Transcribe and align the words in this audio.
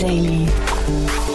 Daily. 0.00 0.46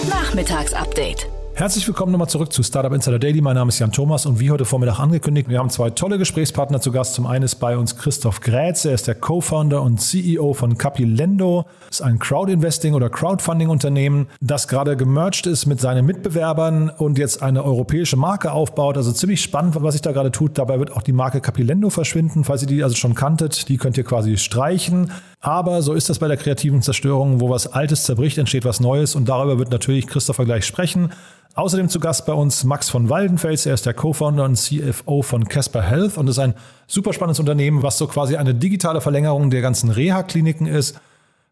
Nachmittagsupdate. 0.09 1.27
Herzlich 1.54 1.88
willkommen 1.88 2.11
nochmal 2.11 2.27
zurück 2.27 2.52
zu 2.52 2.64
Startup 2.64 2.91
Insider 2.91 3.20
Daily. 3.20 3.39
Mein 3.39 3.55
Name 3.55 3.70
ist 3.70 3.79
Jan 3.79 3.91
Thomas 3.91 4.25
und 4.25 4.39
wie 4.41 4.52
heute 4.52 4.65
Vormittag 4.65 5.00
angekündigt, 5.00 5.47
wir 5.47 5.59
haben 5.59 5.70
zwei 5.70 5.89
tolle 5.91 6.18
Gesprächspartner 6.18 6.82
zu 6.82 6.91
Gast. 6.91 7.14
Zum 7.14 7.28
einen 7.28 7.46
ist 7.46 7.55
bei 7.55 7.78
uns 7.78 7.96
Christoph 7.96 8.41
Grätz, 8.41 8.83
er 8.83 8.93
ist 8.93 9.07
der 9.07 9.15
Co-Founder 9.15 9.82
und 9.82 10.01
CEO 10.01 10.54
von 10.54 10.78
Capilendo. 10.78 11.65
Das 11.88 12.00
ist 12.00 12.01
ein 12.01 12.20
Crowdinvesting- 12.20 12.93
oder 12.93 13.09
Crowdfunding-Unternehmen, 13.09 14.28
das 14.41 14.68
gerade 14.68 14.97
gemerged 14.97 15.45
ist 15.45 15.66
mit 15.66 15.79
seinen 15.79 16.05
Mitbewerbern 16.05 16.89
und 16.89 17.18
jetzt 17.18 17.41
eine 17.41 17.63
europäische 17.63 18.18
Marke 18.18 18.52
aufbaut. 18.52 18.97
Also 18.97 19.13
ziemlich 19.13 19.41
spannend, 19.41 19.82
was 19.82 19.93
sich 19.93 20.02
da 20.02 20.11
gerade 20.11 20.32
tut. 20.32 20.57
Dabei 20.57 20.79
wird 20.79 20.91
auch 20.91 21.04
die 21.04 21.13
Marke 21.13 21.39
Capilendo 21.39 21.89
verschwinden. 21.89 22.43
Falls 22.43 22.63
ihr 22.63 22.68
die 22.68 22.83
also 22.83 22.96
schon 22.96 23.16
kanntet, 23.16 23.69
die 23.69 23.77
könnt 23.77 23.97
ihr 23.97 24.04
quasi 24.04 24.36
streichen. 24.36 25.11
Aber 25.39 25.82
so 25.82 25.94
ist 25.94 26.10
das 26.10 26.20
bei 26.20 26.28
der 26.28 26.38
kreativen 26.38 26.82
Zerstörung, 26.82 27.39
wo 27.39 27.50
was 27.50 27.68
Altes 27.68 28.04
zerbricht, 28.04 28.38
entsteht 28.38 28.66
was 28.66 28.80
Neues 28.80 29.16
und 29.16 29.30
darüber 29.30 29.60
wird 29.60 29.71
natürlich 29.71 30.08
Christopher 30.08 30.46
gleich 30.46 30.66
sprechen. 30.66 31.11
Außerdem 31.56 31.88
zu 31.88 32.02
Gast 32.02 32.25
bei 32.25 32.34
uns 32.34 32.66
Max 32.66 32.89
von 32.89 33.09
Waldenfels. 33.09 33.66
Er 33.66 33.73
ist 33.73 33.86
der 33.86 33.94
Co-Founder 33.94 34.44
und 34.44 34.58
CFO 34.58 35.22
von 35.22 35.45
Casper 35.48 35.81
Health 35.81 36.17
und 36.17 36.28
ist 36.28 36.39
ein 36.39 36.53
super 36.86 37.14
spannendes 37.14 37.39
Unternehmen, 37.39 37.81
was 37.81 37.98
so 37.98 38.08
quasi 38.08 38.36
eine 38.36 38.53
digitale 38.53 39.00
Verlängerung 39.00 39.50
der 39.50 39.61
ganzen 39.61 39.89
Reha-Kliniken 39.89 40.67
ist. 40.67 41.00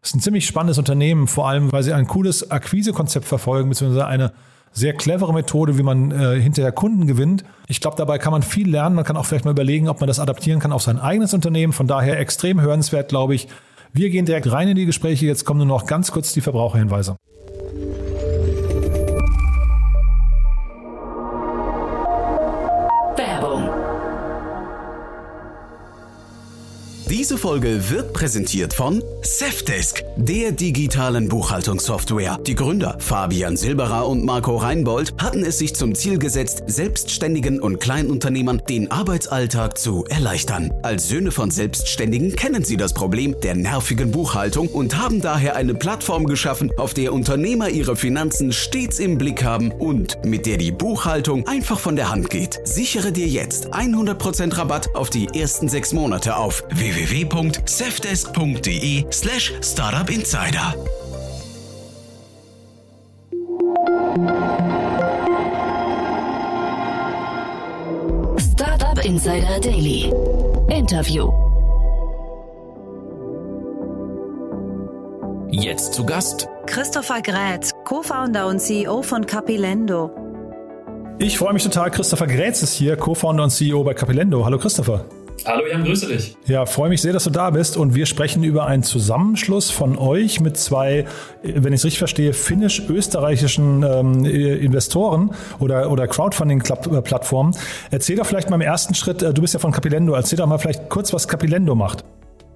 Es 0.02 0.10
ist 0.10 0.16
ein 0.16 0.20
ziemlich 0.20 0.46
spannendes 0.46 0.76
Unternehmen, 0.76 1.26
vor 1.26 1.48
allem, 1.48 1.72
weil 1.72 1.82
sie 1.82 1.94
ein 1.94 2.06
cooles 2.06 2.50
Akquisekonzept 2.50 3.24
verfolgen, 3.24 3.70
beziehungsweise 3.70 4.06
eine 4.06 4.32
sehr 4.74 4.92
clevere 4.92 5.32
Methode, 5.32 5.78
wie 5.78 5.82
man 5.82 6.10
äh, 6.10 6.38
hinterher 6.38 6.72
Kunden 6.72 7.06
gewinnt. 7.06 7.44
Ich 7.68 7.80
glaube, 7.80 7.96
dabei 7.96 8.18
kann 8.18 8.32
man 8.32 8.42
viel 8.42 8.68
lernen. 8.68 8.96
Man 8.96 9.04
kann 9.04 9.16
auch 9.16 9.24
vielleicht 9.24 9.46
mal 9.46 9.52
überlegen, 9.52 9.88
ob 9.88 10.00
man 10.00 10.08
das 10.08 10.18
adaptieren 10.18 10.60
kann 10.60 10.72
auf 10.72 10.82
sein 10.82 10.98
eigenes 10.98 11.32
Unternehmen. 11.32 11.72
Von 11.72 11.86
daher 11.86 12.18
extrem 12.18 12.60
hörenswert, 12.60 13.08
glaube 13.08 13.36
ich. 13.36 13.48
Wir 13.96 14.10
gehen 14.10 14.26
direkt 14.26 14.50
rein 14.50 14.66
in 14.66 14.74
die 14.74 14.86
Gespräche. 14.86 15.24
Jetzt 15.24 15.44
kommen 15.44 15.58
nur 15.58 15.68
noch 15.68 15.86
ganz 15.86 16.10
kurz 16.10 16.32
die 16.32 16.40
Verbraucherhinweise. 16.40 17.16
Diese 27.34 27.48
Folge 27.48 27.90
wird 27.90 28.12
präsentiert 28.12 28.72
von 28.74 29.02
Safdesk, 29.22 30.04
der 30.16 30.52
digitalen 30.52 31.28
Buchhaltungssoftware. 31.28 32.38
Die 32.46 32.54
Gründer 32.54 32.96
Fabian 33.00 33.56
Silberer 33.56 34.06
und 34.06 34.24
Marco 34.24 34.56
Reinbold 34.56 35.14
hatten 35.20 35.44
es 35.44 35.58
sich 35.58 35.74
zum 35.74 35.96
Ziel 35.96 36.20
gesetzt, 36.20 36.62
Selbstständigen 36.68 37.60
und 37.60 37.80
Kleinunternehmern 37.80 38.62
den 38.68 38.88
Arbeitsalltag 38.92 39.78
zu 39.78 40.04
erleichtern. 40.04 40.72
Als 40.84 41.08
Söhne 41.08 41.32
von 41.32 41.50
Selbstständigen 41.50 42.36
kennen 42.36 42.62
sie 42.62 42.76
das 42.76 42.94
Problem 42.94 43.34
der 43.42 43.56
nervigen 43.56 44.12
Buchhaltung 44.12 44.68
und 44.68 44.96
haben 44.96 45.20
daher 45.20 45.56
eine 45.56 45.74
Plattform 45.74 46.26
geschaffen, 46.26 46.70
auf 46.76 46.94
der 46.94 47.12
Unternehmer 47.12 47.68
ihre 47.68 47.96
Finanzen 47.96 48.52
stets 48.52 49.00
im 49.00 49.18
Blick 49.18 49.42
haben 49.42 49.72
und 49.72 50.24
mit 50.24 50.46
der 50.46 50.56
die 50.56 50.70
Buchhaltung 50.70 51.48
einfach 51.48 51.80
von 51.80 51.96
der 51.96 52.10
Hand 52.10 52.30
geht. 52.30 52.60
Sichere 52.62 53.10
dir 53.10 53.26
jetzt 53.26 53.74
100% 53.74 54.56
Rabatt 54.56 54.94
auf 54.94 55.10
die 55.10 55.26
ersten 55.34 55.68
sechs 55.68 55.92
Monate 55.92 56.36
auf 56.36 56.62
www 56.70 57.23
www.safdesk.de 57.30 59.06
slash 59.10 59.52
startupinsider. 59.60 60.74
Startup 68.38 69.04
Insider 69.04 69.60
Daily. 69.60 70.12
Interview. 70.68 71.32
Jetzt 75.50 75.94
zu 75.94 76.04
Gast 76.04 76.48
Christopher 76.66 77.22
Grätz, 77.22 77.72
Co-Founder 77.84 78.48
und 78.48 78.58
CEO 78.58 79.02
von 79.02 79.24
Capilendo. 79.24 80.10
Ich 81.18 81.38
freue 81.38 81.52
mich 81.52 81.62
total. 81.62 81.90
Christopher 81.90 82.26
Grätz 82.26 82.62
ist 82.62 82.74
hier, 82.74 82.96
Co-Founder 82.96 83.44
und 83.44 83.50
CEO 83.50 83.84
bei 83.84 83.94
Capilendo. 83.94 84.44
Hallo 84.44 84.58
Christopher. 84.58 85.04
Hallo 85.46 85.66
Jan, 85.66 85.84
grüße 85.84 86.08
dich. 86.08 86.36
Ja, 86.46 86.64
freue 86.64 86.88
mich 86.88 87.02
sehr, 87.02 87.12
dass 87.12 87.24
du 87.24 87.30
da 87.30 87.50
bist 87.50 87.76
und 87.76 87.94
wir 87.94 88.06
sprechen 88.06 88.44
über 88.44 88.66
einen 88.66 88.82
Zusammenschluss 88.82 89.70
von 89.70 89.98
euch 89.98 90.40
mit 90.40 90.56
zwei, 90.56 91.04
wenn 91.42 91.72
ich 91.72 91.80
es 91.80 91.84
richtig 91.84 91.98
verstehe, 91.98 92.32
finnisch-österreichischen 92.32 93.82
ähm, 93.82 94.24
Investoren 94.24 95.34
oder, 95.58 95.90
oder 95.90 96.08
Crowdfunding-Plattformen. 96.08 97.54
Erzähl 97.90 98.16
doch 98.16 98.26
vielleicht 98.26 98.48
mal 98.48 98.56
im 98.56 98.62
ersten 98.62 98.94
Schritt, 98.94 99.22
äh, 99.22 99.34
du 99.34 99.42
bist 99.42 99.52
ja 99.52 99.60
von 99.60 99.72
Capilendo, 99.72 100.14
erzähl 100.14 100.38
doch 100.38 100.46
mal 100.46 100.58
vielleicht 100.58 100.88
kurz, 100.88 101.12
was 101.12 101.28
Capilendo 101.28 101.74
macht. 101.74 102.04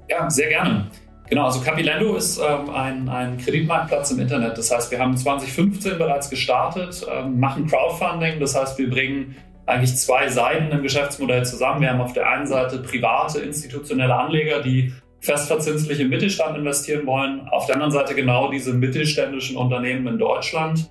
Ja, 0.08 0.30
sehr 0.30 0.48
gerne. 0.48 0.86
Genau, 1.28 1.44
also 1.44 1.60
Capilendo 1.60 2.16
ist 2.16 2.38
ähm, 2.38 2.70
ein, 2.70 3.08
ein 3.08 3.36
Kreditmarktplatz 3.36 4.12
im 4.12 4.20
Internet. 4.20 4.56
Das 4.56 4.70
heißt, 4.70 4.90
wir 4.90 4.98
haben 4.98 5.14
2015 5.14 5.98
bereits 5.98 6.30
gestartet, 6.30 7.06
ähm, 7.12 7.38
machen 7.38 7.66
Crowdfunding. 7.66 8.40
Das 8.40 8.54
heißt, 8.54 8.78
wir 8.78 8.88
bringen 8.88 9.36
eigentlich 9.68 9.96
zwei 9.96 10.28
Seiten 10.28 10.72
im 10.72 10.82
Geschäftsmodell 10.82 11.44
zusammen. 11.44 11.82
Wir 11.82 11.90
haben 11.90 12.00
auf 12.00 12.14
der 12.14 12.28
einen 12.28 12.46
Seite 12.46 12.78
private, 12.78 13.40
institutionelle 13.40 14.14
Anleger, 14.14 14.62
die 14.62 14.92
festverzinslich 15.20 16.00
im 16.00 16.08
Mittelstand 16.08 16.56
investieren 16.56 17.06
wollen. 17.06 17.46
Auf 17.50 17.66
der 17.66 17.74
anderen 17.74 17.92
Seite 17.92 18.14
genau 18.14 18.50
diese 18.50 18.72
mittelständischen 18.72 19.56
Unternehmen 19.56 20.06
in 20.06 20.18
Deutschland. 20.18 20.90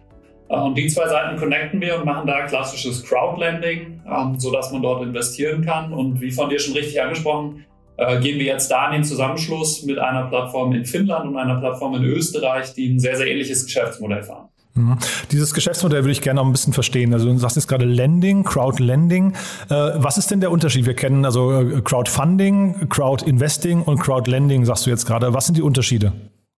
Äh, 0.50 0.58
und 0.58 0.78
die 0.78 0.88
zwei 0.88 1.08
Seiten 1.08 1.38
connecten 1.38 1.82
wir 1.82 1.98
und 1.98 2.06
machen 2.06 2.28
da 2.28 2.46
klassisches 2.46 3.04
Crowdlending, 3.04 4.02
ähm, 4.08 4.40
sodass 4.40 4.72
man 4.72 4.84
dort 4.84 5.02
investieren 5.02 5.66
kann. 5.66 5.92
Und 5.92 6.22
wie 6.22 6.32
von 6.32 6.50
dir 6.50 6.60
schon 6.60 6.74
richtig 6.74 7.02
angesprochen, 7.02 7.66
äh, 7.98 8.20
gehen 8.20 8.38
wir 8.38 8.46
jetzt 8.46 8.70
da 8.70 8.88
in 8.88 8.94
den 8.94 9.04
Zusammenschluss 9.04 9.84
mit 9.84 9.98
einer 9.98 10.28
Plattform 10.28 10.72
in 10.74 10.86
Finnland 10.86 11.28
und 11.28 11.38
einer 11.38 11.60
Plattform 11.60 11.96
in 11.96 12.04
Österreich, 12.04 12.74
die 12.76 12.94
ein 12.94 13.00
sehr, 13.00 13.16
sehr 13.16 13.28
ähnliches 13.28 13.66
Geschäftsmodell 13.66 14.22
fahren. 14.22 14.47
Mhm. 14.78 14.98
Dieses 15.32 15.54
Geschäftsmodell 15.54 16.04
würde 16.04 16.12
ich 16.12 16.22
gerne 16.22 16.40
noch 16.40 16.46
ein 16.46 16.52
bisschen 16.52 16.74
verstehen. 16.74 17.14
Also 17.14 17.26
du 17.26 17.38
sagst 17.38 17.56
jetzt 17.56 17.68
gerade 17.68 17.86
Lending, 17.86 18.44
Crowdlending. 18.44 19.34
Äh, 19.70 19.76
was 19.96 20.18
ist 20.18 20.32
denn 20.32 20.40
der 20.40 20.52
Unterschied? 20.52 20.86
Wir 20.86 20.94
kennen 20.94 21.26
also 21.26 21.52
äh, 21.52 21.82
Crowdfunding, 21.82 22.88
Crowdinvesting 22.90 23.82
und 23.82 24.00
Crowdlending, 24.00 24.66
sagst 24.66 24.86
du 24.86 24.90
jetzt 24.90 25.06
gerade. 25.06 25.34
Was 25.34 25.48
sind 25.48 25.58
die 25.58 25.62
Unterschiede? 25.62 26.14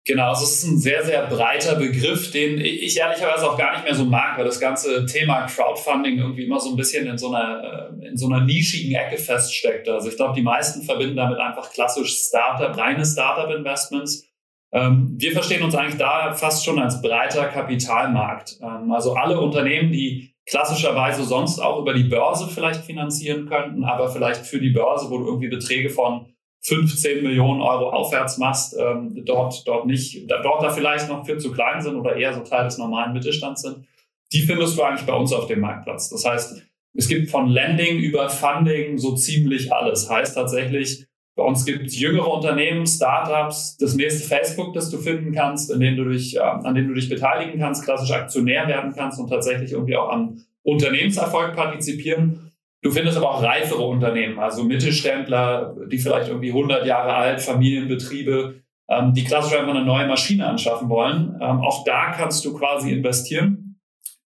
Genau, 0.08 0.30
also 0.30 0.46
es 0.46 0.64
ist 0.64 0.72
ein 0.72 0.78
sehr, 0.78 1.04
sehr 1.04 1.28
breiter 1.28 1.76
Begriff, 1.76 2.32
den 2.32 2.62
ich 2.62 2.98
ehrlicherweise 2.98 3.52
auch 3.52 3.58
gar 3.58 3.74
nicht 3.74 3.84
mehr 3.84 3.94
so 3.94 4.06
mag, 4.06 4.38
weil 4.38 4.46
das 4.46 4.58
ganze 4.58 5.06
Thema 5.06 5.46
Crowdfunding 5.48 6.18
irgendwie 6.18 6.46
immer 6.46 6.62
so 6.62 6.70
ein 6.70 6.78
bisschen 6.78 7.06
in 7.08 7.18
so 7.18 7.34
einer, 7.34 7.92
äh, 8.02 8.08
in 8.08 8.16
so 8.16 8.28
einer 8.28 8.46
nischigen 8.46 8.96
Ecke 8.96 9.18
feststeckt. 9.18 9.90
Also 9.90 10.08
ich 10.08 10.16
glaube, 10.16 10.34
die 10.34 10.42
meisten 10.42 10.84
verbinden 10.84 11.18
damit 11.18 11.40
einfach 11.40 11.74
klassisch 11.74 12.16
Startup, 12.16 12.76
reine 12.78 13.06
Startup-Investments. 13.06 14.24
Ähm, 14.72 15.16
wir 15.18 15.32
verstehen 15.32 15.64
uns 15.64 15.76
eigentlich 15.76 15.98
da 15.98 16.34
fast 16.34 16.66
schon 16.66 16.80
als 16.80 17.02
breiter 17.02 17.46
Kapitalmarkt. 17.46 18.60
Ähm, 18.62 18.92
also 18.92 19.14
alle 19.14 19.40
Unternehmen, 19.40 19.92
die 19.92 20.34
klassischerweise 20.46 21.24
sonst 21.24 21.60
auch 21.60 21.80
über 21.80 21.94
die 21.94 22.04
Börse 22.04 22.48
vielleicht 22.48 22.84
finanzieren 22.84 23.48
könnten, 23.48 23.84
aber 23.84 24.10
vielleicht 24.10 24.46
für 24.46 24.60
die 24.60 24.70
Börse, 24.70 25.10
wo 25.10 25.18
du 25.20 25.26
irgendwie 25.26 25.50
Beträge 25.50 25.90
von 25.90 26.28
15 26.62 27.24
Millionen 27.24 27.62
Euro 27.62 27.90
aufwärts 27.90 28.38
machst, 28.38 28.76
ähm, 28.78 29.14
dort, 29.26 29.66
dort 29.68 29.86
nicht, 29.86 30.30
dort 30.30 30.64
da 30.64 30.70
vielleicht 30.70 31.08
noch 31.08 31.26
viel 31.26 31.38
zu 31.38 31.52
klein 31.52 31.82
sind 31.82 31.96
oder 31.96 32.16
eher 32.16 32.34
so 32.34 32.42
Teil 32.42 32.66
des 32.66 32.78
normalen 32.78 33.14
Mittelstands 33.14 33.62
sind, 33.62 33.86
die 34.34 34.42
findest 34.42 34.78
du 34.78 34.84
eigentlich 34.84 35.06
bei 35.06 35.14
uns 35.14 35.32
auf 35.32 35.48
dem 35.48 35.62
Marktplatz. 35.62 36.10
Das 36.10 36.26
heißt, 36.26 36.62
es 36.94 37.08
gibt 37.08 37.30
von 37.30 37.48
Lending 37.48 38.00
über 38.00 38.30
Funding 38.30 38.98
so 38.98 39.16
ziemlich 39.16 39.72
alles. 39.72 40.10
Heißt 40.10 40.36
tatsächlich, 40.36 41.07
bei 41.38 41.44
uns 41.44 41.66
gibt 41.66 41.86
es 41.86 42.00
jüngere 42.00 42.34
Unternehmen, 42.34 42.88
Startups, 42.88 43.78
das 43.78 43.94
nächste 43.94 44.28
Facebook, 44.28 44.74
das 44.74 44.90
du 44.90 44.98
finden 44.98 45.34
kannst, 45.34 45.72
in 45.72 45.80
dem 45.80 45.96
du 45.96 46.10
dich, 46.10 46.36
äh, 46.36 46.40
an 46.40 46.74
dem 46.74 46.88
du 46.88 46.96
dich 46.96 47.10
beteiligen 47.10 47.60
kannst, 47.60 47.84
klassisch 47.84 48.12
Aktionär 48.12 48.68
werden 48.68 48.92
kannst 48.96 49.20
und 49.20 49.30
tatsächlich 49.30 49.72
irgendwie 49.72 49.96
auch 49.96 50.12
am 50.12 50.42
Unternehmenserfolg 50.64 51.56
partizipieren. 51.56 52.52
Du 52.82 52.90
findest 52.90 53.18
aber 53.18 53.30
auch 53.30 53.44
reifere 53.44 53.84
Unternehmen, 53.84 54.40
also 54.40 54.64
Mittelständler, 54.64 55.76
die 55.92 56.00
vielleicht 56.00 56.30
irgendwie 56.30 56.50
100 56.50 56.88
Jahre 56.88 57.14
alt, 57.14 57.40
Familienbetriebe, 57.40 58.64
ähm, 58.90 59.14
die 59.14 59.24
klassisch 59.24 59.58
einfach 59.58 59.76
eine 59.76 59.86
neue 59.86 60.08
Maschine 60.08 60.48
anschaffen 60.48 60.90
wollen. 60.90 61.38
Ähm, 61.40 61.62
auch 61.62 61.84
da 61.84 62.14
kannst 62.14 62.44
du 62.46 62.54
quasi 62.58 62.92
investieren. 62.92 63.80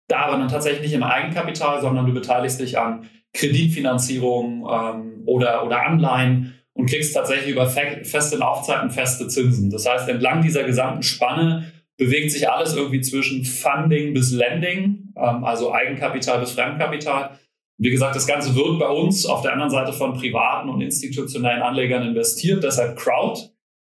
Da 0.06 0.27
aber 0.27 0.39
dann 0.39 0.49
tatsächlich 0.49 0.83
nicht 0.83 0.95
im 0.95 1.03
Eigenkapital, 1.03 1.81
sondern 1.81 2.06
du 2.06 2.15
beteiligst 2.15 2.61
dich 2.61 2.79
an 2.79 3.09
Kreditfinanzierung 3.33 4.69
ähm, 4.71 5.23
oder, 5.27 5.65
oder 5.67 5.85
Anleihen 5.85 6.55
und 6.81 6.87
kriegst 6.87 7.15
tatsächlich 7.15 7.50
über 7.50 7.67
feste 7.67 8.38
Laufzeiten 8.38 8.91
feste 8.91 9.29
Zinsen. 9.29 9.69
Das 9.69 9.87
heißt, 9.87 10.09
entlang 10.09 10.41
dieser 10.41 10.65
gesamten 10.65 11.03
Spanne 11.03 11.71
bewegt 11.99 12.32
sich 12.32 12.49
alles 12.49 12.75
irgendwie 12.75 13.03
zwischen 13.03 13.44
Funding 13.44 14.15
bis 14.15 14.32
Lending, 14.32 15.12
ähm, 15.15 15.44
also 15.44 15.75
Eigenkapital 15.75 16.41
bis 16.41 16.53
Fremdkapital. 16.53 17.38
Wie 17.77 17.91
gesagt, 17.91 18.17
das 18.17 18.27
Ganze 18.27 18.55
wird 18.56 18.79
bei 18.79 18.88
uns 18.88 19.27
auf 19.27 19.43
der 19.43 19.53
anderen 19.53 19.71
Seite 19.71 19.93
von 19.93 20.15
privaten 20.15 20.71
und 20.71 20.81
institutionellen 20.81 21.61
Anlegern 21.61 22.03
investiert, 22.03 22.65
deshalb 22.65 22.97
Crowd. 22.99 23.38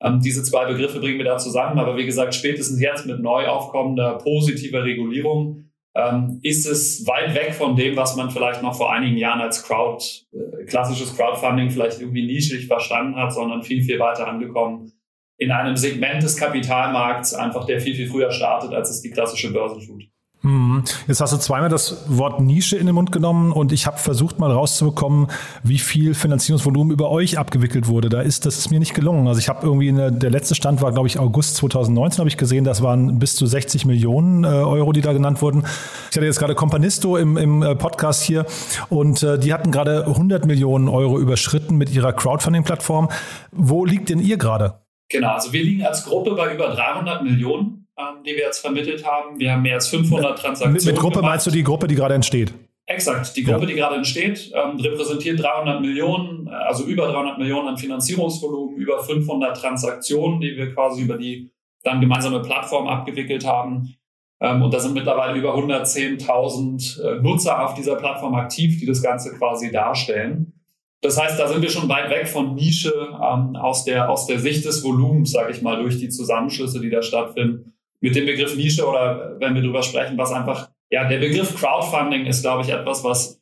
Ähm, 0.03 0.21
diese 0.23 0.43
zwei 0.43 0.65
Begriffe 0.65 1.01
bringen 1.01 1.19
wir 1.19 1.27
da 1.27 1.37
zusammen, 1.37 1.79
aber 1.79 1.99
wie 1.99 2.07
gesagt, 2.07 2.35
spätestens 2.35 2.81
jetzt 2.81 3.05
mit 3.05 3.21
neu 3.21 3.49
aufkommender 3.49 4.17
positiver 4.17 4.83
Regulierung 4.85 5.68
ähm, 5.99 6.39
ist 6.43 6.67
es 6.67 7.07
weit 7.07 7.35
weg 7.35 7.55
von 7.55 7.75
dem, 7.75 7.97
was 7.97 8.15
man 8.15 8.31
vielleicht 8.31 8.63
noch 8.63 8.77
vor 8.77 8.93
einigen 8.93 9.17
Jahren 9.17 9.41
als 9.41 9.65
Crowd, 9.65 10.05
äh, 10.33 10.65
klassisches 10.65 11.17
Crowdfunding 11.17 11.71
vielleicht 11.71 12.01
irgendwie 12.01 12.25
nischig 12.25 12.69
verstanden 12.69 13.17
hat, 13.17 13.33
sondern 13.33 13.63
viel, 13.63 13.83
viel 13.83 13.99
weiter 13.99 14.29
angekommen 14.29 14.93
in 15.39 15.53
einem 15.53 15.77
Segment 15.77 16.23
des 16.23 16.37
Kapitalmarkts 16.37 17.33
einfach, 17.35 17.65
der 17.65 17.81
viel, 17.81 17.95
viel 17.95 18.09
früher 18.09 18.33
startet, 18.33 18.75
als 18.75 18.91
es 18.91 19.03
die 19.03 19.11
klassische 19.11 19.53
Börse 19.53 19.85
tut. 19.85 20.05
Mhm. 20.43 20.85
Jetzt 21.09 21.21
hast 21.21 21.33
du 21.33 21.37
zweimal 21.39 21.69
das 21.69 22.05
Wort 22.07 22.41
Nische 22.41 22.77
in 22.77 22.87
den 22.87 22.95
Mund 22.95 23.11
genommen 23.11 23.51
und 23.51 23.73
ich 23.73 23.87
habe 23.87 23.99
versucht 23.99 24.39
mal 24.39 24.53
rauszubekommen, 24.53 25.29
wie 25.65 25.79
viel 25.79 26.15
Finanzierungsvolumen 26.15 26.93
über 26.93 27.11
euch 27.11 27.39
abgewickelt 27.39 27.89
wurde. 27.89 28.09
Da 28.09 28.21
ist 28.21 28.47
das 28.47 28.57
ist 28.57 28.71
mir 28.71 28.79
nicht 28.79 28.95
gelungen. 28.95 29.27
Also 29.27 29.41
ich 29.41 29.49
habe 29.49 29.67
irgendwie 29.67 29.89
eine, 29.89 30.13
der 30.13 30.31
letzte 30.31 30.55
Stand 30.55 30.81
war 30.81 30.93
glaube 30.93 31.09
ich 31.09 31.19
August 31.19 31.57
2019 31.57 32.21
habe 32.21 32.29
ich 32.29 32.37
gesehen, 32.37 32.63
das 32.63 32.83
waren 32.83 33.19
bis 33.19 33.35
zu 33.35 33.47
60 33.47 33.85
Millionen 33.85 34.45
äh, 34.45 34.47
Euro, 34.47 34.93
die 34.93 35.01
da 35.01 35.13
genannt 35.13 35.43
wurden. 35.43 35.65
Ich 36.11 36.17
hatte 36.17 36.27
jetzt 36.27 36.39
gerade 36.39 36.55
Companisto 36.55 37.17
im, 37.17 37.37
im 37.37 37.63
äh, 37.63 37.75
Podcast 37.75 38.23
hier 38.23 38.47
und 38.91 39.23
äh, 39.25 39.41
die 39.41 39.53
hatten 39.53 39.73
gerade 39.73 40.07
100 40.07 40.47
Millionen 40.47 40.89
Euro 40.89 41.19
überschritten 41.19 41.77
mit 41.77 41.91
ihrer 41.91 42.13
Crowdfunding-Plattform. 42.13 43.09
Wo 43.51 43.85
liegt 43.85 44.09
denn 44.09 44.21
ihr 44.21 44.37
gerade? 44.37 44.83
Genau, 45.11 45.31
also 45.31 45.53
wir 45.53 45.65
liegen 45.65 45.85
als 45.85 46.05
Gruppe 46.05 46.35
bei 46.35 46.55
über 46.55 46.69
300 46.69 47.25
Millionen 47.25 47.78
ähm, 47.99 48.23
die 48.25 48.31
wir 48.31 48.45
jetzt 48.45 48.61
vermittelt 48.61 49.05
haben. 49.05 49.39
Wir 49.39 49.53
haben 49.53 49.63
mehr 49.63 49.75
als 49.75 49.89
500 49.89 50.39
Transaktionen. 50.39 50.75
Mit, 50.75 50.85
mit 50.85 50.97
Gruppe 50.97 51.17
gemacht. 51.17 51.33
meinst 51.33 51.47
du 51.47 51.51
die 51.51 51.65
Gruppe, 51.65 51.89
die 51.89 51.97
gerade 51.97 52.15
entsteht? 52.15 52.55
Exakt, 52.87 53.37
die 53.37 53.45
Gruppe, 53.45 53.61
ja. 53.61 53.67
die 53.67 53.75
gerade 53.75 53.97
entsteht, 53.97 54.51
ähm, 54.55 54.81
repräsentiert 54.81 55.43
300 55.43 55.83
Millionen, 55.83 56.49
also 56.49 56.85
über 56.85 57.09
300 57.09 57.37
Millionen 57.39 57.69
an 57.69 57.77
Finanzierungsvolumen, 57.77 58.77
über 58.77 59.03
500 59.03 59.61
Transaktionen, 59.61 60.41
die 60.41 60.57
wir 60.57 60.73
quasi 60.73 61.03
über 61.03 61.19
die 61.19 61.51
dann 61.83 62.01
gemeinsame 62.01 62.41
Plattform 62.41 62.87
abgewickelt 62.89 63.47
haben. 63.47 63.95
Ähm, 64.41 64.63
und 64.63 64.73
da 64.73 64.81
sind 64.81 64.95
mittlerweile 64.95 65.37
über 65.39 65.55
110.000 65.55 67.03
äh, 67.03 67.21
Nutzer 67.21 67.63
auf 67.63 67.75
dieser 67.75 67.97
Plattform 67.97 68.35
aktiv, 68.35 68.81
die 68.81 68.87
das 68.87 69.03
Ganze 69.03 69.37
quasi 69.37 69.71
darstellen. 69.71 70.55
Das 71.03 71.21
heißt, 71.21 71.39
da 71.39 71.47
sind 71.47 71.61
wir 71.61 71.71
schon 71.71 71.89
weit 71.89 72.09
weg 72.11 72.27
von 72.27 72.55
Nische 72.55 72.93
ähm, 72.93 73.55
aus, 73.57 73.85
der, 73.85 74.09
aus 74.09 74.27
der 74.27 74.39
Sicht 74.39 74.65
des 74.65 74.83
Volumens, 74.83 75.33
sage 75.33 75.53
ich 75.53 75.61
mal, 75.61 75.77
durch 75.83 75.99
die 75.99 76.09
Zusammenschlüsse, 76.09 76.81
die 76.81 76.91
da 76.91 77.03
stattfinden 77.03 77.75
mit 78.01 78.15
dem 78.15 78.27
Begriff 78.27 78.57
Nische 78.57 78.87
oder 78.87 79.37
wenn 79.39 79.55
wir 79.55 79.63
drüber 79.63 79.83
sprechen, 79.83 80.17
was 80.19 80.33
einfach, 80.33 80.71
ja, 80.91 81.09
der 81.09 81.19
Begriff 81.19 81.55
Crowdfunding 81.57 82.27
ist, 82.27 82.43
glaube 82.43 82.63
ich, 82.63 82.71
etwas, 82.71 83.05
was 83.05 83.41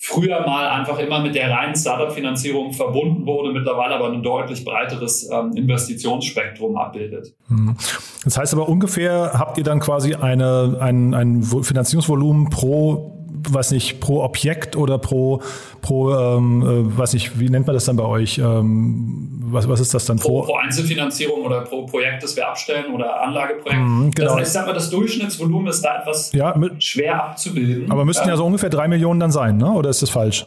früher 0.00 0.46
mal 0.46 0.68
einfach 0.68 0.98
immer 0.98 1.20
mit 1.20 1.34
der 1.34 1.50
reinen 1.50 1.74
Startup-Finanzierung 1.74 2.72
verbunden 2.72 3.26
wurde, 3.26 3.52
mittlerweile 3.52 3.96
aber 3.96 4.12
ein 4.12 4.22
deutlich 4.22 4.64
breiteres 4.64 5.28
ähm, 5.30 5.52
Investitionsspektrum 5.56 6.76
abbildet. 6.76 7.34
Mhm. 7.48 7.76
Das 8.24 8.38
heißt 8.38 8.54
aber 8.54 8.68
ungefähr 8.68 9.32
habt 9.34 9.58
ihr 9.58 9.64
dann 9.64 9.80
quasi 9.80 10.14
eine, 10.14 10.78
ein, 10.80 11.14
ein 11.14 11.42
Finanzierungsvolumen 11.42 12.48
pro 12.48 13.17
weiß 13.30 13.72
nicht, 13.72 14.00
pro 14.00 14.22
Objekt 14.22 14.76
oder 14.76 14.98
pro, 14.98 15.42
pro 15.80 16.12
ähm, 16.14 16.62
äh, 16.62 16.98
weiß 16.98 17.12
nicht, 17.12 17.38
wie 17.38 17.48
nennt 17.48 17.66
man 17.66 17.74
das 17.74 17.84
dann 17.84 17.96
bei 17.96 18.04
euch? 18.04 18.38
Ähm, 18.38 19.40
was, 19.50 19.68
was 19.68 19.80
ist 19.80 19.94
das 19.94 20.06
dann? 20.06 20.18
Pro, 20.18 20.42
pro 20.42 20.56
Einzelfinanzierung 20.56 21.44
oder 21.44 21.62
pro 21.62 21.86
Projekt, 21.86 22.22
das 22.22 22.36
wir 22.36 22.48
abstellen 22.48 22.92
oder 22.94 23.22
Anlageprojekt. 23.22 23.80
Mhm, 23.80 24.10
genau. 24.10 24.38
Das 24.38 24.48
ich 24.48 24.52
sag 24.52 24.66
mal, 24.66 24.72
das 24.72 24.90
Durchschnittsvolumen 24.90 25.68
ist 25.68 25.82
da 25.82 26.00
etwas 26.00 26.32
ja, 26.32 26.56
mit, 26.56 26.82
schwer 26.82 27.24
abzubilden. 27.24 27.90
Aber 27.90 28.04
müssten 28.04 28.28
ja 28.28 28.36
so 28.36 28.44
ungefähr 28.44 28.70
drei 28.70 28.88
Millionen 28.88 29.20
dann 29.20 29.32
sein, 29.32 29.56
ne? 29.56 29.70
oder 29.70 29.90
ist 29.90 30.02
das 30.02 30.10
falsch? 30.10 30.46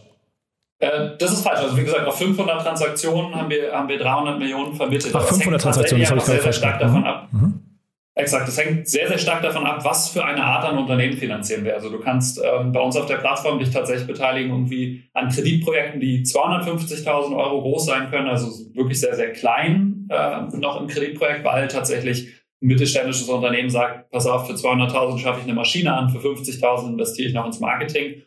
Äh, 0.80 1.12
das 1.20 1.32
ist 1.32 1.42
falsch. 1.42 1.60
Also 1.60 1.78
wie 1.78 1.84
gesagt, 1.84 2.08
auf 2.08 2.18
500 2.18 2.62
Transaktionen 2.62 3.36
haben 3.36 3.50
wir, 3.50 3.72
haben 3.72 3.88
wir 3.88 4.00
300 4.00 4.40
Millionen 4.40 4.76
vermittelt. 4.76 5.16
Ach, 5.16 5.24
500 5.24 5.62
Transaktionen, 5.62 6.02
das 6.02 6.10
habe 6.10 6.20
ich 6.20 6.26
gerade 6.26 6.42
sehr, 6.42 6.52
sehr 6.52 6.54
stark 6.54 6.80
davon 6.80 7.04
ab. 7.04 7.28
Mhm. 7.32 7.71
Exakt, 8.14 8.46
das 8.46 8.58
hängt 8.58 8.90
sehr, 8.90 9.08
sehr 9.08 9.18
stark 9.18 9.42
davon 9.42 9.66
ab, 9.66 9.86
was 9.86 10.10
für 10.10 10.26
eine 10.26 10.44
Art 10.44 10.66
an 10.66 10.78
Unternehmen 10.78 11.14
finanzieren 11.14 11.64
wir. 11.64 11.74
Also 11.74 11.90
du 11.90 12.00
kannst 12.00 12.42
ähm, 12.44 12.74
bei 12.74 12.82
uns 12.82 12.98
auf 12.98 13.06
der 13.06 13.16
Plattform 13.16 13.58
dich 13.58 13.72
tatsächlich 13.72 14.06
beteiligen 14.06 14.50
irgendwie 14.50 15.10
an 15.14 15.30
Kreditprojekten, 15.30 16.02
die 16.02 16.24
250.000 16.24 17.38
Euro 17.38 17.62
groß 17.62 17.86
sein 17.86 18.10
können, 18.10 18.28
also 18.28 18.48
wirklich 18.76 19.00
sehr, 19.00 19.16
sehr 19.16 19.32
klein 19.32 20.10
äh, 20.10 20.42
noch 20.58 20.82
im 20.82 20.88
Kreditprojekt, 20.88 21.46
weil 21.46 21.70
tatsächlich 21.70 22.28
ein 22.62 22.68
mittelständisches 22.68 23.30
Unternehmen 23.30 23.70
sagt, 23.70 24.12
pass 24.12 24.28
auf, 24.28 24.46
für 24.46 24.54
200.000 24.54 25.18
schaffe 25.18 25.40
ich 25.40 25.46
eine 25.46 25.56
Maschine 25.56 25.94
an, 25.94 26.10
für 26.10 26.20
50.000 26.20 26.90
investiere 26.90 27.30
ich 27.30 27.34
noch 27.34 27.46
ins 27.46 27.62
Marketing 27.62 28.24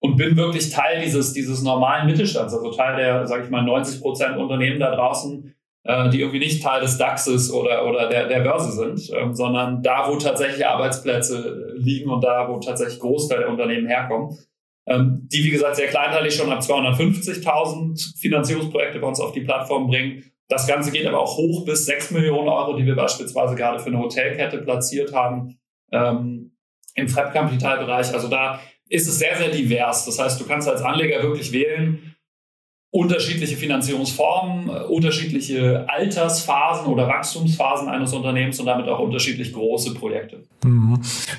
und 0.00 0.16
bin 0.16 0.36
wirklich 0.38 0.70
Teil 0.70 1.02
dieses, 1.02 1.34
dieses 1.34 1.62
normalen 1.62 2.06
Mittelstands, 2.06 2.54
also 2.54 2.70
Teil 2.70 2.96
der, 2.96 3.26
sage 3.26 3.44
ich 3.44 3.50
mal, 3.50 3.62
90 3.62 4.00
Prozent 4.00 4.38
Unternehmen 4.38 4.80
da 4.80 4.94
draußen, 4.94 5.54
äh, 5.86 6.10
die 6.10 6.20
irgendwie 6.20 6.40
nicht 6.40 6.62
Teil 6.62 6.80
des 6.80 6.98
DAXes 6.98 7.52
oder, 7.52 7.86
oder 7.86 8.08
der, 8.08 8.26
der 8.26 8.40
Börse 8.40 8.72
sind, 8.72 9.10
ähm, 9.16 9.34
sondern 9.34 9.82
da, 9.82 10.08
wo 10.08 10.16
tatsächlich 10.16 10.66
Arbeitsplätze 10.66 11.74
liegen 11.76 12.10
und 12.10 12.24
da, 12.24 12.48
wo 12.48 12.58
tatsächlich 12.58 12.98
Großteil 12.98 13.40
der 13.40 13.48
Unternehmen 13.48 13.86
herkommen. 13.86 14.36
Ähm, 14.88 15.28
die, 15.32 15.44
wie 15.44 15.50
gesagt, 15.50 15.76
sehr 15.76 15.88
kleinteilig 15.88 16.34
schon 16.34 16.52
ab 16.52 16.60
250.000 16.60 18.18
Finanzierungsprojekte 18.18 18.98
bei 18.98 19.06
uns 19.06 19.20
auf 19.20 19.32
die 19.32 19.40
Plattform 19.40 19.86
bringen. 19.88 20.24
Das 20.48 20.66
Ganze 20.66 20.92
geht 20.92 21.06
aber 21.06 21.20
auch 21.20 21.36
hoch 21.36 21.64
bis 21.64 21.86
6 21.86 22.12
Millionen 22.12 22.48
Euro, 22.48 22.76
die 22.76 22.86
wir 22.86 22.94
beispielsweise 22.94 23.56
gerade 23.56 23.78
für 23.78 23.88
eine 23.88 23.98
Hotelkette 23.98 24.58
platziert 24.58 25.12
haben 25.12 25.58
ähm, 25.92 26.52
im 26.94 27.08
Fremdkapitalbereich. 27.08 28.12
Also 28.12 28.28
da 28.28 28.60
ist 28.88 29.08
es 29.08 29.18
sehr, 29.18 29.36
sehr 29.36 29.50
divers. 29.50 30.04
Das 30.04 30.18
heißt, 30.18 30.40
du 30.40 30.46
kannst 30.46 30.68
als 30.68 30.82
Anleger 30.82 31.22
wirklich 31.22 31.52
wählen, 31.52 32.15
unterschiedliche 32.90 33.56
Finanzierungsformen, 33.56 34.68
äh, 34.68 34.84
unterschiedliche 34.84 35.86
Altersphasen 35.88 36.86
oder 36.86 37.08
Wachstumsphasen 37.08 37.88
eines 37.88 38.12
Unternehmens 38.12 38.58
und 38.60 38.66
damit 38.66 38.88
auch 38.88 39.00
unterschiedlich 39.00 39.52
große 39.52 39.94
Projekte. 39.94 40.44
Mhm. 40.64 40.85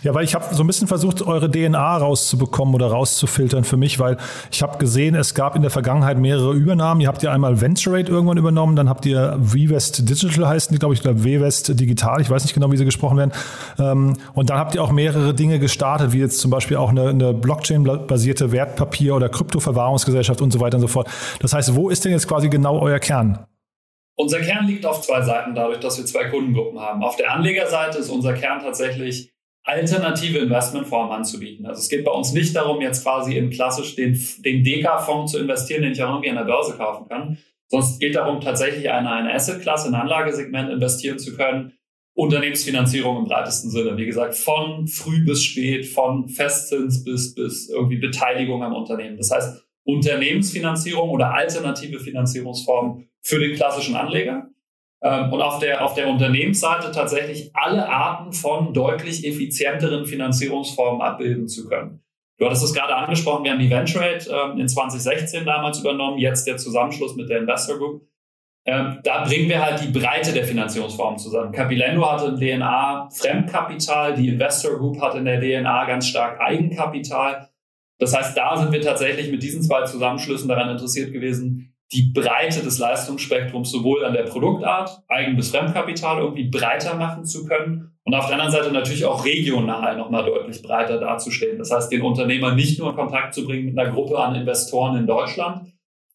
Ja, 0.04 0.14
weil 0.14 0.24
ich 0.24 0.36
habe 0.36 0.54
so 0.54 0.64
ein 0.64 0.68
bisschen 0.68 0.88
versucht, 0.88 1.22
eure 1.22 1.50
DNA 1.50 1.98
rauszubekommen 1.98 2.76
oder 2.76 2.88
rauszufiltern 2.88 3.64
für 3.64 3.78
mich, 3.78 4.00
weil 4.00 4.18
ich 4.52 4.62
habe 4.62 4.78
gesehen, 4.78 5.16
es 5.16 5.34
gab 5.34 5.56
in 5.56 5.62
der 5.62 5.72
Vergangenheit 5.72 6.18
mehrere 6.18 6.54
Übernahmen. 6.54 7.02
Ihr 7.02 7.08
habt 7.08 7.24
ja 7.24 7.32
einmal 7.32 7.62
Venturate 7.62 8.12
irgendwann 8.12 8.38
übernommen, 8.38 8.76
dann 8.76 8.90
habt 8.90 9.06
ihr 9.06 9.40
VWest 9.42 10.08
Digital 10.10 10.48
heißen 10.48 10.74
die, 10.74 10.80
glaube 10.80 10.94
ich, 10.94 11.02
oder 11.02 11.24
WWest 11.24 11.80
Digital, 11.80 12.22
ich 12.22 12.30
weiß 12.30 12.44
nicht 12.44 12.54
genau, 12.54 12.72
wie 12.72 12.78
sie 12.78 12.86
gesprochen 12.86 13.18
werden. 13.18 13.32
Ähm, 13.80 14.14
und 14.34 14.50
dann 14.50 14.58
habt 14.58 14.76
ihr 14.76 14.84
auch 14.84 14.92
mehrere 14.92 15.34
Dinge 15.34 15.60
gestartet, 15.60 16.14
wie 16.14 16.20
jetzt 16.20 16.40
zum 16.40 16.52
Beispiel 16.52 16.78
auch 16.78 16.90
eine, 16.90 17.10
eine 17.10 17.34
Blockchain-basierte 17.34 18.52
Wertpapier- 18.52 19.16
oder 19.16 19.30
Kryptoverwahrungsgesellschaft 19.30 20.42
und 20.42 20.52
so 20.52 20.60
weiter 20.60 20.78
und 20.78 20.82
so 20.82 20.88
fort. 20.88 21.10
Das 21.40 21.54
heißt, 21.54 21.76
wo 21.76 21.90
ist 21.90 22.06
denn 22.06 22.12
jetzt 22.12 22.28
quasi 22.28 22.50
genau 22.50 22.80
euer 22.80 23.00
Kern? 23.00 23.46
Unser 24.16 24.40
Kern 24.40 24.66
liegt 24.66 24.86
auf 24.86 25.02
zwei 25.02 25.22
Seiten, 25.22 25.54
dadurch, 25.54 25.80
dass 25.80 25.98
wir 25.98 26.06
zwei 26.06 26.26
Kundengruppen 26.26 26.80
haben. 26.80 27.04
Auf 27.04 27.18
der 27.18 27.32
Anlegerseite 27.32 28.00
ist 28.00 28.10
unser 28.10 28.34
Kern 28.34 28.60
tatsächlich 28.60 29.32
alternative 29.68 30.38
Investmentformen 30.38 31.12
anzubieten. 31.12 31.66
Also 31.66 31.82
es 31.82 31.90
geht 31.90 32.06
bei 32.06 32.12
uns 32.12 32.32
nicht 32.32 32.56
darum, 32.56 32.82
jetzt 32.82 33.04
quasi 33.04 33.38
in 33.38 33.50
klassisch 33.50 33.96
den, 33.96 34.18
den 34.40 34.64
Deka-Fonds 34.64 35.34
zu 35.34 35.40
investieren, 35.40 35.82
den 35.82 35.92
ich 35.92 36.02
auch 36.02 36.10
irgendwie 36.10 36.30
an 36.30 36.38
der 36.38 36.46
Börse 36.46 36.78
kaufen 36.78 37.08
kann, 37.10 37.38
sondern 37.68 37.90
es 37.90 38.00
geht 38.00 38.16
darum, 38.16 38.40
tatsächlich 38.40 38.90
eine, 38.90 39.12
eine 39.12 39.34
Asset-Klasse, 39.34 39.90
ein 39.90 39.96
Anlagesegment 39.96 40.72
investieren 40.72 41.20
zu 41.20 41.36
können. 41.36 41.74
Unternehmensfinanzierung 42.14 43.18
im 43.18 43.26
breitesten 43.26 43.70
Sinne. 43.70 43.98
Wie 43.98 44.06
gesagt, 44.06 44.36
von 44.36 44.88
früh 44.88 45.24
bis 45.24 45.44
spät, 45.44 45.86
von 45.86 46.30
Festzins 46.30 47.04
bis, 47.04 47.36
bis 47.36 47.70
irgendwie 47.70 47.98
Beteiligung 47.98 48.64
am 48.64 48.74
Unternehmen. 48.74 49.18
Das 49.18 49.32
heißt, 49.32 49.64
Unternehmensfinanzierung 49.84 51.10
oder 51.10 51.34
alternative 51.34 52.00
Finanzierungsformen 52.00 53.10
für 53.22 53.40
den 53.40 53.56
klassischen 53.56 53.96
Anleger. 53.96 54.50
Ähm, 55.02 55.32
und 55.32 55.42
auf 55.42 55.60
der, 55.60 55.84
auf 55.86 55.94
der 55.94 56.08
Unternehmensseite 56.08 56.92
tatsächlich 56.92 57.52
alle 57.54 57.88
Arten 57.88 58.34
von 58.34 58.74
deutlich 58.74 59.26
effizienteren 59.26 60.06
Finanzierungsformen 60.06 61.02
abbilden 61.02 61.48
zu 61.48 61.68
können. 61.68 62.02
Du 62.40 62.46
hattest 62.46 62.64
es 62.64 62.74
gerade 62.74 62.96
angesprochen, 62.96 63.44
wir 63.44 63.52
haben 63.52 63.60
die 63.60 63.70
Venturate 63.70 64.30
ähm, 64.30 64.60
in 64.60 64.68
2016 64.68 65.46
damals 65.46 65.80
übernommen, 65.80 66.20
jetzt 66.20 66.46
der 66.46 66.58
Zusammenschluss 66.58 67.16
mit 67.16 67.30
der 67.30 67.40
Investor 67.40 67.78
Group. 67.78 68.08
Ähm, 68.66 69.00
da 69.04 69.24
bringen 69.24 69.48
wir 69.48 69.64
halt 69.64 69.82
die 69.82 69.98
Breite 69.98 70.34
der 70.34 70.44
Finanzierungsformen 70.44 71.18
zusammen. 71.18 71.54
Capilendo 71.54 72.06
hatte 72.12 72.28
in 72.28 72.60
DNA 72.60 73.10
Fremdkapital, 73.12 74.14
die 74.14 74.28
Investor 74.28 74.78
Group 74.78 75.02
hat 75.02 75.16
in 75.16 75.26
der 75.26 75.40
DNA 75.40 75.86
ganz 75.86 76.08
stark 76.08 76.42
Eigenkapital. 76.42 77.50
Das 77.98 78.16
heißt, 78.16 78.38
da 78.38 78.58
sind 78.58 78.72
wir 78.74 78.82
tatsächlich 78.82 79.32
mit 79.32 79.42
diesen 79.42 79.64
zwei 79.64 79.84
Zusammenschlüssen 79.86 80.50
daran 80.50 80.70
interessiert 80.70 81.14
gewesen, 81.14 81.57
die 81.94 82.12
Breite 82.14 82.62
des 82.62 82.80
Leistungsspektrums 82.80 83.72
sowohl 83.72 84.04
an 84.04 84.14
der 84.14 84.24
Produktart, 84.24 85.04
Eigen- 85.08 85.38
bis 85.38 85.52
Fremdkapital 85.52 86.20
irgendwie 86.20 86.50
breiter 86.50 86.96
machen 86.96 87.24
zu 87.24 87.46
können 87.46 87.98
und 88.04 88.14
auf 88.14 88.28
der 88.28 88.36
anderen 88.36 88.52
Seite 88.52 88.72
natürlich 88.72 89.06
auch 89.06 89.24
regional 89.24 89.98
nochmal 89.98 90.26
deutlich 90.26 90.62
breiter 90.62 91.00
darzustellen. 91.00 91.58
Das 91.58 91.72
heißt, 91.72 91.92
den 91.92 92.02
Unternehmer 92.02 92.54
nicht 92.56 92.78
nur 92.80 92.90
in 92.90 92.96
Kontakt 92.96 93.34
zu 93.34 93.46
bringen 93.46 93.66
mit 93.66 93.80
einer 93.80 93.92
Gruppe 93.92 94.20
an 94.20 94.36
Investoren 94.36 94.98
in 94.98 95.08
Deutschland 95.08 95.74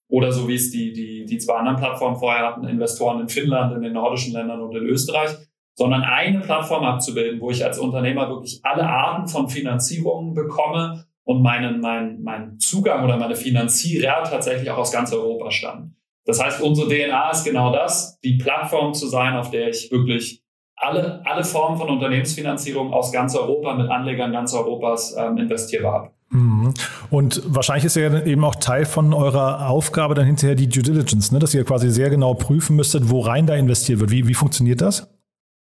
oder 0.08 0.30
so 0.30 0.46
wie 0.46 0.56
es 0.56 0.70
die, 0.70 0.92
die, 0.92 1.24
die 1.24 1.38
zwei 1.38 1.54
anderen 1.54 1.78
Plattformen 1.78 2.16
vorher 2.16 2.46
hatten, 2.46 2.68
Investoren 2.68 3.20
in 3.20 3.28
Finnland, 3.28 3.74
in 3.74 3.80
den 3.80 3.94
nordischen 3.94 4.34
Ländern 4.34 4.60
und 4.60 4.76
in 4.76 4.84
Österreich, 4.84 5.30
sondern 5.74 6.02
eine 6.02 6.40
Plattform 6.40 6.84
abzubilden, 6.84 7.40
wo 7.40 7.50
ich 7.50 7.64
als 7.64 7.78
Unternehmer 7.78 8.28
wirklich 8.28 8.60
alle 8.62 8.86
Arten 8.86 9.26
von 9.26 9.48
Finanzierungen 9.48 10.34
bekomme 10.34 11.06
und 11.24 11.42
meinen, 11.42 11.80
mein, 11.80 12.22
mein 12.22 12.58
Zugang 12.58 13.04
oder 13.04 13.16
meine 13.16 13.36
Finanzierer 13.36 14.24
tatsächlich 14.24 14.70
auch 14.70 14.78
aus 14.78 14.92
ganz 14.92 15.12
Europa 15.12 15.50
stammen. 15.50 15.96
Das 16.24 16.42
heißt, 16.42 16.60
unsere 16.60 16.88
DNA 16.88 17.30
ist 17.30 17.44
genau 17.44 17.72
das, 17.72 18.18
die 18.20 18.38
Plattform 18.38 18.94
zu 18.94 19.08
sein, 19.08 19.34
auf 19.34 19.50
der 19.50 19.68
ich 19.68 19.90
wirklich 19.90 20.42
alle, 20.76 21.22
alle 21.24 21.44
Formen 21.44 21.78
von 21.78 21.88
Unternehmensfinanzierung 21.88 22.92
aus 22.92 23.12
ganz 23.12 23.34
Europa 23.36 23.74
mit 23.74 23.88
Anlegern 23.88 24.32
ganz 24.32 24.52
Europas 24.54 25.14
ähm, 25.16 25.36
investierbar 25.36 25.92
habe. 25.92 26.10
Mhm. 26.30 26.74
Und 27.10 27.42
wahrscheinlich 27.46 27.84
ist 27.84 27.96
ja 27.96 28.24
eben 28.24 28.44
auch 28.44 28.56
Teil 28.56 28.84
von 28.84 29.12
eurer 29.12 29.68
Aufgabe 29.68 30.14
dann 30.14 30.26
hinterher 30.26 30.56
die 30.56 30.68
Due 30.68 30.82
Diligence, 30.82 31.30
ne? 31.30 31.38
dass 31.38 31.54
ihr 31.54 31.64
quasi 31.64 31.90
sehr 31.90 32.10
genau 32.10 32.34
prüfen 32.34 32.76
müsstet, 32.76 33.10
wo 33.10 33.20
rein 33.20 33.46
da 33.46 33.54
investiert 33.54 34.00
wird. 34.00 34.10
Wie, 34.10 34.26
wie 34.26 34.34
funktioniert 34.34 34.80
das? 34.80 35.08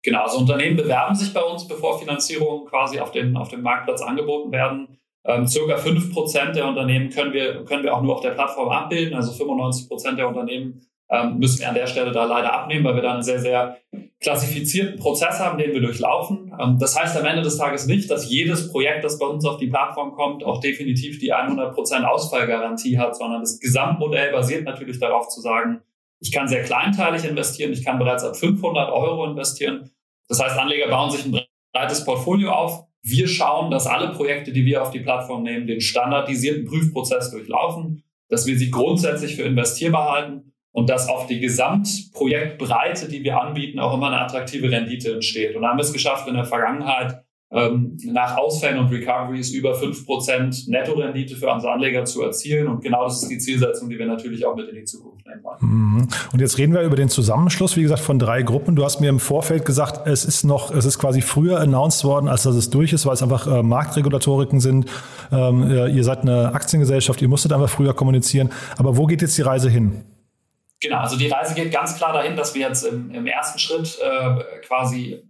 Genau, 0.05 0.25
also 0.25 0.39
Unternehmen 0.39 0.77
bewerben 0.77 1.15
sich 1.15 1.33
bei 1.33 1.43
uns, 1.43 1.67
bevor 1.67 1.99
Finanzierungen 1.99 2.67
quasi 2.67 2.99
auf 2.99 3.13
den, 3.13 3.37
auf 3.37 3.49
dem 3.49 3.63
Marktplatz 3.63 4.03
angeboten 4.03 4.53
werden. 4.53 4.99
Ähm, 5.25 5.47
circa 5.47 5.77
5% 5.77 6.53
der 6.53 6.67
Unternehmen 6.67 7.11
können 7.11 7.33
wir, 7.33 7.65
können 7.65 7.85
wir 7.85 7.95
auch 7.95 8.03
nur 8.03 8.17
auf 8.17 8.23
der 8.23 8.31
Plattform 8.31 8.69
abbilden. 8.71 9.15
Also 9.15 9.33
95% 9.33 10.17
der 10.17 10.29
Unternehmen 10.29 10.83
ähm, 11.11 11.39
müssen 11.39 11.61
wir 11.61 11.69
an 11.69 11.75
der 11.75 11.87
Stelle 11.87 12.11
da 12.11 12.25
leider 12.25 12.53
abnehmen, 12.53 12.85
weil 12.85 12.95
wir 12.97 13.03
da 13.03 13.13
einen 13.13 13.23
sehr, 13.23 13.39
sehr 13.39 13.79
klassifizierten 14.19 14.99
Prozess 14.99 15.39
haben, 15.39 15.59
den 15.59 15.73
wir 15.73 15.81
durchlaufen. 15.81 16.53
Ähm, 16.59 16.79
das 16.81 16.99
heißt 16.99 17.17
am 17.17 17.27
Ende 17.27 17.43
des 17.43 17.59
Tages 17.59 17.87
nicht, 17.87 18.11
dass 18.11 18.31
jedes 18.31 18.73
Projekt, 18.73 19.05
das 19.05 19.19
bei 19.19 19.27
uns 19.27 19.45
auf 19.45 19.59
die 19.59 19.67
Plattform 19.67 20.13
kommt, 20.13 20.43
auch 20.43 20.61
definitiv 20.61 21.19
die 21.19 21.35
100% 21.35 22.05
Ausfallgarantie 22.05 22.99
hat, 22.99 23.15
sondern 23.17 23.43
das 23.43 23.61
Gesamtmodell 23.61 24.33
basiert 24.33 24.65
natürlich 24.65 24.99
darauf 24.99 25.29
zu 25.29 25.41
sagen, 25.41 25.83
ich 26.21 26.33
kann 26.33 26.49
sehr 26.49 26.63
kleinteilig 26.63 27.25
investieren, 27.25 27.73
ich 27.73 27.85
kann 27.85 27.99
bereits 27.99 28.25
ab 28.25 28.37
500 28.37 28.91
Euro 28.91 29.27
investieren. 29.27 29.91
Das 30.29 30.41
heißt, 30.43 30.57
Anleger 30.57 30.89
bauen 30.89 31.11
sich 31.11 31.25
ein 31.27 31.39
breites 31.73 32.05
Portfolio 32.05 32.53
auf, 32.53 32.85
wir 33.03 33.27
schauen, 33.29 33.71
dass 33.71 33.87
alle 33.87 34.13
Projekte, 34.13 34.53
die 34.53 34.65
wir 34.65 34.83
auf 34.83 34.91
die 34.91 35.01
Plattform 35.01 35.43
nehmen, 35.43 35.67
den 35.67 35.81
standardisierten 35.81 36.65
Prüfprozess 36.65 37.31
durchlaufen, 37.31 38.05
dass 38.29 38.47
wir 38.47 38.57
sie 38.57 38.71
grundsätzlich 38.71 39.37
für 39.37 39.43
investierbar 39.43 40.13
halten 40.13 40.53
und 40.71 40.89
dass 40.89 41.09
auf 41.09 41.27
die 41.27 41.41
Gesamtprojektbreite, 41.41 43.09
die 43.09 43.25
wir 43.25 43.41
anbieten, 43.41 43.79
auch 43.79 43.95
immer 43.95 44.07
eine 44.07 44.21
attraktive 44.21 44.71
Rendite 44.71 45.15
entsteht. 45.15 45.55
Und 45.55 45.63
da 45.63 45.69
haben 45.69 45.79
wir 45.79 45.85
es 45.85 45.93
geschafft, 45.93 46.29
in 46.29 46.35
der 46.35 46.45
Vergangenheit 46.45 47.25
ähm, 47.53 47.99
nach 48.05 48.39
Ausfällen 48.39 48.79
und 48.79 48.91
Recoveries 48.91 49.51
über 49.51 49.75
5% 49.75 50.71
Nettorendite 50.71 51.37
für 51.37 51.49
unsere 51.49 51.73
Anleger 51.73 52.05
zu 52.05 52.23
erzielen. 52.23 52.67
Und 52.67 52.83
genau 52.83 53.05
das 53.05 53.23
ist 53.23 53.29
die 53.29 53.39
Zielsetzung, 53.39 53.91
die 53.91 53.99
wir 53.99 54.07
natürlich 54.07 54.47
auch 54.47 54.57
mit 54.57 54.69
in 54.69 54.77
die 54.77 54.85
Zukunft 54.85 55.27
nehmen 55.27 55.45
wollen. 55.45 55.59
Mhm. 55.61 56.09
Und 56.33 56.41
jetzt 56.41 56.57
reden 56.57 56.73
wir 56.73 56.83
über 56.83 56.97
den 56.97 57.11
Zusammenschluss, 57.11 57.77
wie 57.77 57.83
gesagt, 57.83 58.01
von 58.01 58.19
drei 58.19 58.43
Gruppen. 58.43 58.75
Du 58.75 58.85
hast 58.85 59.01
mir 59.01 59.11
im 59.11 59.21
Vorfeld 59.21 59.67
gesagt, 59.67 60.07
es 60.07 60.25
ist 60.25 60.45
noch, 60.45 60.75
es 60.75 60.87
ist 60.87 60.99
quasi 60.99 61.21
früher 61.21 61.61
announced 61.61 62.05
worden, 62.05 62.29
als 62.29 62.45
dass 62.45 62.57
es 62.57 62.71
durch 62.71 62.93
ist, 62.95 63.05
weil 63.05 63.15
es 63.15 63.23
einfach 63.23 63.47
äh, 63.47 63.63
Marktregulatoriken 63.63 64.61
sind. 64.61 64.87
Ähm, 65.31 65.71
ihr 65.71 66.05
seid 66.05 66.23
eine 66.23 66.55
Aktiengesellschaft, 66.55 67.21
ihr 67.21 67.29
musstet 67.29 67.53
einfach 67.53 67.69
früher 67.71 67.93
kommunizieren. 67.93 68.51
Aber 68.79 68.97
wo 68.97 69.07
geht 69.07 69.21
jetzt 69.21 69.37
die 69.37 69.43
Reise 69.43 69.69
hin? 69.69 70.05
Genau, 70.83 70.99
also 70.99 71.17
die 71.17 71.29
Reise 71.29 71.55
geht 71.55 71.71
ganz 71.71 71.97
klar 71.97 72.13
dahin, 72.13 72.35
dass 72.35 72.57
wir 72.57 72.63
jetzt 72.63 72.85
im, 72.85 73.13
im 73.13 73.27
ersten 73.27 73.59
Schritt 73.61 73.99
äh, 74.03 74.61
quasi 74.67 75.23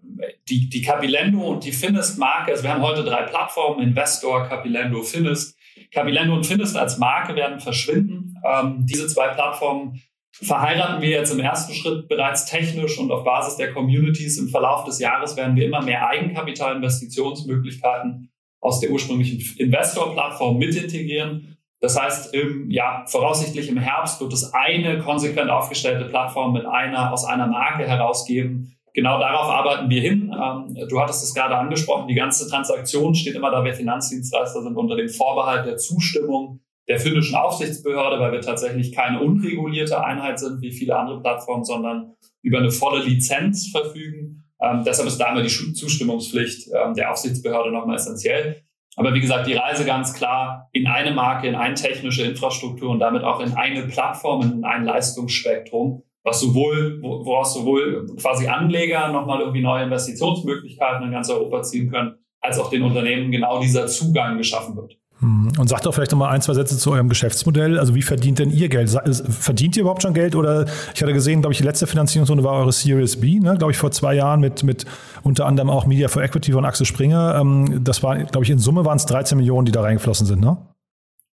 die, 0.48 0.68
die 0.68 0.82
Capilendo 0.82 1.40
und 1.40 1.64
die 1.64 1.72
Finist-Marke, 1.72 2.52
also 2.52 2.62
wir 2.62 2.72
haben 2.72 2.82
heute 2.82 3.04
drei 3.04 3.22
Plattformen, 3.22 3.82
Investor, 3.82 4.48
Capilendo, 4.48 5.02
Finist. 5.02 5.56
Capilendo 5.90 6.34
und 6.34 6.46
Finist 6.46 6.76
als 6.76 6.98
Marke 6.98 7.34
werden 7.34 7.58
verschwinden. 7.60 8.34
Ähm, 8.44 8.84
diese 8.86 9.06
zwei 9.06 9.28
Plattformen 9.28 10.02
verheiraten 10.32 11.00
wir 11.02 11.10
jetzt 11.10 11.32
im 11.32 11.40
ersten 11.40 11.74
Schritt 11.74 12.08
bereits 12.08 12.46
technisch 12.46 12.98
und 12.98 13.10
auf 13.10 13.24
Basis 13.24 13.56
der 13.56 13.72
Communities. 13.72 14.38
Im 14.38 14.48
Verlauf 14.48 14.84
des 14.84 14.98
Jahres 14.98 15.36
werden 15.36 15.56
wir 15.56 15.66
immer 15.66 15.82
mehr 15.82 16.08
Eigenkapitalinvestitionsmöglichkeiten 16.08 18.30
aus 18.60 18.80
der 18.80 18.90
ursprünglichen 18.90 19.42
Investor-Plattform 19.58 20.56
mit 20.58 20.74
integrieren. 20.74 21.58
Das 21.80 22.00
heißt, 22.00 22.34
im, 22.34 22.70
ja, 22.70 23.04
voraussichtlich 23.08 23.68
im 23.68 23.76
Herbst 23.76 24.20
wird 24.20 24.32
es 24.32 24.54
eine 24.54 25.00
konsequent 25.00 25.50
aufgestellte 25.50 26.04
Plattform 26.04 26.52
mit 26.52 26.64
einer 26.64 27.12
aus 27.12 27.24
einer 27.24 27.48
Marke 27.48 27.84
herausgeben. 27.86 28.76
Genau 28.94 29.18
darauf 29.18 29.48
arbeiten 29.48 29.88
wir 29.88 30.00
hin. 30.00 30.34
Ähm, 30.34 30.88
du 30.88 31.00
hattest 31.00 31.24
es 31.24 31.34
gerade 31.34 31.56
angesprochen, 31.56 32.08
die 32.08 32.14
ganze 32.14 32.48
Transaktion 32.48 33.14
steht 33.14 33.34
immer 33.34 33.50
da, 33.50 33.64
wir 33.64 33.74
Finanzdienstleister 33.74 34.62
sind 34.62 34.76
unter 34.76 34.96
dem 34.96 35.08
Vorbehalt 35.08 35.66
der 35.66 35.78
Zustimmung 35.78 36.60
der 36.88 36.98
finnischen 36.98 37.36
Aufsichtsbehörde, 37.36 38.20
weil 38.20 38.32
wir 38.32 38.40
tatsächlich 38.40 38.92
keine 38.92 39.20
unregulierte 39.20 40.04
Einheit 40.04 40.38
sind 40.38 40.60
wie 40.60 40.72
viele 40.72 40.98
andere 40.98 41.20
Plattformen, 41.20 41.64
sondern 41.64 42.14
über 42.42 42.58
eine 42.58 42.70
volle 42.70 43.02
Lizenz 43.02 43.68
verfügen. 43.70 44.44
Ähm, 44.60 44.82
deshalb 44.84 45.08
ist 45.08 45.18
da 45.18 45.32
immer 45.32 45.42
die 45.42 45.48
Zustimmungspflicht 45.48 46.68
ähm, 46.74 46.94
der 46.94 47.10
Aufsichtsbehörde 47.10 47.72
nochmal 47.72 47.96
essentiell. 47.96 48.62
Aber 48.96 49.14
wie 49.14 49.20
gesagt, 49.20 49.46
die 49.46 49.54
Reise 49.54 49.86
ganz 49.86 50.12
klar 50.12 50.68
in 50.72 50.86
eine 50.86 51.12
Marke, 51.12 51.48
in 51.48 51.54
eine 51.54 51.74
technische 51.74 52.24
Infrastruktur 52.24 52.90
und 52.90 52.98
damit 52.98 53.22
auch 53.22 53.40
in 53.40 53.54
eine 53.54 53.86
Plattform, 53.86 54.42
in 54.42 54.64
ein 54.64 54.84
Leistungsspektrum, 54.84 56.02
was 56.24 56.40
sowohl, 56.40 57.00
woraus 57.02 57.54
sowohl 57.54 58.06
quasi 58.20 58.46
Anleger 58.46 59.08
nochmal 59.08 59.40
irgendwie 59.40 59.62
neue 59.62 59.84
Investitionsmöglichkeiten 59.84 61.06
in 61.06 61.12
ganz 61.12 61.28
Europa 61.30 61.62
ziehen 61.62 61.90
können, 61.90 62.14
als 62.40 62.58
auch 62.58 62.70
den 62.70 62.82
Unternehmen 62.82 63.30
genau 63.32 63.60
dieser 63.60 63.86
Zugang 63.86 64.38
geschaffen 64.38 64.76
wird. 64.76 64.96
Hm. 65.22 65.52
Und 65.56 65.68
sagt 65.68 65.86
doch 65.86 65.94
vielleicht 65.94 66.10
noch 66.10 66.18
mal 66.18 66.30
ein, 66.30 66.42
zwei 66.42 66.54
Sätze 66.54 66.76
zu 66.76 66.90
eurem 66.90 67.08
Geschäftsmodell. 67.08 67.78
Also 67.78 67.94
wie 67.94 68.02
verdient 68.02 68.40
denn 68.40 68.50
ihr 68.50 68.68
Geld? 68.68 68.90
Verdient 68.90 69.76
ihr 69.76 69.82
überhaupt 69.82 70.02
schon 70.02 70.14
Geld? 70.14 70.34
Oder 70.34 70.66
ich 70.94 71.00
hatte 71.00 71.12
gesehen, 71.12 71.42
glaube 71.42 71.52
ich, 71.52 71.58
die 71.58 71.64
letzte 71.64 71.86
Finanzierungsrunde 71.86 72.42
war 72.42 72.54
eure 72.54 72.72
Series 72.72 73.20
B, 73.20 73.38
ne? 73.38 73.56
glaube 73.56 73.70
ich, 73.70 73.78
vor 73.78 73.92
zwei 73.92 74.14
Jahren 74.14 74.40
mit, 74.40 74.64
mit 74.64 74.84
unter 75.22 75.46
anderem 75.46 75.70
auch 75.70 75.86
Media 75.86 76.08
for 76.08 76.22
Equity 76.22 76.52
von 76.52 76.64
Axel 76.64 76.86
Springer. 76.86 77.36
Ähm, 77.40 77.84
das 77.84 78.02
war, 78.02 78.18
glaube 78.18 78.44
ich, 78.44 78.50
in 78.50 78.58
Summe 78.58 78.84
waren 78.84 78.96
es 78.96 79.06
13 79.06 79.38
Millionen, 79.38 79.64
die 79.64 79.72
da 79.72 79.82
reingeflossen 79.82 80.26
sind, 80.26 80.40
ne? 80.40 80.56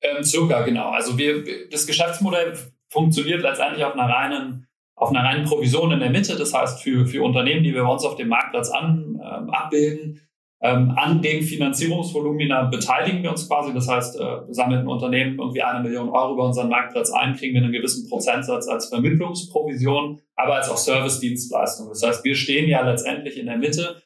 Ähm, 0.02 0.24
circa, 0.24 0.62
genau. 0.62 0.92
Also 0.92 1.18
wir, 1.18 1.44
das 1.72 1.88
Geschäftsmodell 1.88 2.58
funktioniert 2.90 3.42
letztendlich 3.42 3.84
auf 3.84 3.94
einer 3.94 4.08
reinen 4.08 4.68
auf 5.00 5.10
einer 5.10 5.24
reinen 5.24 5.46
Provision 5.46 5.92
in 5.92 6.00
der 6.00 6.10
Mitte. 6.10 6.36
Das 6.36 6.54
heißt, 6.54 6.84
für, 6.84 7.08
für 7.08 7.24
Unternehmen, 7.24 7.64
die 7.64 7.74
wir 7.74 7.84
bei 7.84 7.92
uns 7.92 8.04
auf 8.04 8.16
dem 8.16 8.28
Marktplatz 8.28 8.70
an, 8.70 9.20
äh, 9.20 9.52
abbilden, 9.52 10.22
ähm, 10.62 10.94
an 10.98 11.22
den 11.22 11.42
Finanzierungsvolumina 11.42 12.64
beteiligen 12.66 13.24
wir 13.24 13.32
uns 13.32 13.48
quasi. 13.48 13.74
Das 13.74 13.88
heißt, 13.88 14.20
äh, 14.20 14.40
sammeln 14.50 14.82
ein 14.82 14.88
Unternehmen 14.88 15.40
irgendwie 15.40 15.62
eine 15.62 15.82
Million 15.82 16.10
Euro 16.10 16.34
über 16.34 16.46
unseren 16.46 16.68
Marktplatz 16.68 17.12
ein, 17.12 17.34
kriegen 17.34 17.54
wir 17.54 17.64
einen 17.64 17.72
gewissen 17.72 18.10
Prozentsatz 18.10 18.68
als 18.68 18.88
Vermittlungsprovision, 18.90 20.20
aber 20.36 20.56
als 20.56 20.70
auch 20.70 20.78
Service-Dienstleistung. 20.78 21.88
Das 21.88 22.04
heißt, 22.04 22.26
wir 22.26 22.36
stehen 22.36 22.68
ja 22.68 22.82
letztendlich 22.82 23.38
in 23.38 23.46
der 23.46 23.58
Mitte. 23.58 24.02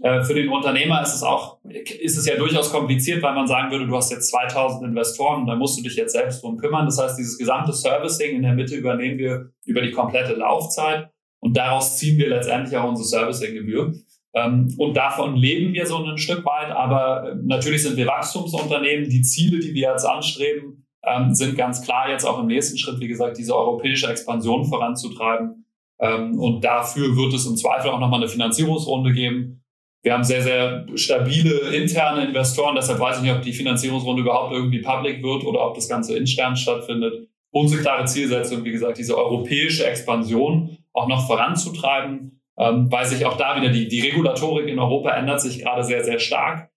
Äh, 0.00 0.22
für 0.22 0.34
den 0.34 0.48
Unternehmer 0.48 1.02
ist 1.02 1.14
es 1.14 1.22
auch, 1.22 1.58
ist 1.64 2.16
es 2.16 2.26
ja 2.26 2.36
durchaus 2.36 2.70
kompliziert, 2.70 3.22
weil 3.22 3.34
man 3.34 3.48
sagen 3.48 3.70
würde, 3.70 3.86
du 3.86 3.96
hast 3.96 4.10
jetzt 4.10 4.30
2000 4.30 4.84
Investoren 4.84 5.46
da 5.46 5.56
musst 5.56 5.78
du 5.78 5.82
dich 5.82 5.96
jetzt 5.96 6.12
selbst 6.12 6.42
drum 6.42 6.56
kümmern. 6.56 6.86
Das 6.86 6.98
heißt, 6.98 7.18
dieses 7.18 7.38
gesamte 7.38 7.72
Servicing 7.72 8.36
in 8.36 8.42
der 8.42 8.54
Mitte 8.54 8.76
übernehmen 8.76 9.18
wir 9.18 9.50
über 9.64 9.82
die 9.82 9.90
komplette 9.90 10.34
Laufzeit 10.34 11.10
und 11.40 11.56
daraus 11.56 11.98
ziehen 11.98 12.18
wir 12.18 12.28
letztendlich 12.28 12.76
auch 12.76 12.88
unsere 12.88 13.08
Servicing-Gebühr. 13.08 13.94
Ähm, 14.34 14.74
und 14.78 14.96
davon 14.96 15.36
leben 15.36 15.72
wir 15.72 15.86
so 15.86 15.96
ein 16.04 16.18
Stück 16.18 16.44
weit, 16.44 16.70
aber 16.70 17.30
äh, 17.30 17.34
natürlich 17.42 17.82
sind 17.82 17.96
wir 17.96 18.06
Wachstumsunternehmen. 18.06 19.08
Die 19.08 19.22
Ziele, 19.22 19.58
die 19.58 19.74
wir 19.74 19.90
jetzt 19.90 20.04
anstreben, 20.04 20.86
ähm, 21.02 21.34
sind 21.34 21.56
ganz 21.56 21.82
klar 21.82 22.10
jetzt 22.10 22.24
auch 22.24 22.38
im 22.40 22.46
nächsten 22.46 22.78
Schritt, 22.78 23.00
wie 23.00 23.08
gesagt, 23.08 23.38
diese 23.38 23.56
europäische 23.56 24.08
Expansion 24.08 24.64
voranzutreiben. 24.64 25.64
Ähm, 26.00 26.38
und 26.38 26.62
dafür 26.62 27.16
wird 27.16 27.34
es 27.34 27.46
im 27.46 27.56
Zweifel 27.56 27.90
auch 27.90 27.98
nochmal 27.98 28.20
eine 28.20 28.28
Finanzierungsrunde 28.28 29.12
geben. 29.12 29.64
Wir 30.02 30.14
haben 30.14 30.24
sehr, 30.24 30.42
sehr 30.42 30.86
stabile 30.94 31.74
interne 31.74 32.24
Investoren, 32.24 32.76
deshalb 32.76 33.00
weiß 33.00 33.16
ich 33.16 33.22
nicht, 33.22 33.34
ob 33.34 33.42
die 33.42 33.52
Finanzierungsrunde 33.52 34.22
überhaupt 34.22 34.52
irgendwie 34.52 34.80
public 34.80 35.22
wird 35.22 35.44
oder 35.44 35.66
ob 35.66 35.74
das 35.74 35.88
Ganze 35.88 36.16
intern 36.16 36.56
stattfindet. 36.56 37.28
Unsere 37.50 37.82
klare 37.82 38.04
Zielsetzung, 38.04 38.64
wie 38.64 38.72
gesagt, 38.72 38.98
diese 38.98 39.16
europäische 39.16 39.86
Expansion 39.86 40.78
auch 40.92 41.08
noch 41.08 41.26
voranzutreiben 41.26 42.38
ähm, 42.58 42.90
weil 42.90 43.06
sich 43.06 43.24
auch 43.24 43.36
da 43.36 43.56
wieder 43.56 43.70
die, 43.70 43.88
die 43.88 44.00
Regulatorik 44.00 44.68
in 44.68 44.78
Europa 44.78 45.10
ändert 45.10 45.40
sich 45.40 45.60
gerade 45.60 45.84
sehr, 45.84 46.04
sehr 46.04 46.18
stark. 46.18 46.70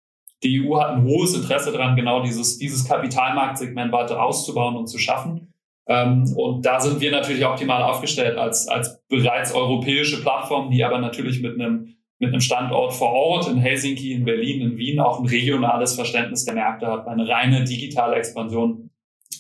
Die 0.43 0.61
EU 0.61 0.79
hat 0.79 0.91
ein 0.91 1.03
hohes 1.03 1.35
Interesse 1.35 1.71
daran, 1.71 1.95
genau 1.95 2.21
dieses, 2.21 2.57
dieses 2.57 2.87
Kapitalmarktsegment 2.87 3.91
weiter 3.91 4.23
auszubauen 4.23 4.75
und 4.75 4.87
zu 4.87 4.99
schaffen. 4.99 5.53
Ähm, 5.87 6.31
und 6.35 6.65
da 6.65 6.79
sind 6.79 7.01
wir 7.01 7.11
natürlich 7.11 7.45
optimal 7.45 7.81
aufgestellt 7.83 8.37
als, 8.37 8.67
als 8.67 9.03
bereits 9.07 9.53
europäische 9.53 10.21
Plattform, 10.21 10.69
die 10.69 10.83
aber 10.83 10.99
natürlich 10.99 11.41
mit 11.41 11.59
einem, 11.59 11.95
mit 12.21 12.29
einem 12.29 12.39
Standort 12.39 12.93
vor 12.93 13.11
Ort 13.11 13.47
in 13.47 13.57
Helsinki, 13.57 14.13
in 14.13 14.25
Berlin, 14.25 14.61
in 14.61 14.77
Wien 14.77 14.99
auch 14.99 15.19
ein 15.19 15.25
regionales 15.25 15.95
Verständnis 15.95 16.45
der 16.45 16.53
Märkte 16.53 16.85
hat. 16.85 17.07
Eine 17.07 17.27
reine 17.27 17.63
digitale 17.63 18.15
Expansion 18.15 18.91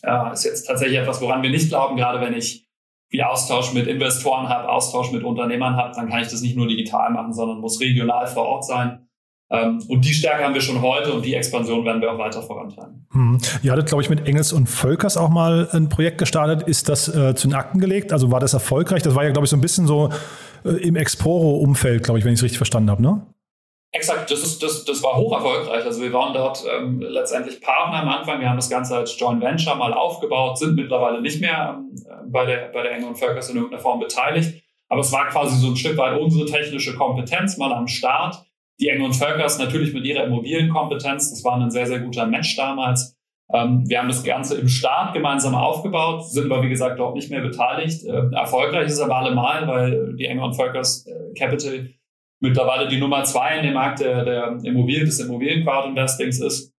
äh, 0.01 0.33
ist 0.33 0.45
jetzt 0.45 0.63
tatsächlich 0.63 0.97
etwas, 0.97 1.21
woran 1.21 1.43
wir 1.43 1.51
nicht 1.51 1.69
glauben, 1.69 1.95
gerade 1.95 2.19
wenn 2.19 2.33
ich 2.33 2.67
wie 3.09 3.21
Austausch 3.21 3.73
mit 3.73 3.85
Investoren 3.87 4.49
habe, 4.49 4.67
Austausch 4.67 5.11
mit 5.11 5.23
Unternehmern 5.23 5.75
habe, 5.75 5.93
dann 5.93 6.09
kann 6.09 6.21
ich 6.21 6.29
das 6.29 6.41
nicht 6.41 6.57
nur 6.57 6.67
digital 6.67 7.11
machen, 7.11 7.33
sondern 7.33 7.59
muss 7.59 7.79
regional 7.79 8.25
vor 8.25 8.45
Ort 8.45 8.65
sein. 8.65 9.07
Ähm, 9.51 9.83
und 9.87 10.03
die 10.03 10.13
Stärke 10.13 10.43
haben 10.43 10.55
wir 10.55 10.61
schon 10.61 10.81
heute 10.81 11.13
und 11.13 11.23
die 11.23 11.35
Expansion 11.35 11.85
werden 11.85 12.01
wir 12.01 12.11
auch 12.11 12.17
weiter 12.17 12.41
vorantreiben. 12.41 13.05
Hm. 13.11 13.37
Ihr 13.61 13.73
hattet, 13.73 13.87
glaube 13.87 14.01
ich, 14.01 14.09
mit 14.09 14.25
Engels 14.27 14.53
und 14.53 14.67
Völkers 14.67 15.17
auch 15.17 15.29
mal 15.29 15.67
ein 15.73 15.89
Projekt 15.89 16.17
gestartet. 16.17 16.67
Ist 16.67 16.89
das 16.89 17.09
äh, 17.09 17.35
zu 17.35 17.47
den 17.47 17.53
Akten 17.53 17.79
gelegt? 17.79 18.11
Also 18.11 18.31
war 18.31 18.39
das 18.39 18.53
erfolgreich? 18.53 19.03
Das 19.03 19.13
war 19.13 19.23
ja, 19.25 19.31
glaube 19.31 19.45
ich, 19.45 19.51
so 19.51 19.57
ein 19.57 19.61
bisschen 19.61 19.85
so 19.85 20.09
äh, 20.65 20.69
im 20.87 20.95
Exporo-Umfeld, 20.95 22.03
glaube 22.03 22.19
ich, 22.19 22.25
wenn 22.25 22.33
ich 22.33 22.39
es 22.39 22.43
richtig 22.43 22.57
verstanden 22.57 22.89
habe, 22.89 23.01
ne? 23.01 23.25
Exakt, 23.93 24.31
das, 24.31 24.41
ist, 24.41 24.63
das, 24.63 24.85
das 24.85 25.03
war 25.03 25.17
hoch 25.17 25.33
erfolgreich. 25.33 25.83
Also 25.83 26.01
wir 26.01 26.13
waren 26.13 26.33
dort 26.33 26.63
ähm, 26.65 27.01
letztendlich 27.01 27.59
Partner 27.59 28.01
am 28.01 28.07
Anfang. 28.07 28.39
Wir 28.39 28.47
haben 28.47 28.55
das 28.55 28.69
Ganze 28.69 28.95
als 28.95 29.19
Joint 29.19 29.41
Venture 29.41 29.75
mal 29.75 29.93
aufgebaut, 29.93 30.57
sind 30.57 30.75
mittlerweile 30.75 31.21
nicht 31.21 31.41
mehr 31.41 31.77
ähm, 31.77 32.31
bei 32.31 32.45
der, 32.45 32.69
bei 32.71 32.83
der 32.83 32.93
Engel 32.93 33.09
und 33.09 33.19
Völkers 33.19 33.49
in 33.49 33.57
irgendeiner 33.57 33.81
Form 33.81 33.99
beteiligt. 33.99 34.63
Aber 34.87 35.01
es 35.01 35.11
war 35.11 35.27
quasi 35.27 35.57
so 35.57 35.67
ein 35.67 35.75
Stück 35.75 35.97
weit 35.97 36.19
unsere 36.19 36.45
technische 36.45 36.95
Kompetenz 36.95 37.57
mal 37.57 37.73
am 37.73 37.87
Start. 37.87 38.45
Die 38.79 38.87
Engel 38.87 39.07
und 39.07 39.13
Völkers 39.13 39.59
natürlich 39.59 39.93
mit 39.93 40.05
ihrer 40.05 40.23
Immobilienkompetenz. 40.23 41.29
Das 41.29 41.43
war 41.43 41.59
ein 41.59 41.69
sehr, 41.69 41.87
sehr 41.87 41.99
guter 41.99 42.25
Match 42.25 42.55
damals. 42.55 43.17
Ähm, 43.53 43.83
wir 43.87 43.99
haben 43.99 44.07
das 44.07 44.23
Ganze 44.23 44.57
im 44.57 44.67
Start 44.67 45.13
gemeinsam 45.13 45.55
aufgebaut, 45.55 46.29
sind 46.29 46.51
aber 46.51 46.63
wie 46.63 46.69
gesagt 46.69 46.99
dort 46.99 47.15
nicht 47.15 47.29
mehr 47.29 47.41
beteiligt. 47.41 48.03
Äh, 48.05 48.33
erfolgreich 48.33 48.87
ist 48.87 48.99
aber 48.99 49.17
allemal, 49.17 49.67
weil 49.67 50.15
die 50.15 50.25
Enger 50.25 50.45
und 50.45 50.55
Völkers 50.55 51.05
äh, 51.07 51.33
Capital 51.37 51.89
mittlerweile 52.39 52.87
die 52.87 52.99
Nummer 52.99 53.23
zwei 53.23 53.57
in 53.57 53.63
dem 53.63 53.73
Markt 53.73 53.99
der, 53.99 54.25
der 54.25 54.57
Immobilien, 54.63 55.05
des 55.05 55.19
Immobilien-Crowd-Investings 55.19 56.39
ist. 56.39 56.73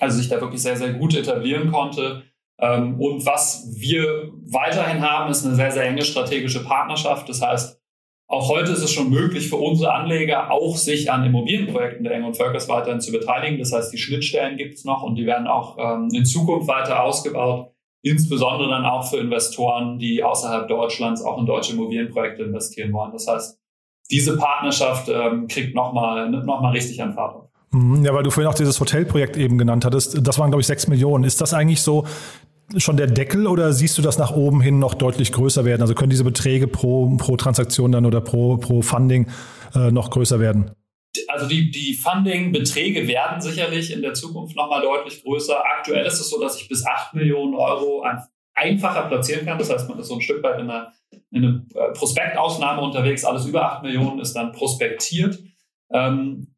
Also 0.00 0.18
sich 0.18 0.28
da 0.28 0.40
wirklich 0.40 0.60
sehr, 0.60 0.76
sehr 0.76 0.94
gut 0.94 1.14
etablieren 1.14 1.70
konnte. 1.70 2.22
Ähm, 2.58 3.00
und 3.00 3.24
was 3.26 3.68
wir 3.76 4.32
weiterhin 4.50 5.02
haben, 5.02 5.30
ist 5.30 5.44
eine 5.44 5.54
sehr, 5.54 5.70
sehr 5.70 5.84
enge 5.84 6.02
strategische 6.02 6.64
Partnerschaft. 6.64 7.28
Das 7.28 7.42
heißt, 7.42 7.80
auch 8.34 8.48
heute 8.48 8.72
ist 8.72 8.82
es 8.82 8.92
schon 8.92 9.10
möglich 9.10 9.48
für 9.48 9.56
unsere 9.56 9.94
Anleger, 9.94 10.50
auch 10.50 10.76
sich 10.76 11.10
an 11.10 11.24
Immobilienprojekten 11.24 12.04
der 12.04 12.14
Eng 12.14 12.24
und 12.24 12.36
Völkers 12.36 12.68
weiterhin 12.68 13.00
zu 13.00 13.12
beteiligen. 13.12 13.58
Das 13.58 13.72
heißt, 13.72 13.92
die 13.92 13.98
Schnittstellen 13.98 14.56
gibt 14.56 14.74
es 14.74 14.84
noch 14.84 15.02
und 15.02 15.14
die 15.14 15.26
werden 15.26 15.46
auch 15.46 15.78
ähm, 15.78 16.08
in 16.12 16.24
Zukunft 16.24 16.66
weiter 16.66 17.02
ausgebaut, 17.02 17.70
insbesondere 18.02 18.68
dann 18.70 18.84
auch 18.84 19.08
für 19.08 19.18
Investoren, 19.18 19.98
die 19.98 20.22
außerhalb 20.22 20.68
Deutschlands 20.68 21.22
auch 21.22 21.38
in 21.38 21.46
deutsche 21.46 21.72
Immobilienprojekte 21.74 22.42
investieren 22.42 22.92
wollen. 22.92 23.12
Das 23.12 23.26
heißt, 23.28 23.58
diese 24.10 24.36
Partnerschaft 24.36 25.08
ähm, 25.08 25.46
kriegt 25.48 25.74
nochmal 25.74 26.28
noch 26.30 26.60
mal 26.60 26.72
richtig 26.72 27.00
an 27.02 27.14
Fahrt. 27.14 27.48
Mhm, 27.70 28.04
ja, 28.04 28.12
weil 28.14 28.22
du 28.22 28.30
vorhin 28.30 28.50
auch 28.50 28.56
dieses 28.56 28.78
Hotelprojekt 28.80 29.36
eben 29.36 29.58
genannt 29.58 29.84
hattest. 29.84 30.26
Das 30.26 30.38
waren, 30.38 30.50
glaube 30.50 30.60
ich, 30.60 30.66
sechs 30.66 30.88
Millionen. 30.88 31.24
Ist 31.24 31.40
das 31.40 31.54
eigentlich 31.54 31.82
so 31.82 32.04
schon 32.76 32.96
der 32.96 33.06
Deckel 33.06 33.46
oder 33.46 33.72
siehst 33.72 33.96
du 33.98 34.02
das 34.02 34.18
nach 34.18 34.32
oben 34.32 34.60
hin 34.60 34.78
noch 34.78 34.94
deutlich 34.94 35.32
größer 35.32 35.64
werden? 35.64 35.82
Also 35.82 35.94
können 35.94 36.10
diese 36.10 36.24
Beträge 36.24 36.66
pro, 36.66 37.16
pro 37.16 37.36
Transaktion 37.36 37.92
dann 37.92 38.06
oder 38.06 38.20
pro, 38.20 38.56
pro 38.56 38.82
Funding 38.82 39.28
äh, 39.74 39.90
noch 39.90 40.10
größer 40.10 40.40
werden? 40.40 40.70
Also 41.28 41.46
die, 41.46 41.70
die 41.70 41.94
Funding-Beträge 41.94 43.06
werden 43.06 43.40
sicherlich 43.40 43.92
in 43.92 44.02
der 44.02 44.14
Zukunft 44.14 44.56
nochmal 44.56 44.82
deutlich 44.82 45.22
größer. 45.22 45.62
Aktuell 45.78 46.04
ist 46.06 46.20
es 46.20 46.28
so, 46.28 46.40
dass 46.40 46.60
ich 46.60 46.68
bis 46.68 46.84
8 46.84 47.14
Millionen 47.14 47.54
Euro 47.54 48.04
einfacher 48.54 49.02
platzieren 49.02 49.46
kann. 49.46 49.58
Das 49.58 49.70
heißt, 49.70 49.88
man 49.88 49.98
ist 49.98 50.08
so 50.08 50.14
ein 50.14 50.20
Stück 50.20 50.42
weit 50.42 50.58
in 50.58 50.70
einer, 50.70 50.92
in 51.30 51.44
einer 51.44 51.64
äh, 51.74 51.92
Prospektausnahme 51.92 52.82
unterwegs. 52.82 53.24
Alles 53.24 53.46
über 53.46 53.72
8 53.72 53.82
Millionen 53.84 54.20
ist 54.20 54.34
dann 54.34 54.52
prospektiert. 54.52 55.38
Ähm, 55.92 56.48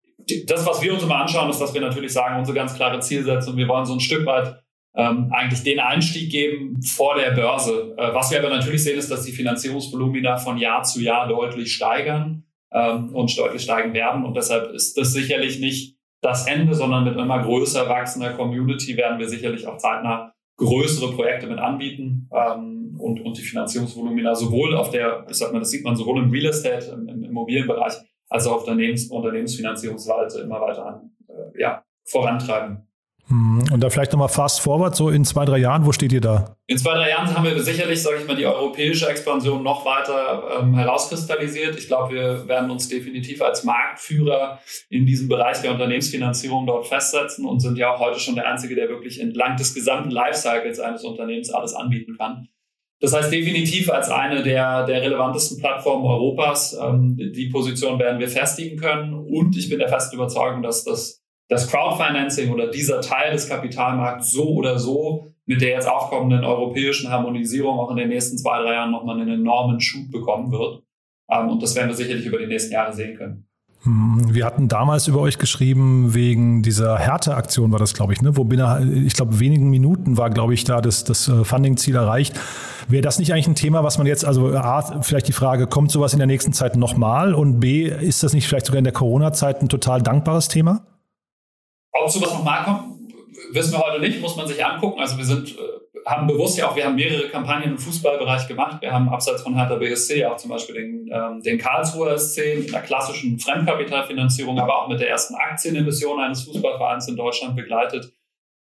das, 0.47 0.67
was 0.67 0.81
wir 0.83 0.95
uns 0.95 1.03
immer 1.03 1.17
anschauen, 1.17 1.51
ist, 1.51 1.61
dass 1.61 1.75
wir 1.75 1.81
natürlich 1.81 2.13
sagen, 2.13 2.39
unsere 2.39 2.57
ganz 2.57 2.75
klare 2.75 3.01
Zielsetzung, 3.01 3.57
wir 3.57 3.69
wollen 3.69 3.87
so 3.87 3.93
ein 3.93 4.01
Stück 4.01 4.27
weit 4.27 4.63
ähm, 4.97 5.31
eigentlich 5.31 5.63
den 5.63 5.79
Einstieg 5.79 6.31
geben 6.31 6.81
vor 6.83 7.17
der 7.17 7.33
Börse. 7.33 7.95
Äh, 7.97 8.15
was 8.15 8.31
wir 8.31 8.39
aber 8.39 8.49
natürlich 8.49 8.83
sehen, 8.83 8.99
ist, 8.99 9.11
dass 9.11 9.25
die 9.25 9.33
Finanzierungsvolumina 9.33 10.39
von 10.39 10.57
Jahr 10.57 10.83
zu 10.83 11.01
Jahr 11.01 11.29
deutlich 11.29 11.73
steigern 11.73 12.45
ähm, 12.73 13.15
und 13.15 13.37
deutlich 13.39 13.63
steigen 13.63 13.93
werden. 13.93 14.25
Und 14.25 14.37
deshalb 14.37 14.73
ist 14.73 14.97
das 14.97 15.13
sicherlich 15.13 15.61
nicht 15.61 15.97
das 16.23 16.47
Ende, 16.47 16.75
sondern 16.75 17.05
mit 17.05 17.17
immer 17.17 17.43
größer 17.43 17.89
wachsender 17.89 18.33
Community 18.33 18.97
werden 18.97 19.19
wir 19.19 19.29
sicherlich 19.29 19.67
auch 19.67 19.77
zeitnah 19.77 20.33
größere 20.57 21.13
Projekte 21.13 21.47
mit 21.47 21.59
anbieten 21.59 22.31
ähm, 22.33 22.97
und, 22.99 23.21
und 23.21 23.37
die 23.37 23.43
Finanzierungsvolumina 23.43 24.35
sowohl 24.35 24.75
auf 24.75 24.91
der, 24.91 25.27
ich 25.29 25.37
sag 25.37 25.53
mal, 25.53 25.59
das 25.59 25.71
sieht 25.71 25.85
man 25.85 25.97
sowohl 25.97 26.23
im 26.23 26.31
Real 26.31 26.47
Estate, 26.47 26.93
im, 26.93 27.09
im 27.09 27.25
Immobilienbereich, 27.25 27.95
als 28.29 28.47
auch 28.47 28.57
auf 28.57 28.65
der 28.65 28.73
Unternehmens 28.73 29.11
Unternehmensfinanzierungsseite 29.11 30.41
immer 30.41 30.61
weiter 30.61 30.87
an, 30.87 31.11
äh, 31.29 31.61
ja, 31.61 31.85
vorantreiben. 32.05 32.86
Hm, 33.29 33.65
und 33.73 33.81
da 33.81 33.91
vielleicht 33.91 34.13
nochmal 34.13 34.29
fast 34.29 34.61
forward, 34.61 34.95
so 34.95 35.11
in 35.11 35.25
zwei, 35.25 35.45
drei 35.45 35.59
Jahren, 35.59 35.85
wo 35.85 35.91
steht 35.91 36.13
ihr 36.13 36.21
da? 36.21 36.57
In 36.69 36.79
zwei, 36.79 36.95
drei 36.95 37.11
Jahren 37.11 37.35
haben 37.35 37.45
wir 37.45 37.61
sicherlich, 37.61 38.01
sage 38.01 38.19
ich 38.21 38.27
mal, 38.27 38.37
die 38.37 38.47
europäische 38.47 39.09
Expansion 39.09 39.65
noch 39.65 39.85
weiter 39.85 40.61
ähm, 40.61 40.75
herauskristallisiert. 40.75 41.77
Ich 41.77 41.89
glaube, 41.89 42.15
wir 42.15 42.49
werden 42.49 42.71
uns 42.71 42.89
definitiv 42.89 43.43
als 43.43 43.65
Marktführer 43.65 44.61
in 44.91 45.07
diesem 45.07 45.29
Bereich 45.29 45.61
der 45.61 45.73
Unternehmensfinanzierung 45.73 46.67
dort 46.67 46.87
festsetzen 46.87 47.47
und 47.47 47.61
sind 47.61 47.79
ja 47.79 47.93
auch 47.93 47.99
heute 47.99 48.21
schon 48.21 48.37
der 48.37 48.47
Einzige, 48.47 48.77
der 48.77 48.89
wirklich 48.89 49.21
entlang 49.21 49.57
des 49.57 49.75
gesamten 49.75 50.11
Lifecycles 50.11 50.79
eines 50.79 51.05
Unternehmens 51.05 51.51
alles 51.51 51.75
anbieten 51.75 52.17
kann. 52.17 52.49
Das 53.01 53.13
heißt 53.13 53.31
definitiv 53.31 53.91
als 53.91 54.09
eine 54.09 54.43
der, 54.43 54.87
der 54.87 55.03
relevantesten 55.03 55.59
Plattformen 55.59 56.07
Europas. 56.07 56.79
Ähm, 56.81 57.17
die 57.17 57.49
Position 57.49 57.99
werden 57.99 58.21
wir 58.21 58.29
festigen 58.29 58.79
können. 58.79 59.13
Und 59.13 59.57
ich 59.57 59.69
bin 59.69 59.79
der 59.79 59.89
festen 59.89 60.17
Überzeugung, 60.17 60.63
dass 60.63 60.85
das 60.85 61.26
das 61.49 61.71
Crowdfinancing 61.71 62.53
oder 62.53 62.71
dieser 62.71 63.01
Teil 63.01 63.33
des 63.33 63.49
Kapitalmarkts 63.49 64.33
so 64.33 64.49
oder 64.51 64.79
so 64.79 65.33
mit 65.47 65.61
der 65.61 65.71
jetzt 65.71 65.89
aufkommenden 65.89 66.45
europäischen 66.45 67.11
Harmonisierung 67.11 67.79
auch 67.79 67.91
in 67.93 67.97
den 67.97 68.09
nächsten 68.09 68.37
zwei, 68.37 68.61
drei 68.63 68.75
Jahren 68.75 68.91
nochmal 68.91 69.21
einen 69.21 69.41
enormen 69.41 69.81
Schub 69.81 70.11
bekommen 70.11 70.51
wird. 70.51 70.83
Ähm, 71.31 71.49
und 71.49 71.63
das 71.63 71.75
werden 71.77 71.89
wir 71.89 71.95
sicherlich 71.95 72.27
über 72.27 72.39
die 72.39 72.47
nächsten 72.47 72.73
Jahre 72.73 72.93
sehen 72.93 73.17
können. 73.17 73.47
Hm, 73.83 74.35
wir 74.35 74.45
hatten 74.45 74.67
damals 74.67 75.07
über 75.07 75.21
euch 75.21 75.39
geschrieben, 75.39 76.15
wegen 76.15 76.63
dieser 76.63 76.99
Härteaktion 76.99 77.71
war 77.71 77.79
das, 77.79 77.95
glaube 77.95 78.13
ich, 78.13 78.23
ne? 78.23 78.37
wo 78.37 78.43
binnen, 78.43 79.07
ich 79.07 79.15
glaube, 79.15 79.39
wenigen 79.39 79.71
Minuten 79.71 80.17
war, 80.17 80.31
glaube 80.31 80.55
ich, 80.55 80.65
da 80.65 80.81
das, 80.81 81.05
das 81.05 81.29
äh, 81.29 81.45
Funding-Ziel 81.45 81.95
erreicht. 81.95 82.35
Wäre 82.89 83.03
das 83.03 83.21
nicht 83.21 83.33
eigentlich 83.33 83.47
ein 83.47 83.55
Thema, 83.55 83.85
was 83.85 83.99
man 83.99 84.09
jetzt, 84.09 84.25
also 84.25 84.53
A, 84.53 85.03
vielleicht 85.03 85.29
die 85.29 85.33
Frage, 85.33 85.69
kommt 85.69 85.93
sowas 85.93 86.13
in 86.13 86.19
der 86.19 86.27
nächsten 86.27 86.53
Zeit 86.53 86.75
nochmal? 86.75 87.35
Und 87.35 87.61
B, 87.61 87.85
ist 87.85 88.25
das 88.25 88.33
nicht 88.33 88.49
vielleicht 88.49 88.67
sogar 88.67 88.79
in 88.79 88.85
der 88.85 88.93
Corona-Zeit 88.93 89.63
ein 89.63 89.69
total 89.69 90.03
dankbares 90.03 90.49
Thema? 90.49 90.85
Ob 92.03 92.11
sowas 92.11 92.33
nochmal 92.33 92.65
kommt, 92.65 92.97
wissen 93.51 93.73
wir 93.73 93.79
heute 93.79 94.01
nicht, 94.01 94.21
muss 94.21 94.37
man 94.37 94.47
sich 94.47 94.65
angucken. 94.65 95.01
Also 95.01 95.19
wir 95.19 95.25
sind, 95.25 95.57
äh, 95.57 95.63
haben 96.07 96.27
bewusst 96.27 96.57
ja 96.57 96.69
auch, 96.69 96.77
wir 96.77 96.85
haben 96.85 96.95
mehrere 96.95 97.29
Kampagnen 97.29 97.73
im 97.73 97.79
Fußballbereich 97.79 98.47
gemacht. 98.47 98.81
Wir 98.81 98.93
haben 98.93 99.09
abseits 99.09 99.43
von 99.43 99.55
Hertha 99.55 99.75
BSC 99.77 100.25
auch 100.25 100.37
zum 100.37 100.51
Beispiel 100.51 100.75
den, 100.75 101.11
ähm, 101.13 101.43
den 101.43 101.59
Karlsruher 101.59 102.17
SC 102.17 102.57
mit 102.59 102.75
einer 102.75 102.85
klassischen 102.85 103.39
Fremdkapitalfinanzierung, 103.39 104.59
aber 104.59 104.83
auch 104.83 104.89
mit 104.89 105.01
der 105.01 105.11
ersten 105.11 105.35
Aktienemission 105.35 106.21
eines 106.21 106.45
Fußballvereins 106.45 107.09
in 107.09 107.17
Deutschland 107.17 107.57
begleitet. 107.57 108.13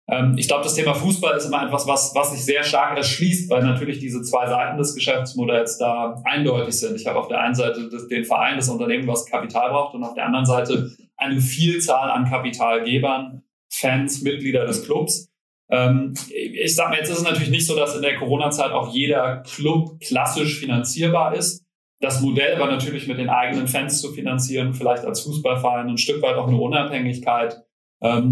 Ähm, 0.08 0.36
ich 0.38 0.48
glaube, 0.48 0.64
das 0.64 0.76
Thema 0.76 0.94
Fußball 0.94 1.36
ist 1.36 1.46
immer 1.46 1.66
etwas, 1.66 1.88
was, 1.88 2.14
was 2.14 2.32
sich 2.32 2.46
sehr 2.46 2.64
stark 2.64 2.96
erschließt, 2.98 3.50
weil 3.50 3.64
natürlich 3.64 4.00
diese 4.00 4.22
zwei 4.22 4.48
Seiten 4.48 4.78
des 4.78 4.94
Geschäftsmodells 4.94 5.78
da 5.78 6.22
eindeutig 6.26 6.80
sind. 6.80 6.96
Ich 6.96 7.08
habe 7.08 7.20
auf 7.20 7.28
der 7.28 7.42
einen 7.42 7.56
Seite 7.56 7.90
den 8.10 8.26
Verein, 8.26 8.58
das 8.58 8.70
Unternehmen, 8.70 9.08
was 9.08 9.26
Kapital 9.26 9.72
braucht, 9.72 9.96
und 9.96 10.04
auf 10.04 10.14
der 10.14 10.26
anderen 10.26 10.46
Seite 10.46 10.92
eine 11.18 11.40
Vielzahl 11.40 12.12
an 12.12 12.30
Kapitalgebern, 12.30 13.42
Fans, 13.72 14.22
Mitglieder 14.22 14.66
des 14.66 14.86
Clubs. 14.86 15.30
Ähm, 15.70 16.14
ich 16.30 16.76
sage 16.76 16.92
mal, 16.92 17.00
jetzt 17.00 17.10
ist 17.10 17.20
es 17.20 17.24
natürlich 17.24 17.50
nicht 17.50 17.66
so, 17.66 17.76
dass 17.76 17.96
in 17.96 18.04
der 18.04 18.18
Corona-Zeit 18.18 18.72
auch 18.72 18.94
jeder 18.94 19.38
Club 19.38 20.00
klassisch 20.00 20.60
finanzierbar 20.60 21.36
ist. 21.36 21.64
Das 22.00 22.22
Modell 22.22 22.60
war 22.60 22.70
natürlich 22.70 23.08
mit 23.08 23.18
den 23.18 23.30
eigenen 23.30 23.68
Fans 23.68 24.02
zu 24.02 24.12
finanzieren, 24.12 24.74
vielleicht 24.74 25.06
als 25.06 25.22
Fußballverein 25.22 25.90
ein 25.90 25.98
Stück 25.98 26.22
weit 26.22 26.36
auch 26.36 26.48
eine 26.48 26.58
Unabhängigkeit 26.58 27.64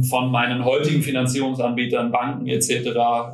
von 0.03 0.31
meinen 0.31 0.65
heutigen 0.65 1.01
Finanzierungsanbietern, 1.01 2.11
Banken 2.11 2.47
etc. 2.47 2.69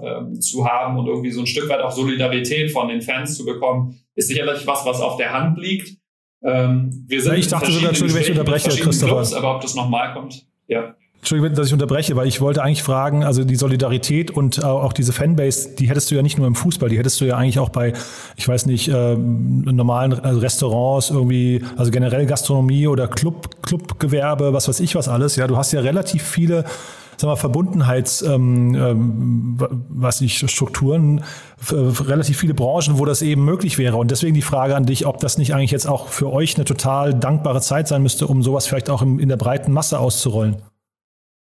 Ähm, 0.03 0.41
zu 0.41 0.65
haben 0.65 0.97
und 0.97 1.07
irgendwie 1.07 1.31
so 1.31 1.41
ein 1.41 1.47
Stück 1.47 1.69
weit 1.69 1.81
auch 1.81 1.91
Solidarität 1.91 2.71
von 2.71 2.87
den 2.87 3.01
Fans 3.01 3.35
zu 3.35 3.45
bekommen, 3.45 3.99
ist 4.15 4.27
sicherlich 4.27 4.65
was, 4.67 4.85
was 4.85 5.01
auf 5.01 5.17
der 5.17 5.33
Hand 5.33 5.57
liegt. 5.57 5.97
Ähm, 6.43 7.05
wir 7.07 7.21
sind 7.21 7.37
ich 7.37 7.47
dachte 7.47 7.71
sogar, 7.71 7.89
Entschuldigung, 7.89 8.21
ich 8.21 8.29
unterbreche, 8.31 8.69
Christopher. 8.69 9.13
Clubs, 9.13 9.33
aber 9.33 9.55
ob 9.55 9.61
das 9.61 9.75
nochmal 9.75 10.13
kommt, 10.13 10.45
ja. 10.67 10.95
Entschuldigung, 11.19 11.53
dass 11.53 11.67
ich 11.67 11.73
unterbreche, 11.73 12.15
weil 12.15 12.27
ich 12.27 12.39
wollte 12.39 12.63
eigentlich 12.63 12.81
fragen, 12.81 13.25
also 13.25 13.43
die 13.43 13.57
Solidarität 13.57 14.31
und 14.31 14.63
auch 14.63 14.93
diese 14.93 15.11
Fanbase, 15.11 15.75
die 15.75 15.89
hättest 15.89 16.09
du 16.09 16.15
ja 16.15 16.21
nicht 16.21 16.37
nur 16.37 16.47
im 16.47 16.55
Fußball, 16.55 16.87
die 16.87 16.97
hättest 16.97 17.19
du 17.19 17.25
ja 17.25 17.35
eigentlich 17.35 17.59
auch 17.59 17.69
bei, 17.69 17.91
ich 18.37 18.47
weiß 18.47 18.67
nicht, 18.67 18.87
äh, 18.87 19.15
normalen 19.17 20.13
also 20.13 20.39
Restaurants 20.39 21.09
irgendwie, 21.09 21.61
also 21.75 21.91
generell 21.91 22.25
Gastronomie 22.25 22.87
oder 22.87 23.09
Club, 23.09 23.61
Clubgewerbe, 23.63 24.53
was 24.53 24.69
weiß 24.69 24.79
ich 24.79 24.95
was 24.95 25.09
alles. 25.09 25.35
Ja, 25.35 25.47
du 25.47 25.57
hast 25.57 25.73
ja 25.73 25.81
relativ 25.81 26.23
viele 26.23 26.63
sagen 27.19 27.33
wir, 27.33 27.37
Verbundenheits, 27.37 28.21
ähm, 28.21 28.75
ähm, 28.75 29.57
was 29.89 30.21
nicht, 30.21 30.49
Strukturen, 30.49 31.23
relativ 31.69 32.37
viele 32.37 32.53
Branchen, 32.53 32.97
wo 32.97 33.03
das 33.03 33.21
eben 33.21 33.43
möglich 33.43 33.77
wäre. 33.77 33.97
Und 33.97 34.09
deswegen 34.11 34.35
die 34.35 34.41
Frage 34.41 34.75
an 34.75 34.85
dich, 34.85 35.05
ob 35.05 35.17
das 35.19 35.37
nicht 35.37 35.53
eigentlich 35.53 35.71
jetzt 35.71 35.85
auch 35.85 36.07
für 36.07 36.31
euch 36.31 36.55
eine 36.55 36.63
total 36.63 37.13
dankbare 37.13 37.59
Zeit 37.59 37.89
sein 37.89 38.01
müsste, 38.01 38.25
um 38.27 38.41
sowas 38.41 38.67
vielleicht 38.67 38.89
auch 38.89 39.01
im, 39.01 39.19
in 39.19 39.27
der 39.27 39.37
breiten 39.37 39.73
Masse 39.73 39.99
auszurollen. 39.99 40.61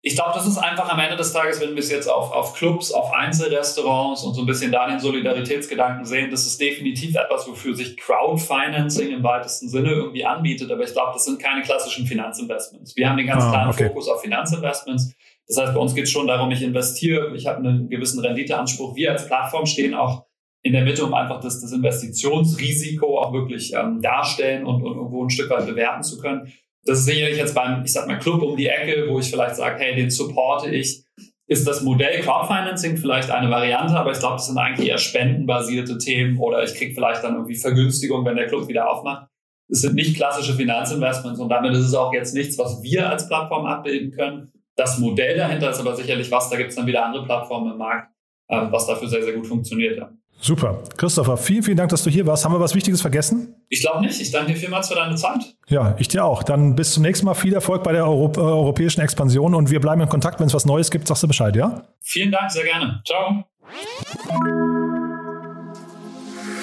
Ich 0.04 0.16
glaube, 0.16 0.32
das 0.34 0.48
ist 0.48 0.58
einfach 0.58 0.90
am 0.90 1.00
Ende 1.00 1.16
des 1.16 1.32
Tages, 1.32 1.62
wenn 1.62 1.72
wir 1.72 1.80
es 1.80 1.92
jetzt 1.92 2.08
auf, 2.08 2.32
auf 2.32 2.56
Clubs, 2.56 2.92
auf 2.92 3.14
Einzelrestaurants 3.14 4.24
und 4.24 4.34
so 4.34 4.42
ein 4.42 4.48
bisschen 4.48 4.72
da 4.72 4.88
den 4.88 5.00
Solidaritätsgedanken 5.00 6.06
sehen, 6.06 6.32
das 6.32 6.48
ist 6.48 6.60
definitiv 6.60 7.16
etwas, 7.16 7.48
wofür 7.48 7.76
sich 7.76 7.98
Crowdfinancing 7.98 9.12
im 9.12 9.22
weitesten 9.22 9.70
Sinne 9.70 9.92
irgendwie 9.92 10.26
anbietet. 10.26 10.72
Aber 10.72 10.84
ich 10.84 10.94
glaube, 10.94 11.12
das 11.14 11.26
sind 11.26 11.40
keine 11.40 11.62
klassischen 11.62 12.08
Finanzinvestments. 12.08 12.96
Wir 12.96 13.08
haben 13.08 13.18
den 13.18 13.28
ganz 13.28 13.44
ah, 13.44 13.52
klaren 13.52 13.70
okay. 13.70 13.88
Fokus 13.90 14.08
auf 14.08 14.22
Finanzinvestments. 14.22 15.14
Das 15.48 15.58
heißt, 15.58 15.74
bei 15.76 15.80
uns 15.80 15.94
geht 15.94 16.06
es 16.06 16.12
schon 16.12 16.26
darum, 16.26 16.50
ich 16.50 16.64
investiere, 16.64 17.36
ich 17.36 17.46
habe 17.46 17.58
einen 17.58 17.88
gewissen 17.88 18.22
Renditeanspruch. 18.22 18.96
Wir 18.96 19.12
als 19.12 19.28
Plattform 19.28 19.68
stehen 19.68 19.94
auch 19.94 20.26
in 20.64 20.74
der 20.74 20.84
Mitte, 20.84 21.06
um 21.06 21.14
einfach 21.14 21.40
das, 21.42 21.62
das 21.62 21.72
Investitionsrisiko 21.74 23.20
auch 23.20 23.34
wirklich 23.34 23.74
ähm, 23.74 24.02
darstellen 24.02 24.66
und, 24.66 24.84
und 24.84 24.96
irgendwo 24.96 25.24
ein 25.24 25.30
Stück 25.30 25.50
weit 25.52 25.68
bewerten 25.68 26.02
zu 26.02 26.20
können. 26.20 26.52
Das 26.86 27.00
ist 27.00 27.06
sicherlich 27.06 27.38
jetzt 27.38 27.54
beim, 27.54 27.84
ich 27.84 27.94
sag 27.94 28.08
mal, 28.08 28.18
Club 28.20 28.42
um 28.42 28.58
die 28.58 28.68
Ecke, 28.68 29.08
wo 29.08 29.20
ich 29.20 29.30
vielleicht 29.30 29.56
sage, 29.56 29.80
hey, 29.80 29.96
den 29.96 30.10
supporte 30.10 30.70
ich. 30.70 31.04
Ist 31.48 31.68
das 31.68 31.82
Modell 31.82 32.22
Crowdfinancing 32.22 32.98
vielleicht 32.98 33.30
eine 33.30 33.52
Variante, 33.52 33.94
aber 33.96 34.12
ich 34.12 34.20
glaube, 34.20 34.36
das 34.36 34.48
sind 34.48 34.58
eigentlich 34.58 34.88
eher 34.88 34.98
spendenbasierte 34.98 35.98
Themen 35.98 36.40
oder 36.40 36.64
ich 36.64 36.74
kriege 36.76 36.94
vielleicht 36.94 37.24
dann 37.24 37.34
irgendwie 37.34 37.56
Vergünstigung, 37.56 38.26
wenn 38.26 38.38
der 38.38 38.48
Club 38.48 38.70
wieder 38.70 38.90
aufmacht. 38.90 39.28
Es 39.68 39.82
sind 39.82 39.96
nicht 39.96 40.16
klassische 40.16 40.54
Finanzinvestments 40.54 41.40
und 41.40 41.50
damit 41.50 41.74
ist 41.74 41.86
es 41.86 41.94
auch 41.94 42.14
jetzt 42.14 42.34
nichts, 42.34 42.58
was 42.58 42.82
wir 42.82 43.10
als 43.10 43.28
Plattform 43.28 43.66
abbilden 43.66 44.12
können. 44.12 44.52
das 44.78 44.98
Modell 44.98 45.38
dahinter 45.38 45.72
ist 45.72 45.80
aber 45.80 45.96
sicherlich 45.96 46.32
was, 46.32 46.50
da 46.50 46.56
gibt 46.56 46.70
es 46.70 46.76
dann 46.76 46.88
wieder 46.88 47.06
andere 47.06 47.26
Plattformen 47.26 47.74
im 47.74 47.78
Markt, 47.78 48.12
ähm, 48.50 48.72
was 48.72 48.88
dafür 48.88 49.10
sehr, 49.10 49.24
sehr 49.24 49.34
gut 49.34 49.46
funktioniert. 49.46 49.98
Ja. 49.98 50.12
Super. 50.42 50.84
Christopher, 50.98 51.38
vielen, 51.38 51.62
vielen 51.62 51.78
Dank, 51.78 51.92
dass 51.92 52.04
du 52.04 52.10
hier 52.10 52.26
warst. 52.26 52.44
Haben 52.44 52.56
wir 52.56 52.60
was 52.60 52.74
Wichtiges 52.74 53.00
vergessen? 53.00 53.56
Ich 53.70 53.82
glaube 53.82 54.02
nicht. 54.02 54.20
Ich 54.20 54.32
danke 54.32 54.54
dir 54.54 54.58
vielmals 54.58 54.90
für 54.90 54.96
deine 54.96 55.16
Zeit. 55.16 55.56
Ja, 55.68 55.96
ich 56.00 56.08
dir 56.08 56.26
auch. 56.26 56.42
Dann 56.42 56.76
bis 56.76 56.94
zum 56.94 57.04
nächsten 57.04 57.28
Mal. 57.28 57.36
Viel 57.36 57.54
Erfolg 57.54 57.84
bei 57.84 57.92
der 57.92 58.06
Europ 58.06 58.38
äh, 58.38 58.42
europäischen 58.42 59.02
Expansion 59.02 59.54
und 59.54 59.70
wir 59.70 59.80
bleiben 59.80 60.02
in 60.02 60.10
Kontakt. 60.10 60.40
Wenn 60.40 60.48
es 60.48 60.54
was 60.54 60.66
Neues 60.66 60.90
gibt, 60.90 61.08
sagst 61.08 61.22
du 61.22 61.28
Bescheid, 61.28 61.56
ja? 61.56 61.84
Vielen 62.02 62.32
Dank, 62.32 62.52
sehr 62.52 62.64
gerne. 62.64 63.04
Ciao. 63.06 63.46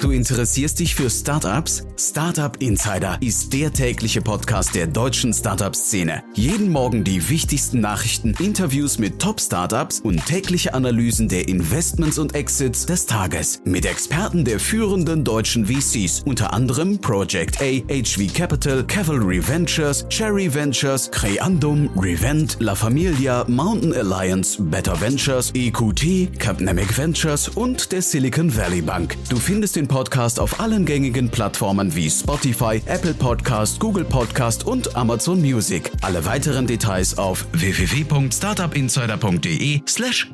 Du 0.01 0.11
interessierst 0.11 0.79
dich 0.79 0.95
für 0.95 1.09
Startups? 1.09 1.85
Startup 1.97 2.55
Insider 2.61 3.17
ist 3.19 3.51
der 3.51 3.73
tägliche 3.73 4.21
Podcast 4.21 4.73
der 4.73 4.87
deutschen 4.87 5.33
Startup-Szene. 5.33 6.23
Jeden 6.35 6.71
Morgen 6.71 7.03
die 7.03 7.29
wichtigsten 7.29 7.81
Nachrichten, 7.81 8.33
Interviews 8.39 8.97
mit 8.97 9.19
Top-Startups 9.19 9.99
und 9.99 10.25
tägliche 10.25 10.73
Analysen 10.73 11.27
der 11.27 11.49
Investments 11.49 12.17
und 12.17 12.33
Exits 12.33 12.85
des 12.85 13.07
Tages. 13.07 13.61
Mit 13.65 13.85
Experten 13.85 14.45
der 14.45 14.61
führenden 14.61 15.25
deutschen 15.25 15.65
VCs, 15.65 16.23
unter 16.25 16.53
anderem 16.53 16.97
Project 16.99 17.61
A, 17.61 17.65
HV 17.65 18.33
Capital, 18.33 18.85
Cavalry 18.85 19.45
Ventures, 19.45 20.07
Cherry 20.07 20.53
Ventures, 20.53 21.11
Creandum, 21.11 21.89
Revent, 21.97 22.55
La 22.61 22.73
Familia, 22.73 23.43
Mountain 23.49 23.93
Alliance, 23.93 24.63
Better 24.63 25.01
Ventures, 25.01 25.51
EQT, 25.53 26.39
Capnemic 26.39 26.97
Ventures 26.97 27.49
und 27.49 27.91
der 27.91 28.01
Silicon 28.01 28.55
Valley 28.55 28.81
Bank. 28.81 29.17
Du 29.29 29.35
findest 29.35 29.75
den 29.75 29.88
Podcast 29.89 30.39
auf 30.39 30.61
allen 30.61 30.85
gängigen 30.85 31.27
Plattformen 31.29 31.93
wie 31.95 32.09
Spotify, 32.09 32.81
Apple 32.85 33.13
Podcast, 33.13 33.81
Google 33.81 34.05
Podcast 34.05 34.65
und 34.65 34.95
Amazon 34.95 35.41
Music. 35.41 35.91
Alle 36.01 36.25
weiteren 36.25 36.65
Details 36.65 37.17
auf 37.17 37.45
www.startupinsider.de/slash 37.51 40.31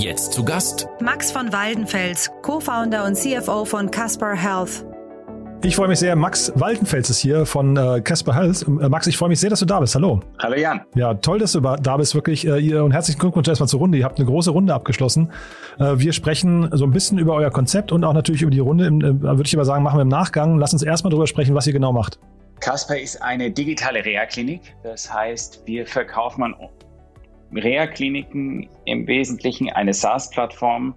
Jetzt 0.00 0.32
zu 0.32 0.42
Gast 0.42 0.88
Max 1.02 1.30
von 1.30 1.52
Waldenfels, 1.52 2.30
Co-Founder 2.40 3.04
und 3.04 3.16
CFO 3.16 3.66
von 3.66 3.90
Casper 3.90 4.34
Health. 4.34 4.86
Ich 5.62 5.76
freue 5.76 5.88
mich 5.88 5.98
sehr. 5.98 6.16
Max 6.16 6.50
Waldenfels 6.54 7.10
ist 7.10 7.18
hier 7.18 7.44
von 7.44 7.76
äh, 7.76 8.00
Casper 8.00 8.34
Health. 8.34 8.62
Äh, 8.62 8.88
Max, 8.88 9.06
ich 9.08 9.18
freue 9.18 9.28
mich 9.28 9.38
sehr, 9.40 9.50
dass 9.50 9.60
du 9.60 9.66
da 9.66 9.78
bist. 9.78 9.94
Hallo. 9.94 10.20
Hallo 10.38 10.56
Jan. 10.56 10.80
Ja, 10.94 11.12
toll, 11.12 11.38
dass 11.38 11.52
du 11.52 11.60
da 11.60 11.96
bist, 11.98 12.14
wirklich. 12.14 12.46
Äh, 12.46 12.78
und 12.78 12.92
herzlichen 12.92 13.20
Glückwunsch 13.20 13.46
erstmal 13.46 13.68
zur 13.68 13.80
Runde. 13.80 13.98
Ihr 13.98 14.06
habt 14.06 14.18
eine 14.18 14.26
große 14.26 14.50
Runde 14.50 14.72
abgeschlossen. 14.72 15.32
Äh, 15.78 15.98
wir 15.98 16.14
sprechen 16.14 16.70
so 16.72 16.84
ein 16.84 16.92
bisschen 16.92 17.18
über 17.18 17.34
euer 17.34 17.50
Konzept 17.50 17.92
und 17.92 18.02
auch 18.02 18.14
natürlich 18.14 18.40
über 18.40 18.50
die 18.50 18.60
Runde. 18.60 18.86
Im, 18.86 19.00
äh, 19.02 19.20
würde 19.20 19.42
ich 19.44 19.54
aber 19.54 19.66
sagen, 19.66 19.82
machen 19.82 19.98
wir 19.98 20.02
im 20.02 20.08
Nachgang. 20.08 20.56
Lass 20.56 20.72
uns 20.72 20.82
erstmal 20.82 21.10
darüber 21.10 21.26
sprechen, 21.26 21.54
was 21.54 21.66
ihr 21.66 21.74
genau 21.74 21.92
macht. 21.92 22.18
Casper 22.60 22.98
ist 22.98 23.20
eine 23.20 23.50
digitale 23.50 24.02
Reha-Klinik. 24.02 24.74
Das 24.82 25.12
heißt, 25.12 25.60
wir 25.66 25.86
verkaufen 25.86 26.42
an 26.42 26.54
Reha-Kliniken 27.58 28.68
im 28.84 29.06
Wesentlichen 29.06 29.70
eine 29.70 29.92
SaaS-Plattform 29.92 30.94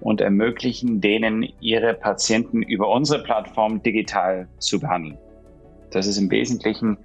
und 0.00 0.20
ermöglichen 0.20 1.00
denen, 1.00 1.46
ihre 1.60 1.94
Patienten 1.94 2.62
über 2.62 2.88
unsere 2.88 3.22
Plattform 3.22 3.82
digital 3.82 4.48
zu 4.58 4.80
behandeln. 4.80 5.18
Das 5.90 6.06
ist 6.06 6.18
im 6.18 6.30
Wesentlichen, 6.30 6.96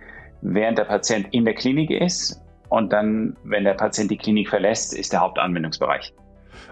während 0.41 0.77
der 0.77 0.85
Patient 0.85 1.27
in 1.31 1.45
der 1.45 1.53
Klinik 1.53 1.89
ist 1.91 2.41
und 2.69 2.91
dann, 2.91 3.35
wenn 3.43 3.63
der 3.63 3.73
Patient 3.73 4.09
die 4.09 4.17
Klinik 4.17 4.49
verlässt, 4.49 4.97
ist 4.97 5.13
der 5.13 5.21
Hauptanwendungsbereich. 5.21 6.13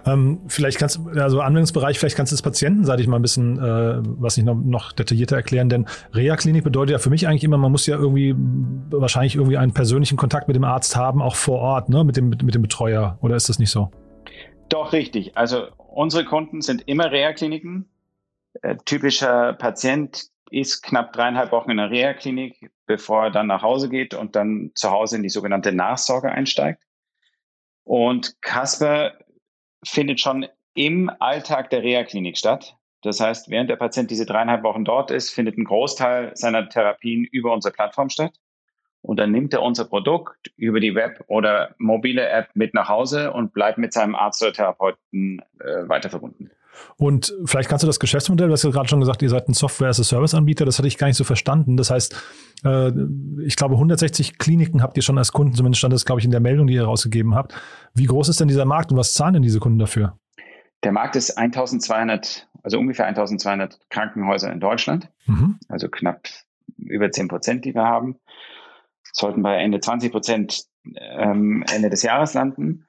Ähm, 0.06 0.42
vielleicht 0.48 0.78
kannst 0.78 0.98
du, 0.98 1.10
also 1.10 1.42
Anwendungsbereich, 1.42 1.98
vielleicht 1.98 2.16
kannst 2.16 2.32
du 2.32 2.36
das 2.36 2.44
patientenseitig 2.44 3.08
mal 3.08 3.16
ein 3.16 3.22
bisschen, 3.22 3.58
äh, 3.58 4.02
was 4.04 4.38
nicht 4.38 4.46
noch, 4.46 4.56
noch 4.56 4.92
detaillierter 4.92 5.36
erklären, 5.36 5.68
denn 5.70 5.88
Reha-Klinik 6.14 6.64
bedeutet 6.64 6.92
ja 6.92 7.00
für 7.00 7.10
mich 7.10 7.28
eigentlich 7.28 7.44
immer, 7.44 7.58
man 7.58 7.72
muss 7.72 7.88
ja 7.88 7.98
irgendwie 7.98 8.36
wahrscheinlich 8.38 9.36
irgendwie 9.36 9.58
einen 9.58 9.74
persönlichen 9.74 10.16
Kontakt 10.16 10.48
mit 10.48 10.56
dem 10.56 10.64
Arzt 10.64 10.96
haben, 10.96 11.22
auch 11.22 11.36
vor 11.36 11.60
Ort, 11.60 11.90
ne, 11.90 12.04
mit 12.04 12.18
dem, 12.18 12.30
mit 12.30 12.54
dem 12.54 12.62
Betreuer, 12.62 13.18
oder 13.22 13.36
ist 13.36 13.50
das 13.50 13.58
nicht 13.58 13.72
so? 13.72 13.90
Doch, 14.70 14.94
richtig. 14.94 15.38
Also 15.38 15.68
unsere 15.78 16.26
Kunden 16.26 16.62
sind 16.62 16.88
immer 16.88 17.12
Reha-Kliniken. 17.12 17.90
Äh, 18.62 18.76
typischer 18.86 19.54
Patient 19.54 20.30
ist 20.52 20.84
knapp 20.84 21.14
dreieinhalb 21.14 21.52
Wochen 21.52 21.72
in 21.72 21.78
der 21.78 21.90
Reha-Klinik, 21.90 22.72
bevor 22.86 23.26
er 23.26 23.32
dann 23.32 23.48
nach 23.48 23.64
Hause 23.64 23.90
geht 23.90 24.14
und 24.14 24.36
dann 24.36 24.72
zu 24.76 24.92
Hause 24.92 25.18
in 25.18 25.24
die 25.24 25.30
sogenannte 25.30 25.72
Nachsorge 25.72 26.32
einsteigt. 26.32 26.84
Und 27.84 28.42
Casper 28.42 29.14
findet 29.86 30.20
schon 30.20 30.48
im 30.74 31.10
Alltag 31.20 31.70
der 31.70 31.84
Reha-Klinik 31.84 32.38
statt. 32.38 32.76
Das 33.02 33.20
heißt, 33.20 33.50
während 33.50 33.70
der 33.70 33.76
Patient 33.76 34.10
diese 34.10 34.26
dreieinhalb 34.26 34.64
Wochen 34.64 34.84
dort 34.84 35.12
ist, 35.12 35.30
findet 35.30 35.58
ein 35.58 35.64
Großteil 35.64 36.32
seiner 36.36 36.68
Therapien 36.68 37.24
über 37.24 37.54
unsere 37.54 37.74
Plattform 37.74 38.10
statt. 38.10 38.34
Und 39.02 39.18
dann 39.18 39.32
nimmt 39.32 39.54
er 39.54 39.62
unser 39.62 39.86
Produkt 39.86 40.52
über 40.58 40.80
die 40.80 40.96
Web- 40.96 41.24
oder 41.28 41.76
mobile 41.78 42.28
App 42.28 42.50
mit 42.56 42.74
nach 42.74 42.90
Hause 42.90 43.32
und 43.32 43.54
bleibt 43.54 43.78
mit 43.78 43.94
seinem 43.94 44.16
Arzt 44.16 44.42
oder 44.42 44.54
Therapeuten 44.54 45.44
äh, 45.60 45.88
weiter 45.88 46.10
verbunden. 46.10 46.50
Und 46.98 47.34
vielleicht 47.46 47.70
kannst 47.70 47.84
du 47.84 47.88
das 47.88 48.00
Geschäftsmodell, 48.00 48.48
du 48.48 48.54
hast 48.54 48.64
ja 48.64 48.70
gerade 48.70 48.88
schon 48.88 49.00
gesagt, 49.00 49.22
ihr 49.22 49.30
seid 49.30 49.48
ein 49.48 49.54
Software-as-a-Service-Anbieter, 49.54 50.66
das 50.66 50.78
hatte 50.78 50.88
ich 50.88 50.98
gar 50.98 51.08
nicht 51.08 51.18
so 51.18 51.24
verstanden. 51.24 51.78
Das 51.78 51.92
heißt, 51.92 52.16
äh, 52.64 52.92
ich 53.44 53.56
glaube, 53.56 53.76
160 53.76 54.38
Kliniken 54.38 54.82
habt 54.82 54.98
ihr 54.98 55.04
schon 55.04 55.18
als 55.18 55.32
Kunden, 55.32 55.54
zumindest 55.54 55.80
stand 55.80 55.94
das, 55.94 56.06
glaube 56.06 56.20
ich, 56.20 56.26
in 56.26 56.32
der 56.32 56.40
Meldung, 56.40 56.68
die 56.68 56.74
ihr 56.74 56.86
rausgegeben 56.86 57.36
habt. 57.36 57.54
Wie 57.94 58.06
groß 58.06 58.30
ist 58.30 58.40
denn 58.40 58.48
dieser 58.48 58.66
Markt 58.66 58.92
und 58.92 58.98
was 58.98 59.14
zahlen 59.14 59.34
denn 59.34 59.44
diese 59.44 59.60
Kunden 59.60 59.80
dafür? 59.80 60.18
Der 60.84 60.92
Markt 60.92 61.16
ist 61.16 61.38
1200, 61.38 62.48
also 62.64 62.78
ungefähr 62.78 63.08
1200 63.08 63.80
Krankenhäuser 63.90 64.52
in 64.52 64.60
Deutschland, 64.60 65.10
mhm. 65.26 65.58
also 65.68 65.90
knapp 65.90 66.28
über 66.78 67.12
10 67.12 67.28
Prozent, 67.28 67.66
die 67.66 67.74
wir 67.74 67.84
haben. 67.84 68.20
Sollten 69.14 69.42
bei 69.42 69.58
Ende 69.58 69.80
20 69.80 70.12
Prozent 70.12 70.66
ähm, 70.96 71.64
Ende 71.74 71.90
des 71.90 72.04
Jahres 72.04 72.34
landen. 72.34 72.86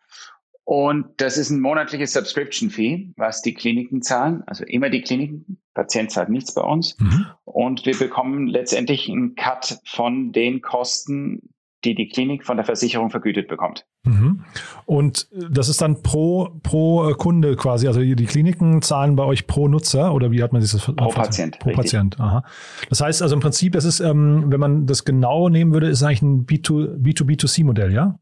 Und 0.66 1.07
das 1.18 1.38
ist 1.38 1.50
ein 1.50 1.61
monatliches 1.61 2.12
Subscription 2.12 2.70
Fee, 2.70 3.12
was 3.16 3.40
die 3.40 3.55
Kliniken 3.55 4.02
zahlen. 4.02 4.42
Also 4.46 4.64
immer 4.64 4.90
die 4.90 5.00
Kliniken. 5.00 5.59
Patient 5.74 6.11
zahlt 6.11 6.29
nichts 6.29 6.55
bei 6.55 6.62
uns. 6.62 6.98
Mhm. 6.98 7.26
Und 7.44 7.87
wir 7.87 7.96
bekommen 7.96 8.48
letztendlich 8.48 9.09
einen 9.09 9.37
Cut 9.37 9.79
von 9.85 10.33
den 10.33 10.62
Kosten, 10.62 11.50
die 11.85 11.94
die 11.94 12.09
Klinik 12.09 12.44
von 12.44 12.57
der 12.57 12.66
Versicherung 12.66 13.11
vergütet 13.11 13.46
bekommt. 13.46 13.87
Mhm. 14.02 14.42
Und 14.87 15.29
das 15.31 15.68
ist 15.68 15.81
dann 15.81 16.02
pro, 16.02 16.48
pro 16.64 17.14
Kunde 17.14 17.55
quasi. 17.55 17.87
Also 17.87 18.00
die 18.00 18.26
Kliniken 18.26 18.83
zahlen 18.83 19.14
bei 19.14 19.22
euch 19.22 19.46
pro 19.46 19.68
Nutzer 19.68 20.12
oder 20.12 20.33
wie 20.33 20.42
hat 20.42 20.52
man 20.52 20.62
sich 20.62 20.72
das 20.72 20.85
Pro 20.85 21.11
Patient. 21.11 21.61
Pro 21.61 21.68
richtig. 21.68 21.85
Patient. 21.85 22.18
Aha. 22.18 22.44
Das 22.88 23.00
heißt 23.00 23.22
also 23.22 23.37
im 23.37 23.40
Prinzip, 23.40 23.74
das 23.74 23.85
ist, 23.85 24.00
ähm, 24.00 24.46
wenn 24.50 24.59
man 24.59 24.87
das 24.87 25.05
genau 25.05 25.48
nehmen 25.48 25.72
würde, 25.72 25.87
ist 25.87 26.02
eigentlich 26.02 26.22
ein 26.22 26.44
B2, 26.44 26.96
B2B2C-Modell, 27.00 27.92
ja? 27.92 28.18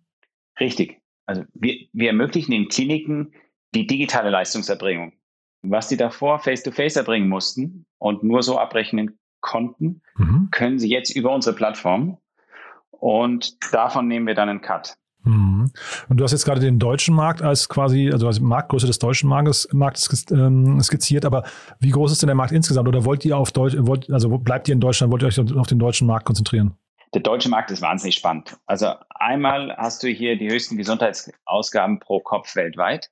Richtig. 0.61 1.00
Also 1.26 1.44
wir, 1.54 1.87
wir 1.92 2.08
ermöglichen 2.08 2.52
den 2.52 2.68
Kliniken 2.68 3.32
die 3.74 3.87
digitale 3.87 4.30
Leistungserbringung. 4.30 5.12
Was 5.62 5.88
die 5.88 5.96
davor 5.96 6.38
face-to-face 6.38 6.94
-face 6.94 6.98
erbringen 6.98 7.28
mussten 7.28 7.87
und 7.98 8.22
nur 8.22 8.42
so 8.42 8.58
abrechnen 8.58 9.18
konnten, 9.40 10.02
mhm. 10.16 10.48
können 10.50 10.78
sie 10.78 10.90
jetzt 10.90 11.10
über 11.10 11.34
unsere 11.34 11.56
Plattform 11.56 12.18
und 12.90 13.62
davon 13.72 14.08
nehmen 14.08 14.26
wir 14.26 14.34
dann 14.34 14.48
einen 14.48 14.60
Cut. 14.60 14.96
Mhm. 15.24 15.70
Und 16.08 16.16
du 16.18 16.24
hast 16.24 16.32
jetzt 16.32 16.44
gerade 16.44 16.60
den 16.60 16.78
deutschen 16.78 17.14
Markt 17.14 17.42
als 17.42 17.68
quasi, 17.68 18.10
also 18.12 18.26
als 18.26 18.40
Marktgröße 18.40 18.87
des 18.87 18.98
deutschen 18.98 19.28
Marktes, 19.28 19.68
Marktes 19.72 20.26
ähm, 20.30 20.80
skizziert, 20.80 21.24
aber 21.24 21.44
wie 21.80 21.90
groß 21.90 22.12
ist 22.12 22.22
denn 22.22 22.26
der 22.28 22.37
Markt 22.37 22.52
insgesamt? 22.52 22.88
Oder 22.88 23.04
wollt 23.04 23.24
ihr 23.24 23.37
auf 23.37 23.52
Deutsch, 23.52 23.74
wollt, 23.78 24.10
also 24.10 24.37
bleibt 24.38 24.68
ihr 24.68 24.74
in 24.74 24.80
Deutschland, 24.80 25.12
wollt 25.12 25.22
ihr 25.22 25.28
euch 25.28 25.40
auf 25.56 25.66
den 25.66 25.78
deutschen 25.78 26.06
Markt 26.06 26.26
konzentrieren? 26.26 26.74
Der 27.14 27.22
deutsche 27.22 27.48
Markt 27.48 27.70
ist 27.70 27.81
wahnsinnig 27.81 28.16
spannend. 28.16 28.57
Also 28.66 28.92
einmal 29.09 29.74
hast 29.77 30.03
du 30.03 30.09
hier 30.09 30.37
die 30.37 30.50
höchsten 30.50 30.77
Gesundheitsausgaben 30.77 32.00
pro 32.00 32.20
Kopf 32.20 32.57
weltweit. 32.57 33.11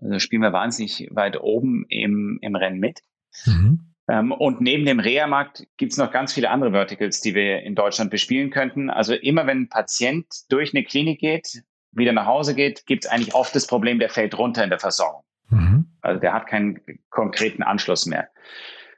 Also 0.00 0.20
spielen 0.20 0.42
wir 0.42 0.52
wahnsinnig 0.52 1.08
weit 1.10 1.40
oben 1.40 1.84
im, 1.88 2.38
im 2.40 2.54
Rennen 2.54 2.78
mit. 2.78 3.00
Mhm. 3.44 3.92
Ähm, 4.08 4.32
und 4.32 4.60
neben 4.60 4.84
dem 4.84 5.00
Reha-Markt 5.00 5.66
gibt 5.76 5.92
es 5.92 5.98
noch 5.98 6.12
ganz 6.12 6.32
viele 6.32 6.50
andere 6.50 6.70
Verticals, 6.70 7.20
die 7.20 7.34
wir 7.34 7.62
in 7.62 7.74
Deutschland 7.74 8.10
bespielen 8.10 8.50
könnten. 8.50 8.90
Also 8.90 9.14
immer 9.14 9.46
wenn 9.46 9.62
ein 9.62 9.68
Patient 9.68 10.26
durch 10.48 10.72
eine 10.72 10.84
Klinik 10.84 11.20
geht, 11.20 11.62
wieder 11.90 12.12
nach 12.12 12.26
Hause 12.26 12.54
geht, 12.54 12.86
gibt 12.86 13.04
es 13.04 13.10
eigentlich 13.10 13.34
oft 13.34 13.54
das 13.54 13.66
Problem, 13.66 13.98
der 13.98 14.08
fällt 14.08 14.38
runter 14.38 14.62
in 14.62 14.70
der 14.70 14.78
Versorgung. 14.78 15.24
Mhm. 15.50 15.86
Also 16.00 16.20
der 16.20 16.32
hat 16.32 16.46
keinen 16.46 16.80
konkreten 17.10 17.62
Anschluss 17.62 18.06
mehr 18.06 18.28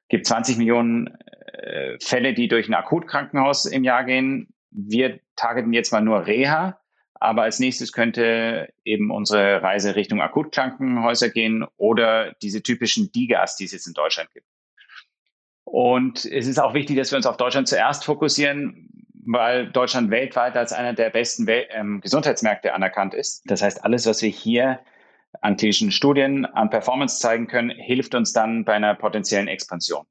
gibt 0.08 0.26
20 0.26 0.58
Millionen 0.58 1.16
äh, 1.58 1.98
Fälle, 2.00 2.34
die 2.34 2.48
durch 2.48 2.68
ein 2.68 2.74
Akutkrankenhaus 2.74 3.66
im 3.66 3.84
Jahr 3.84 4.04
gehen. 4.04 4.48
Wir 4.70 5.20
targeten 5.36 5.72
jetzt 5.72 5.92
mal 5.92 6.00
nur 6.00 6.26
Reha, 6.26 6.80
aber 7.14 7.42
als 7.42 7.58
nächstes 7.58 7.92
könnte 7.92 8.72
eben 8.84 9.10
unsere 9.10 9.62
Reise 9.62 9.96
Richtung 9.96 10.20
Akutkrankenhäuser 10.20 11.30
gehen 11.30 11.64
oder 11.76 12.34
diese 12.42 12.62
typischen 12.62 13.12
Digas, 13.12 13.56
die 13.56 13.64
es 13.64 13.72
jetzt 13.72 13.86
in 13.86 13.94
Deutschland 13.94 14.30
gibt. 14.32 14.46
Und 15.64 16.24
es 16.24 16.46
ist 16.46 16.58
auch 16.58 16.74
wichtig, 16.74 16.96
dass 16.96 17.10
wir 17.10 17.16
uns 17.16 17.26
auf 17.26 17.36
Deutschland 17.36 17.68
zuerst 17.68 18.04
fokussieren, 18.04 18.90
weil 19.26 19.70
Deutschland 19.70 20.10
weltweit 20.10 20.56
als 20.56 20.72
einer 20.72 20.92
der 20.92 21.10
besten 21.10 21.46
Wel 21.46 21.66
ähm, 21.70 22.00
Gesundheitsmärkte 22.00 22.74
anerkannt 22.74 23.14
ist. 23.14 23.42
Das 23.46 23.62
heißt, 23.62 23.84
alles, 23.84 24.06
was 24.06 24.20
wir 24.22 24.28
hier 24.28 24.80
an 25.40 25.56
klinischen 25.56 25.90
Studien, 25.90 26.44
an 26.44 26.70
Performance 26.70 27.18
zeigen 27.20 27.46
können, 27.46 27.70
hilft 27.70 28.14
uns 28.14 28.32
dann 28.32 28.64
bei 28.64 28.74
einer 28.74 28.94
potenziellen 28.94 29.48
Expansion. 29.48 30.06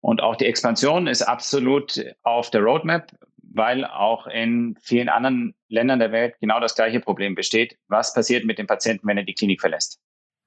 Und 0.00 0.22
auch 0.22 0.36
die 0.36 0.46
Expansion 0.46 1.06
ist 1.06 1.22
absolut 1.22 2.00
auf 2.22 2.50
der 2.50 2.62
Roadmap, 2.62 3.10
weil 3.42 3.84
auch 3.84 4.26
in 4.26 4.76
vielen 4.80 5.08
anderen 5.08 5.54
Ländern 5.68 5.98
der 5.98 6.12
Welt 6.12 6.34
genau 6.40 6.60
das 6.60 6.74
gleiche 6.74 7.00
Problem 7.00 7.34
besteht. 7.34 7.76
Was 7.88 8.14
passiert 8.14 8.44
mit 8.44 8.58
dem 8.58 8.66
Patienten, 8.66 9.06
wenn 9.06 9.18
er 9.18 9.24
die 9.24 9.34
Klinik 9.34 9.60
verlässt? 9.60 10.00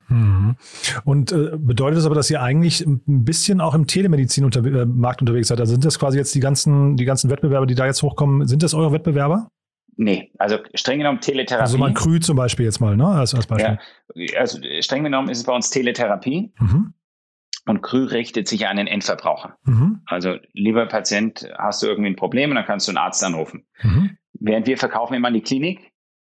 Mhm. 0.08 0.56
Und 1.04 1.32
äh, 1.32 1.52
bedeutet 1.58 1.98
das 1.98 2.06
aber, 2.06 2.16
dass 2.16 2.30
ihr 2.30 2.42
eigentlich 2.42 2.82
ein 2.82 3.02
bisschen 3.06 3.62
auch 3.62 3.74
im 3.74 3.88
Telemedizin-Markt 3.88 5.22
äh, 5.22 5.24
unterwegs 5.24 5.48
seid? 5.48 5.60
Also 5.60 5.74
sind 5.74 5.86
das 5.86 6.00
quasi 6.00 6.18
jetzt 6.18 6.36
die 6.36 6.40
ganzen, 6.40 6.98
die 6.98 7.06
ganzen 7.06 7.30
Wettbewerber, 7.30 7.66
die 7.66 7.76
da 7.76 7.86
jetzt 7.86 8.04
hochkommen, 8.04 8.48
sind 8.48 8.64
das 8.64 8.74
eure 8.74 8.92
Wettbewerber? 8.92 9.50
Nee, 9.98 10.32
also 10.38 10.58
streng 10.74 11.00
genommen 11.00 11.20
Teletherapie. 11.20 11.64
Also 11.64 11.78
mal 11.78 11.94
Krü 11.94 12.20
zum 12.20 12.38
Beispiel 12.38 12.66
jetzt 12.66 12.80
mal, 12.80 12.96
ne? 12.96 13.06
Als, 13.06 13.36
als 13.36 13.46
Beispiel. 13.46 13.78
Ja, 14.16 14.40
also 14.40 14.60
streng 14.80 15.04
genommen 15.04 15.30
ist 15.30 15.40
es 15.40 15.44
bei 15.44 15.54
uns 15.54 15.70
Teletherapie. 15.70 16.52
Mhm. 16.60 16.94
Und 17.66 17.82
Krü 17.82 18.06
richtet 18.06 18.48
sich 18.48 18.68
an 18.68 18.78
den 18.78 18.88
Endverbraucher. 18.88 19.58
Mhm. 19.64 20.02
Also, 20.06 20.38
lieber 20.54 20.88
Patient, 20.88 21.48
hast 21.58 21.84
du 21.84 21.88
irgendwie 21.88 22.10
ein 22.10 22.16
Problem 22.16 22.50
und 22.50 22.56
dann 22.56 22.66
kannst 22.66 22.88
du 22.88 22.92
einen 22.92 22.98
Arzt 22.98 23.24
anrufen. 23.24 23.66
Mhm. 23.84 24.18
Während 24.34 24.68
wir 24.68 24.78
verkaufen 24.78 25.14
immer 25.14 25.28
an 25.28 25.36
die 25.36 25.42
Klinik 25.42 25.92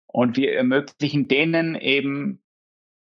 und 0.06 0.36
wir 0.36 0.54
ermöglichen 0.54 1.28
denen 1.28 1.74
eben 1.76 2.42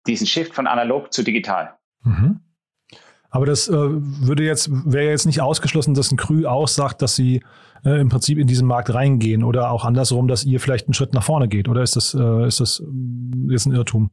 diesen 0.07 0.27
Shift 0.27 0.53
von 0.53 0.67
analog 0.67 1.11
zu 1.11 1.23
digital. 1.23 1.77
Mhm. 2.03 2.41
Aber 3.31 3.45
das 3.45 3.69
äh, 3.69 3.73
würde 3.73 4.43
jetzt, 4.43 4.69
wäre 4.69 5.09
jetzt 5.09 5.25
nicht 5.25 5.41
ausgeschlossen, 5.41 5.93
dass 5.93 6.11
ein 6.11 6.17
Krü 6.17 6.45
auch 6.45 6.67
sagt, 6.67 7.01
dass 7.01 7.15
sie 7.15 7.41
äh, 7.85 7.99
im 7.99 8.09
Prinzip 8.09 8.37
in 8.37 8.45
diesen 8.45 8.67
Markt 8.67 8.93
reingehen 8.93 9.43
oder 9.43 9.71
auch 9.71 9.85
andersrum, 9.85 10.27
dass 10.27 10.43
ihr 10.43 10.59
vielleicht 10.59 10.87
einen 10.87 10.93
Schritt 10.93 11.13
nach 11.13 11.23
vorne 11.23 11.47
geht. 11.47 11.69
Oder 11.69 11.81
ist 11.81 11.95
das, 11.95 12.13
äh, 12.13 12.47
ist 12.47 12.59
das 12.59 12.81
äh, 12.81 13.51
jetzt 13.51 13.65
ein 13.65 13.73
Irrtum? 13.73 14.11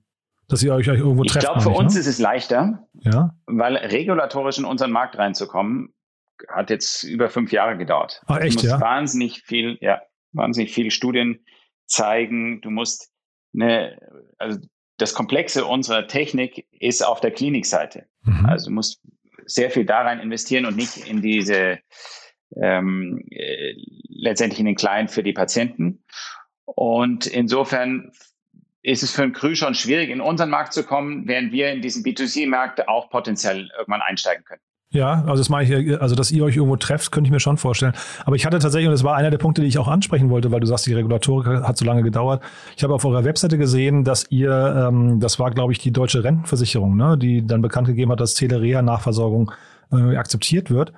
Dass 0.49 0.63
ihr 0.63 0.75
euch, 0.75 0.89
euch 0.89 0.99
irgendwo 0.99 1.25
trefft? 1.25 1.37
Ich 1.37 1.49
glaube, 1.49 1.61
für 1.61 1.71
uns 1.71 1.95
ne? 1.95 2.01
ist 2.01 2.07
es 2.07 2.19
leichter, 2.19 2.89
ja? 2.95 3.35
weil 3.47 3.77
regulatorisch 3.77 4.59
in 4.59 4.65
unseren 4.65 4.91
Markt 4.91 5.19
reinzukommen, 5.19 5.93
hat 6.49 6.71
jetzt 6.71 7.05
über 7.05 7.29
fünf 7.29 7.53
Jahre 7.53 7.77
gedauert. 7.77 8.23
Ach, 8.27 8.39
echt, 8.39 8.63
du 8.63 8.67
musst 8.67 8.73
ja? 8.73 8.81
wahnsinnig 8.81 9.43
viel, 9.43 9.77
ja, 9.81 10.01
wahnsinnig 10.33 10.73
viele 10.73 10.91
Studien 10.91 11.45
zeigen. 11.87 12.61
Du 12.63 12.71
musst 12.71 13.13
eine, 13.55 13.99
also 14.39 14.59
das 14.97 15.15
Komplexe 15.15 15.65
unserer 15.65 16.07
Technik 16.07 16.67
ist 16.73 17.05
auf 17.05 17.21
der 17.21 17.31
Klinikseite. 17.31 18.07
Mhm. 18.23 18.47
Also 18.47 18.69
du 18.69 18.75
musst 18.75 19.03
sehr 19.45 19.71
viel 19.71 19.85
da 19.85 20.03
rein 20.03 20.21
investieren 20.21 20.67
und 20.67 20.77
nicht 20.77 21.09
in 21.09 21.23
diese 21.23 21.79
ähm, 22.57 23.25
äh, 23.31 23.75
letztendlich 24.09 24.61
in 24.61 24.67
den 24.67 24.75
Client 24.75 25.11
für 25.11 25.23
die 25.23 25.33
Patienten. 25.33 26.05
Und 26.65 27.27
insofern 27.27 28.13
ist 28.89 29.03
es 29.03 29.13
für 29.13 29.23
ein 29.23 29.33
Krü 29.33 29.55
schon 29.55 29.75
schwierig, 29.75 30.09
in 30.11 30.21
unseren 30.21 30.51
Markt 30.51 30.73
zu 30.73 30.83
kommen, 30.83 31.27
während 31.27 31.53
wir 31.53 31.71
in 31.71 31.83
diesen 31.83 32.03
B2C-Markt 32.03 32.89
auch 32.89 33.11
potenziell 33.11 33.69
irgendwann 33.77 34.01
einsteigen 34.01 34.45
können. 34.45 34.63
Ja, 34.91 35.23
also 35.27 35.37
das 35.37 35.51
mache 35.51 35.65
ich, 35.65 36.01
also 36.01 36.15
dass 36.15 36.31
ihr 36.31 36.43
euch 36.43 36.57
irgendwo 36.57 36.77
trefft, 36.77 37.13
könnte 37.13 37.29
ich 37.29 37.31
mir 37.31 37.41
schon 37.41 37.59
vorstellen. 37.59 37.93
Aber 38.25 38.37
ich 38.37 38.47
hatte 38.47 38.59
tatsächlich, 38.59 38.89
und 38.89 38.93
das 38.93 39.05
war 39.05 39.17
einer 39.17 39.31
der 39.31 39.37
Punkte, 39.37 39.61
die 39.61 39.69
ich 39.69 39.77
auch 39.77 39.89
ansprechen 39.89 40.31
wollte, 40.31 40.51
weil 40.51 40.61
du 40.61 40.67
sagst, 40.67 40.87
die 40.87 40.95
Regulatorik 40.95 41.63
hat 41.63 41.77
so 41.77 41.85
lange 41.85 42.03
gedauert. 42.03 42.43
Ich 42.75 42.83
habe 42.83 42.95
auf 42.95 43.05
eurer 43.05 43.25
Webseite 43.25 43.59
gesehen, 43.59 44.05
dass 44.05 44.31
ihr, 44.31 44.89
ähm, 44.89 45.21
das 45.21 45.39
war, 45.39 45.51
glaube 45.51 45.75
ich, 45.75 45.79
die 45.79 45.91
deutsche 45.91 46.25
Rentenversicherung, 46.25 46.97
ne, 46.97 47.19
die 47.19 47.47
dann 47.47 47.61
bekannt 47.61 47.89
gegeben 47.89 48.13
hat, 48.13 48.21
dass 48.21 48.33
Telerea-Nachversorgung 48.33 49.53
äh, 49.93 50.17
akzeptiert 50.17 50.71
wird 50.71 50.95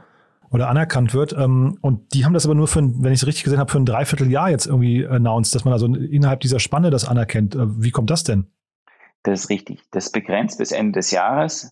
oder 0.51 0.69
anerkannt 0.69 1.15
wird. 1.15 1.33
Ähm, 1.33 1.79
und 1.81 2.13
die 2.15 2.25
haben 2.25 2.35
das 2.35 2.45
aber 2.45 2.55
nur 2.55 2.69
für, 2.69 2.81
ein, 2.81 3.03
wenn 3.03 3.13
ich 3.13 3.21
es 3.21 3.27
richtig 3.27 3.45
gesehen 3.45 3.59
habe, 3.59 3.71
für 3.71 3.79
ein 3.79 3.87
Dreivierteljahr 3.87 4.51
jetzt 4.51 4.67
irgendwie 4.67 5.07
announced, 5.07 5.55
dass 5.55 5.65
man 5.65 5.73
also 5.73 5.87
innerhalb 5.87 6.41
dieser 6.41 6.61
Spanne 6.61 6.91
das 6.91 7.05
anerkennt. 7.07 7.55
Äh, 7.55 7.83
wie 7.83 7.91
kommt 7.91 8.11
das 8.11 8.25
denn? 8.25 8.51
Das 9.23 9.45
ist 9.45 9.51
richtig. 9.51 9.83
Das 9.91 10.11
begrenzt 10.11 10.59
bis 10.59 10.73
Ende 10.73 10.99
des 10.99 11.11
Jahres. 11.11 11.71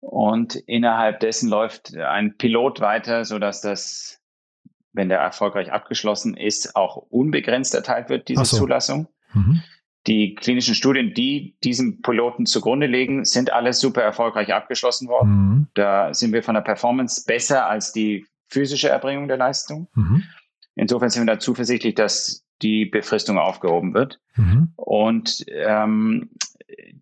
Und 0.00 0.54
innerhalb 0.54 1.20
dessen 1.20 1.48
läuft 1.48 1.96
ein 1.96 2.36
Pilot 2.36 2.80
weiter, 2.80 3.24
so 3.24 3.38
dass 3.38 3.62
das, 3.62 4.20
wenn 4.92 5.08
der 5.08 5.18
erfolgreich 5.18 5.72
abgeschlossen 5.72 6.36
ist, 6.36 6.76
auch 6.76 6.96
unbegrenzt 6.96 7.74
erteilt 7.74 8.10
wird, 8.10 8.28
diese 8.28 8.44
so. 8.44 8.58
Zulassung. 8.58 9.08
Mhm. 9.32 9.62
Die 10.06 10.34
klinischen 10.34 10.74
Studien, 10.74 11.14
die 11.14 11.56
diesem 11.64 12.02
Piloten 12.02 12.44
zugrunde 12.44 12.86
liegen, 12.86 13.24
sind 13.24 13.52
alles 13.52 13.80
super 13.80 14.02
erfolgreich 14.02 14.52
abgeschlossen 14.52 15.08
worden. 15.08 15.30
Mhm. 15.30 15.66
Da 15.74 16.12
sind 16.12 16.32
wir 16.32 16.42
von 16.42 16.54
der 16.54 16.60
Performance 16.60 17.24
besser 17.26 17.66
als 17.66 17.92
die 17.92 18.26
physische 18.48 18.90
Erbringung 18.90 19.28
der 19.28 19.38
Leistung. 19.38 19.88
Mhm. 19.94 20.24
Insofern 20.74 21.08
sind 21.08 21.26
wir 21.26 21.34
da 21.34 21.38
zuversichtlich, 21.38 21.94
dass 21.94 22.44
die 22.60 22.84
Befristung 22.84 23.38
aufgehoben 23.38 23.94
wird. 23.94 24.20
Mhm. 24.36 24.72
Und 24.76 25.44
ähm, 25.48 26.30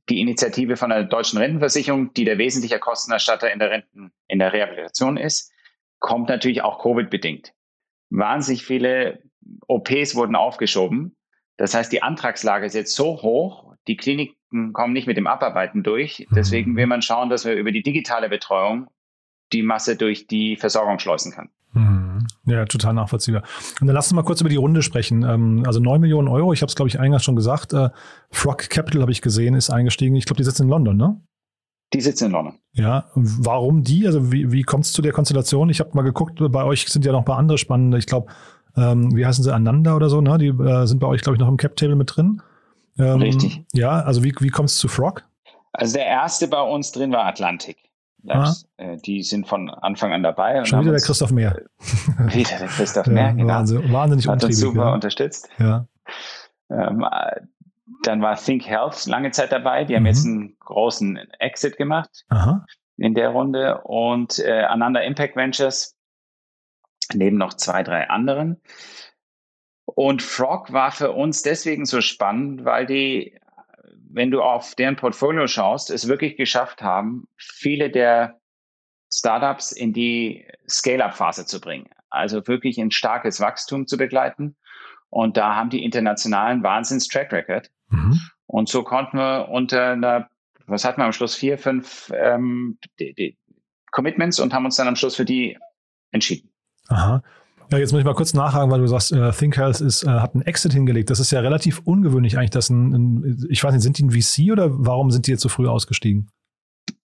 die 0.09 0.21
Initiative 0.21 0.77
von 0.77 0.91
der 0.91 1.05
deutschen 1.05 1.39
Rentenversicherung, 1.39 2.13
die 2.15 2.25
der 2.25 2.39
wesentliche 2.39 2.79
Kostenerstatter 2.79 3.53
in 3.53 3.59
der 3.59 3.71
Renten, 3.71 4.13
in 4.29 4.39
der 4.39 4.53
Rehabilitation 4.53 5.17
ist, 5.17 5.53
kommt 5.99 6.29
natürlich 6.29 6.63
auch 6.63 6.83
Covid-bedingt. 6.83 7.53
Wahnsinnig 8.11 8.65
viele 8.65 9.23
OPs 9.67 10.15
wurden 10.15 10.37
aufgeschoben. 10.37 11.17
Das 11.57 11.75
heißt, 11.75 11.93
die 11.93 12.03
Antragslage 12.03 12.67
ist 12.67 12.75
jetzt 12.75 12.95
so 12.95 13.23
hoch, 13.23 13.75
die 13.87 13.97
Kliniken 13.97 14.73
kommen 14.73 14.93
nicht 14.93 15.07
mit 15.07 15.17
dem 15.17 15.27
Abarbeiten 15.27 15.83
durch. 15.83 16.27
Deswegen 16.35 16.77
will 16.77 16.87
man 16.87 17.03
schauen, 17.03 17.31
dass 17.31 17.45
wir 17.45 17.55
über 17.55 17.73
die 17.73 17.83
digitale 17.83 18.29
Betreuung 18.29 18.89
die 19.53 19.63
Masse 19.63 19.97
durch 19.97 20.27
die 20.27 20.57
Versorgung 20.57 20.99
schleusen 20.99 21.33
kann. 21.33 21.51
Mhm. 21.75 22.27
Ja, 22.47 22.65
total 22.65 22.95
nachvollziehbar. 22.95 23.43
Und 23.81 23.87
dann 23.87 23.95
lass 23.95 24.07
uns 24.07 24.15
mal 24.15 24.25
kurz 24.25 24.41
über 24.41 24.51
die 24.51 24.57
Runde 24.57 24.83
sprechen. 24.83 25.23
Ähm, 25.23 25.63
also 25.67 25.81
9 25.81 26.01
Millionen 26.01 26.29
Euro, 26.29 26.53
ich 26.53 26.63
habe 26.63 26.69
es, 26.69 26.77
glaube 26.77 26.89
ich, 26.89 27.01
eingangs 27.01 27.25
schon 27.25 27.37
gesagt. 27.37 27.73
Äh, 27.73 27.91
Frog 28.31 28.69
Capital 28.69 29.03
habe 29.03 29.13
ich 29.13 29.23
gesehen, 29.23 29.55
ist 29.55 29.71
eingestiegen. 29.71 30.15
Ich 30.17 30.27
glaube, 30.27 30.39
die 30.39 30.45
sitzen 30.45 30.65
in 30.65 30.69
London, 30.69 30.97
ne? 30.97 31.21
Die 31.93 32.01
sitzen 32.01 32.27
in 32.27 32.33
London. 32.33 32.59
Ja, 32.73 33.11
warum 33.15 33.83
die? 33.83 34.07
Also 34.07 34.33
wie, 34.33 34.51
wie 34.51 34.63
kommt 34.63 34.85
es 34.85 34.93
zu 34.93 35.03
der 35.03 35.13
Konstellation? 35.13 35.69
Ich 35.71 35.81
habe 35.81 35.91
mal 35.95 36.03
geguckt, 36.03 36.39
bei 36.41 36.65
euch 36.65 36.87
sind 36.89 37.05
ja 37.05 37.13
noch 37.13 37.21
ein 37.21 37.25
paar 37.25 37.39
andere 37.39 37.59
spannende. 37.59 37.99
Ich 37.99 38.07
glaube, 38.07 38.33
ähm, 38.77 39.15
wie 39.15 39.27
heißen 39.27 39.45
sie, 39.45 39.53
Ananda 39.53 39.95
oder 39.95 40.09
so, 40.09 40.21
ne? 40.21 40.39
Die 40.39 40.49
äh, 40.49 40.87
sind 40.87 40.99
bei 40.99 41.07
euch, 41.07 41.23
glaube 41.23 41.37
ich, 41.37 41.41
noch 41.41 41.49
im 41.49 41.57
Cap-Table 41.57 41.97
mit 41.97 42.17
drin. 42.17 42.43
Ähm, 42.99 43.23
Richtig. 43.23 43.65
Ja, 43.73 44.01
also 44.01 44.23
wie, 44.23 44.35
wie 44.41 44.49
kommt 44.49 44.69
es 44.69 44.79
zu 44.79 44.89
Frog? 44.89 45.25
Also 45.73 45.95
der 45.95 46.07
erste 46.07 46.49
bei 46.49 46.61
uns 46.61 46.93
drin 46.93 47.13
war 47.13 47.25
Atlantik. 47.25 47.79
Labs. 48.23 48.67
Ah. 48.79 48.97
Die 49.05 49.23
sind 49.23 49.49
von 49.49 49.69
Anfang 49.69 50.13
an 50.13 50.23
dabei. 50.23 50.65
Schon 50.65 50.83
wieder 50.83 50.93
der 50.93 51.01
Christoph 51.01 51.33
Mehr. 51.33 51.63
wieder 52.19 52.59
der 52.59 52.69
Christoph 52.69 53.07
Mehr, 53.07 53.25
ja, 53.25 53.33
genau. 53.33 53.49
Wahnsinn, 53.49 53.93
wahnsinnig 53.93 54.29
Hat 54.29 54.45
uns 54.45 54.61
super 54.61 54.87
ja. 54.87 54.95
unterstützt. 54.95 55.49
Ja. 55.59 55.87
Ähm, 56.71 57.05
dann 58.05 58.23
war 58.23 58.37
Think 58.37 58.65
Health 58.67 59.07
lange 59.07 59.31
Zeit 59.31 59.53
dabei. 59.53 59.85
Die 59.85 59.97
haben 59.97 60.03
mhm. 60.03 60.09
jetzt 60.09 60.27
einen 60.27 60.57
großen 60.61 61.17
Exit 61.39 61.77
gemacht 61.77 62.25
Aha. 62.29 62.65
in 62.97 63.15
der 63.15 63.31
Runde. 63.31 63.81
Und 63.83 64.39
äh, 64.39 64.63
Ananda 64.63 65.01
Impact 65.01 65.37
Ventures 65.37 65.97
neben 67.15 67.37
noch 67.37 67.55
zwei, 67.55 67.83
drei 67.83 68.09
anderen. 68.09 68.61
Und 69.85 70.23
Frog 70.23 70.73
war 70.73 70.91
für 70.91 71.13
uns 71.13 71.43
deswegen 71.43 71.85
so 71.85 72.01
spannend, 72.01 72.65
weil 72.65 72.87
die 72.87 73.39
wenn 74.13 74.31
du 74.31 74.43
auf 74.43 74.75
deren 74.75 74.97
Portfolio 74.97 75.47
schaust, 75.47 75.91
es 75.91 76.07
wirklich 76.07 76.37
geschafft 76.37 76.83
haben, 76.83 77.27
viele 77.37 77.91
der 77.91 78.39
Startups 79.13 79.73
in 79.73 79.93
die 79.93 80.47
Scale-up-Phase 80.69 81.47
zu 81.47 81.61
bringen. 81.61 81.89
Also 82.11 82.47
wirklich 82.47 82.79
ein 82.79 82.91
starkes 82.91 83.41
Wachstum 83.41 83.87
zu 83.87 83.97
begleiten. 83.97 84.57
Und 85.09 85.37
da 85.37 85.55
haben 85.55 85.71
die 85.71 85.85
internationalen 85.85 86.63
Wahnsinns-Track-Record. 86.63 87.71
Mhm. 87.89 88.21
Und 88.47 88.69
so 88.69 88.83
konnten 88.83 89.17
wir 89.17 89.49
unter 89.49 89.93
einer, 89.93 90.29
was 90.67 90.85
hatten 90.85 91.01
wir 91.01 91.07
am 91.07 91.13
Schluss, 91.13 91.35
vier, 91.35 91.59
fünf 91.59 92.13
ähm, 92.15 92.79
die, 92.99 93.15
die 93.15 93.39
Commitments 93.91 94.41
und 94.41 94.53
haben 94.53 94.65
uns 94.65 94.77
dann 94.77 94.89
am 94.89 94.97
Schluss 94.97 95.17
für 95.17 95.25
die 95.25 95.59
entschieden. 96.11 96.52
Aha. 96.93 97.23
Ja, 97.71 97.79
jetzt 97.79 97.93
muss 97.93 98.01
ich 98.01 98.05
mal 98.05 98.15
kurz 98.15 98.35
nachhaken, 98.35 98.71
weil 98.71 98.81
du 98.81 98.87
sagst, 98.87 99.13
äh, 99.13 99.31
Think 99.33 99.57
Health 99.57 99.81
ist, 99.81 100.03
äh, 100.03 100.09
hat 100.09 100.35
einen 100.35 100.43
Exit 100.43 100.75
hingelegt. 100.75 101.09
Das 101.09 101.21
ist 101.21 101.31
ja 101.31 101.41
relativ 101.41 101.81
ungewöhnlich 101.85 102.37
eigentlich, 102.37 102.51
dass 102.51 102.69
ein, 102.69 102.93
ein, 102.93 103.47
ich 103.49 103.65
weiß 103.65 103.73
nicht, 103.73 103.83
sind 103.83 103.99
die 103.99 104.05
ein 104.05 104.11
VC 104.11 104.53
oder 104.53 104.69
warum 104.71 105.11
sind 105.11 105.27
die 105.27 105.31
jetzt 105.31 105.41
so 105.41 105.49
früh 105.49 105.67
ausgestiegen? 105.67 106.31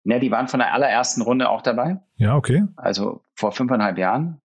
Ja, 0.03 0.18
die 0.18 0.31
waren 0.31 0.49
von 0.49 0.59
der 0.59 0.72
allerersten 0.72 1.22
Runde 1.22 1.49
auch 1.49 1.62
dabei. 1.62 2.01
Ja, 2.16 2.35
okay. 2.35 2.64
Also 2.77 3.22
vor 3.35 3.53
fünfeinhalb 3.53 3.96
Jahren. 3.96 4.40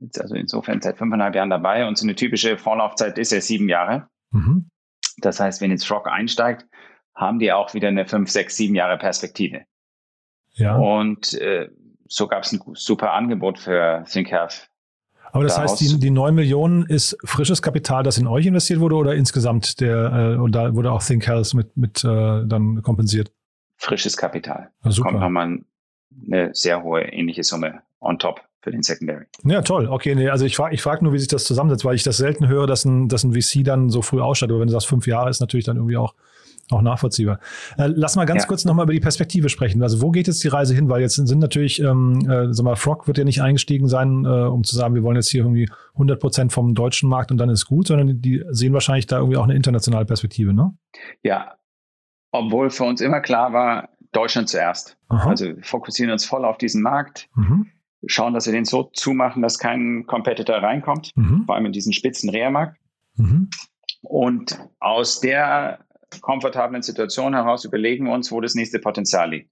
Jetzt 0.00 0.20
also 0.20 0.34
insofern 0.34 0.80
seit 0.80 0.98
fünfeinhalb 0.98 1.34
Jahren 1.34 1.50
dabei 1.50 1.86
und 1.86 1.98
so 1.98 2.04
eine 2.04 2.14
typische 2.14 2.56
Vorlaufzeit 2.58 3.18
ist 3.18 3.30
ja 3.32 3.40
sieben 3.40 3.68
Jahre. 3.68 4.08
Mhm. 4.30 4.70
Das 5.18 5.38
heißt, 5.38 5.60
wenn 5.60 5.70
jetzt 5.70 5.90
Rock 5.90 6.08
einsteigt, 6.08 6.66
haben 7.14 7.38
die 7.38 7.52
auch 7.52 7.74
wieder 7.74 7.88
eine 7.88 8.06
fünf, 8.06 8.30
sechs, 8.30 8.56
sieben 8.56 8.74
Jahre 8.74 8.98
Perspektive. 8.98 9.64
Ja. 10.52 10.76
Und 10.76 11.34
äh, 11.34 11.70
so 12.06 12.26
gab 12.26 12.44
es 12.44 12.52
ein 12.52 12.60
super 12.74 13.12
Angebot 13.12 13.58
für 13.58 14.04
Think 14.08 14.30
Health 14.30 14.69
aber 15.32 15.44
das 15.44 15.58
heißt, 15.58 15.80
die, 15.80 15.98
die 15.98 16.10
9 16.10 16.34
Millionen 16.34 16.86
ist 16.86 17.16
frisches 17.24 17.62
Kapital, 17.62 18.02
das 18.02 18.18
in 18.18 18.26
euch 18.26 18.46
investiert 18.46 18.80
wurde 18.80 18.96
oder 18.96 19.14
insgesamt 19.14 19.80
der, 19.80 20.36
äh, 20.36 20.40
und 20.40 20.52
da 20.52 20.74
wurde 20.74 20.92
auch 20.92 21.02
Think 21.02 21.26
Health 21.26 21.54
mit, 21.54 21.76
mit 21.76 22.04
äh, 22.04 22.46
dann 22.46 22.82
kompensiert? 22.82 23.30
Frisches 23.76 24.16
Kapital. 24.16 24.70
Ja, 24.84 24.90
super. 24.90 25.10
Kommt 25.10 25.20
nochmal 25.20 25.58
eine 26.30 26.54
sehr 26.54 26.82
hohe 26.82 27.02
ähnliche 27.02 27.44
Summe 27.44 27.82
on 28.00 28.18
top. 28.18 28.40
für 28.62 28.70
den 28.70 28.82
Secondary. 28.82 29.24
Ja, 29.44 29.62
toll. 29.62 29.88
Okay, 29.88 30.14
nee, 30.14 30.28
also 30.28 30.44
ich 30.44 30.54
frage 30.56 30.74
ich 30.74 30.82
frag 30.82 31.00
nur, 31.02 31.12
wie 31.12 31.18
sich 31.18 31.28
das 31.28 31.44
zusammensetzt, 31.44 31.84
weil 31.84 31.94
ich 31.94 32.02
das 32.02 32.18
selten 32.18 32.46
höre, 32.46 32.66
dass 32.66 32.84
ein, 32.84 33.08
dass 33.08 33.24
ein 33.24 33.32
VC 33.32 33.64
dann 33.64 33.88
so 33.88 34.02
früh 34.02 34.20
ausstattet. 34.20 34.52
Aber 34.52 34.60
wenn 34.60 34.68
du 34.68 34.72
sagst, 34.72 34.86
fünf 34.86 35.06
Jahre 35.06 35.30
ist 35.30 35.40
natürlich 35.40 35.64
dann 35.64 35.76
irgendwie 35.76 35.96
auch, 35.96 36.14
auch 36.72 36.82
nachvollziehbar. 36.82 37.40
Äh, 37.78 37.88
lass 37.94 38.16
mal 38.16 38.24
ganz 38.24 38.42
ja. 38.42 38.48
kurz 38.48 38.64
nochmal 38.64 38.84
über 38.84 38.92
die 38.92 39.00
Perspektive 39.00 39.48
sprechen. 39.48 39.82
Also 39.82 40.00
wo 40.02 40.10
geht 40.10 40.26
jetzt 40.26 40.42
die 40.44 40.48
Reise 40.48 40.74
hin? 40.74 40.88
Weil 40.88 41.00
jetzt 41.00 41.14
sind 41.14 41.38
natürlich, 41.40 41.80
ähm, 41.80 42.20
äh, 42.28 42.52
sag 42.52 42.64
mal, 42.64 42.76
Frog 42.76 43.06
wird 43.06 43.18
ja 43.18 43.24
nicht 43.24 43.42
eingestiegen 43.42 43.88
sein, 43.88 44.24
äh, 44.24 44.28
um 44.28 44.64
zu 44.64 44.76
sagen, 44.76 44.94
wir 44.94 45.02
wollen 45.02 45.16
jetzt 45.16 45.30
hier 45.30 45.42
irgendwie 45.42 45.68
100 45.94 46.20
Prozent 46.20 46.52
vom 46.52 46.74
deutschen 46.74 47.08
Markt 47.08 47.30
und 47.30 47.38
dann 47.38 47.48
ist 47.48 47.66
gut, 47.66 47.88
sondern 47.88 48.20
die 48.20 48.44
sehen 48.50 48.72
wahrscheinlich 48.72 49.06
da 49.06 49.18
irgendwie 49.18 49.36
auch 49.36 49.44
eine 49.44 49.54
internationale 49.54 50.04
Perspektive, 50.04 50.52
ne? 50.52 50.74
Ja, 51.22 51.54
obwohl 52.32 52.70
für 52.70 52.84
uns 52.84 53.00
immer 53.00 53.20
klar 53.20 53.52
war, 53.52 53.88
Deutschland 54.12 54.48
zuerst. 54.48 54.96
Aha. 55.08 55.30
Also 55.30 55.46
wir 55.46 55.62
fokussieren 55.62 56.12
uns 56.12 56.24
voll 56.24 56.44
auf 56.44 56.58
diesen 56.58 56.82
Markt. 56.82 57.28
Mhm 57.34 57.66
schauen, 58.06 58.34
dass 58.34 58.46
wir 58.46 58.52
den 58.52 58.64
so 58.64 58.84
zumachen, 58.84 59.42
dass 59.42 59.58
kein 59.58 60.06
Competitor 60.06 60.56
reinkommt, 60.56 61.12
mhm. 61.16 61.44
vor 61.46 61.54
allem 61.54 61.66
in 61.66 61.72
diesen 61.72 61.92
spitzen 61.92 62.30
Rehrmarkt. 62.30 62.78
Mhm. 63.16 63.50
Und 64.02 64.58
aus 64.78 65.20
der 65.20 65.80
komfortablen 66.20 66.82
Situation 66.82 67.34
heraus 67.34 67.64
überlegen 67.64 68.08
uns, 68.08 68.32
wo 68.32 68.40
das 68.40 68.54
nächste 68.54 68.78
Potenzial 68.78 69.30
liegt. 69.30 69.50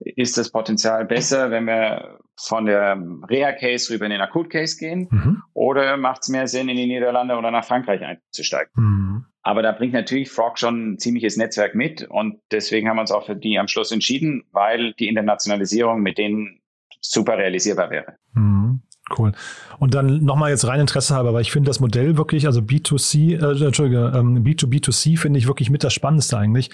Ist 0.00 0.36
das 0.36 0.50
Potenzial 0.50 1.04
besser, 1.04 1.50
wenn 1.50 1.66
wir 1.66 2.18
von 2.38 2.66
der 2.66 3.00
Reha-Case 3.28 3.92
rüber 3.92 4.06
in 4.06 4.10
den 4.10 4.20
Akut-Case 4.20 4.76
gehen? 4.76 5.08
Mhm. 5.10 5.42
Oder 5.52 5.96
macht 5.96 6.22
es 6.22 6.28
mehr 6.28 6.48
Sinn, 6.48 6.68
in 6.68 6.76
die 6.76 6.86
Niederlande 6.86 7.36
oder 7.36 7.50
nach 7.50 7.64
Frankreich 7.64 8.02
einzusteigen? 8.02 8.70
Mhm. 8.74 9.24
Aber 9.42 9.62
da 9.62 9.72
bringt 9.72 9.92
natürlich 9.92 10.30
Frog 10.30 10.58
schon 10.58 10.94
ein 10.94 10.98
ziemliches 10.98 11.36
Netzwerk 11.36 11.74
mit 11.74 12.02
und 12.02 12.40
deswegen 12.50 12.88
haben 12.88 12.96
wir 12.96 13.02
uns 13.02 13.12
auch 13.12 13.26
für 13.26 13.36
die 13.36 13.58
am 13.58 13.68
Schluss 13.68 13.92
entschieden, 13.92 14.44
weil 14.52 14.94
die 14.94 15.06
Internationalisierung 15.06 16.00
mit 16.00 16.18
denen 16.18 16.60
super 17.00 17.38
realisierbar 17.38 17.90
wäre. 17.90 18.16
Mhm. 18.32 18.82
Cool. 19.16 19.32
Und 19.78 19.94
dann 19.94 20.24
nochmal 20.24 20.50
jetzt 20.50 20.66
rein 20.66 20.80
Interesse 20.80 21.14
halber, 21.14 21.34
weil 21.34 21.42
ich 21.42 21.52
finde 21.52 21.68
das 21.68 21.78
Modell 21.78 22.16
wirklich, 22.16 22.46
also 22.46 22.60
B2C, 22.60 23.38
äh, 23.38 23.64
Entschuldige, 23.64 24.12
ähm, 24.14 24.42
B2B2C 24.44 25.18
finde 25.18 25.38
ich 25.38 25.46
wirklich 25.46 25.70
mit 25.70 25.84
das 25.84 25.92
Spannendste 25.92 26.38
eigentlich. 26.38 26.70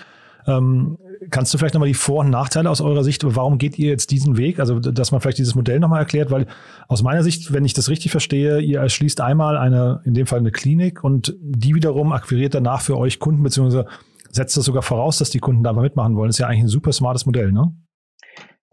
Ähm, 0.47 0.97
kannst 1.31 1.53
du 1.53 1.59
vielleicht 1.59 1.75
nochmal 1.75 1.89
die 1.89 1.95
Vor- 1.95 2.21
und 2.21 2.31
Nachteile 2.31 2.71
aus 2.71 2.81
eurer 2.81 3.05
Sicht, 3.05 3.23
warum 3.25 3.59
geht 3.59 3.79
ihr 3.79 3.91
jetzt 3.91 4.11
diesen 4.11 4.37
Weg? 4.37 4.59
Also, 4.61 4.79
dass 4.79 5.13
man 5.13 5.21
vielleicht 5.21 5.39
dieses 5.39 5.55
Modell 5.55 5.81
nochmal 5.81 6.01
erklärt, 6.01 6.31
weil 6.31 6.47
aus 6.89 7.03
meiner 7.03 7.23
Sicht, 7.23 7.53
wenn 7.53 7.65
ich 7.65 7.75
das 7.75 7.89
richtig 7.91 8.11
verstehe, 8.11 8.61
ihr 8.61 8.81
erschließt 8.81 9.21
einmal 9.21 9.59
eine, 9.59 10.01
in 10.05 10.15
dem 10.15 10.27
Fall 10.27 10.39
eine 10.39 10.53
Klinik 10.53 11.05
und 11.05 11.37
die 11.41 11.75
wiederum 11.75 12.13
akquiriert 12.13 12.55
danach 12.55 12.81
für 12.81 12.97
euch 12.97 13.19
Kunden, 13.19 13.43
beziehungsweise 13.43 13.87
setzt 14.31 14.57
das 14.57 14.65
sogar 14.65 14.83
voraus, 14.83 15.19
dass 15.19 15.31
die 15.31 15.41
Kunden 15.41 15.63
da 15.63 15.73
mal 15.73 15.83
mitmachen 15.83 16.17
wollen. 16.17 16.29
Das 16.29 16.37
ist 16.37 16.41
ja 16.41 16.47
eigentlich 16.47 16.65
ein 16.65 16.69
super 16.69 16.93
smartes 16.93 17.27
Modell, 17.27 17.53
ne? 17.53 17.75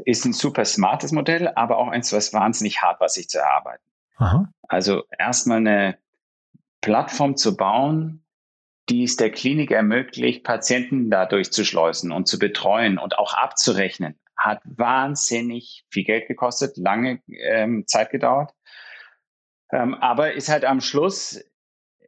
Ist 0.05 0.25
ein 0.25 0.33
super 0.33 0.65
smartes 0.65 1.11
Modell, 1.11 1.49
aber 1.49 1.77
auch 1.77 1.87
eins, 1.87 2.13
was 2.13 2.33
wahnsinnig 2.33 2.81
hart 2.81 2.99
war, 2.99 3.09
sich 3.09 3.29
zu 3.29 3.39
erarbeiten. 3.39 3.83
Aha. 4.17 4.51
Also 4.67 5.03
erstmal 5.17 5.57
eine 5.57 5.97
Plattform 6.81 7.37
zu 7.37 7.57
bauen, 7.57 8.23
die 8.89 9.03
es 9.03 9.17
der 9.17 9.31
Klinik 9.31 9.71
ermöglicht, 9.71 10.43
Patienten 10.43 11.09
dadurch 11.09 11.51
zu 11.51 11.65
schleusen 11.65 12.11
und 12.11 12.27
zu 12.27 12.39
betreuen 12.39 12.97
und 12.97 13.17
auch 13.17 13.33
abzurechnen, 13.33 14.17
hat 14.37 14.61
wahnsinnig 14.63 15.85
viel 15.89 16.03
Geld 16.03 16.27
gekostet, 16.27 16.77
lange 16.77 17.21
ähm, 17.27 17.85
Zeit 17.87 18.11
gedauert, 18.11 18.53
ähm, 19.71 19.95
aber 19.95 20.33
ist 20.33 20.49
halt 20.49 20.63
am 20.63 20.79
Schluss 20.79 21.43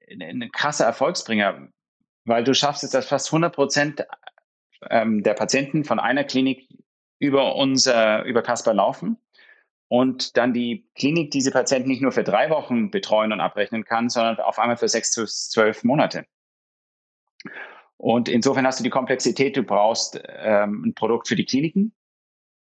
ein 0.09 0.49
krasser 0.51 0.85
Erfolgsbringer, 0.85 1.67
weil 2.25 2.43
du 2.43 2.53
schaffst 2.53 2.83
es, 2.83 2.91
dass 2.91 3.07
fast 3.07 3.27
100 3.27 3.53
Prozent 3.53 4.07
ähm, 4.89 5.23
der 5.23 5.33
Patienten 5.33 5.83
von 5.83 5.99
einer 5.99 6.23
Klinik 6.23 6.67
über 7.19 7.55
unser, 7.55 8.23
über 8.23 8.41
Casper 8.41 8.73
laufen 8.73 9.17
und 9.89 10.37
dann 10.37 10.53
die 10.53 10.87
Klinik 10.95 11.31
diese 11.31 11.51
Patienten 11.51 11.89
nicht 11.89 12.01
nur 12.01 12.11
für 12.11 12.23
drei 12.23 12.49
Wochen 12.49 12.89
betreuen 12.89 13.33
und 13.33 13.41
abrechnen 13.41 13.83
kann, 13.83 14.09
sondern 14.09 14.39
auf 14.39 14.57
einmal 14.59 14.77
für 14.77 14.87
sechs 14.87 15.11
zu 15.11 15.25
zwölf 15.25 15.83
Monate. 15.83 16.25
Und 17.97 18.29
insofern 18.29 18.65
hast 18.65 18.79
du 18.79 18.83
die 18.83 18.89
Komplexität, 18.89 19.57
du 19.57 19.63
brauchst 19.63 20.21
ähm, 20.25 20.83
ein 20.85 20.93
Produkt 20.93 21.27
für 21.27 21.35
die 21.35 21.45
Kliniken. 21.45 21.93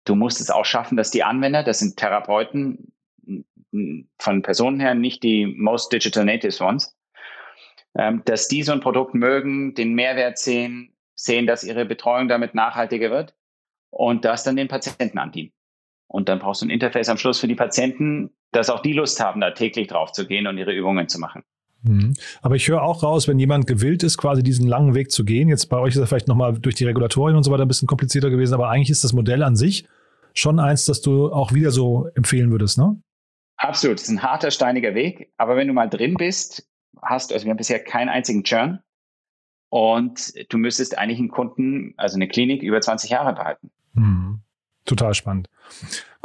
Du 0.04 0.16
musst 0.16 0.40
es 0.40 0.50
auch 0.50 0.64
schaffen, 0.64 0.96
dass 0.96 1.10
die 1.10 1.22
Anwender, 1.22 1.62
das 1.62 1.78
sind 1.78 1.96
Therapeuten, 1.96 2.92
von 4.18 4.42
Personen 4.42 4.80
her 4.80 4.94
nicht 4.94 5.22
die 5.22 5.46
most 5.46 5.92
digital 5.92 6.24
natives 6.24 6.60
ones, 6.60 6.96
ähm, 7.94 8.22
dass 8.24 8.48
die 8.48 8.62
so 8.62 8.72
ein 8.72 8.80
Produkt 8.80 9.14
mögen, 9.14 9.74
den 9.74 9.94
Mehrwert 9.94 10.38
sehen, 10.38 10.96
sehen, 11.14 11.46
dass 11.46 11.64
ihre 11.64 11.84
Betreuung 11.84 12.28
damit 12.28 12.54
nachhaltiger 12.54 13.10
wird 13.10 13.34
und 13.90 14.24
das 14.24 14.44
dann 14.44 14.56
den 14.56 14.68
Patienten 14.68 15.18
andienen. 15.18 15.52
Und 16.06 16.28
dann 16.28 16.38
brauchst 16.38 16.62
du 16.62 16.66
ein 16.66 16.70
Interface 16.70 17.08
am 17.08 17.18
Schluss 17.18 17.38
für 17.38 17.48
die 17.48 17.54
Patienten, 17.54 18.30
dass 18.52 18.70
auch 18.70 18.80
die 18.80 18.94
Lust 18.94 19.20
haben, 19.20 19.40
da 19.40 19.50
täglich 19.50 19.88
drauf 19.88 20.12
zu 20.12 20.26
gehen 20.26 20.46
und 20.46 20.56
ihre 20.56 20.72
Übungen 20.72 21.08
zu 21.08 21.18
machen. 21.18 21.42
Mhm. 21.82 22.14
Aber 22.42 22.56
ich 22.56 22.66
höre 22.66 22.82
auch 22.82 23.02
raus, 23.02 23.28
wenn 23.28 23.38
jemand 23.38 23.66
gewillt 23.66 24.02
ist, 24.02 24.16
quasi 24.18 24.42
diesen 24.42 24.66
langen 24.66 24.94
Weg 24.94 25.10
zu 25.10 25.24
gehen, 25.24 25.48
jetzt 25.48 25.66
bei 25.66 25.78
euch 25.78 25.94
ist 25.94 26.00
er 26.00 26.06
vielleicht 26.06 26.28
nochmal 26.28 26.58
durch 26.58 26.74
die 26.74 26.84
Regulatorien 26.84 27.36
und 27.36 27.44
so 27.44 27.52
weiter 27.52 27.62
ein 27.62 27.68
bisschen 27.68 27.86
komplizierter 27.86 28.30
gewesen, 28.30 28.54
aber 28.54 28.70
eigentlich 28.70 28.90
ist 28.90 29.04
das 29.04 29.12
Modell 29.12 29.42
an 29.42 29.54
sich 29.54 29.86
schon 30.34 30.58
eins, 30.58 30.86
das 30.86 31.02
du 31.02 31.32
auch 31.32 31.52
wieder 31.52 31.70
so 31.70 32.08
empfehlen 32.14 32.50
würdest, 32.50 32.78
ne? 32.78 33.00
Absolut, 33.56 33.98
es 33.98 34.04
ist 34.04 34.10
ein 34.10 34.22
harter, 34.22 34.52
steiniger 34.52 34.94
Weg, 34.94 35.32
aber 35.36 35.56
wenn 35.56 35.66
du 35.66 35.72
mal 35.72 35.88
drin 35.88 36.14
bist, 36.14 36.68
hast 37.02 37.30
du, 37.30 37.34
also 37.34 37.44
wir 37.44 37.50
haben 37.50 37.56
bisher 37.56 37.82
keinen 37.82 38.08
einzigen 38.08 38.44
Churn 38.44 38.80
und 39.70 40.32
du 40.52 40.58
müsstest 40.58 40.96
eigentlich 40.98 41.18
einen 41.18 41.28
Kunden, 41.28 41.94
also 41.96 42.16
eine 42.16 42.28
Klinik 42.28 42.62
über 42.62 42.80
20 42.80 43.10
Jahre 43.10 43.34
behalten. 43.34 43.70
Hm. 43.94 44.40
Total 44.84 45.12
spannend. 45.12 45.48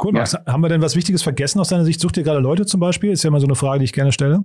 Cool, 0.02 0.12
Max. 0.12 0.32
Ja. 0.32 0.44
Haben 0.46 0.62
wir 0.62 0.68
denn 0.68 0.80
was 0.80 0.96
Wichtiges 0.96 1.22
vergessen 1.22 1.60
aus 1.60 1.68
deiner 1.68 1.84
Sicht? 1.84 2.00
Sucht 2.00 2.16
ihr 2.16 2.22
gerade 2.22 2.40
Leute 2.40 2.64
zum 2.64 2.80
Beispiel? 2.80 3.12
Ist 3.12 3.22
ja 3.22 3.28
immer 3.28 3.40
so 3.40 3.46
eine 3.46 3.54
Frage, 3.54 3.80
die 3.80 3.84
ich 3.84 3.92
gerne 3.92 4.12
stelle. 4.12 4.44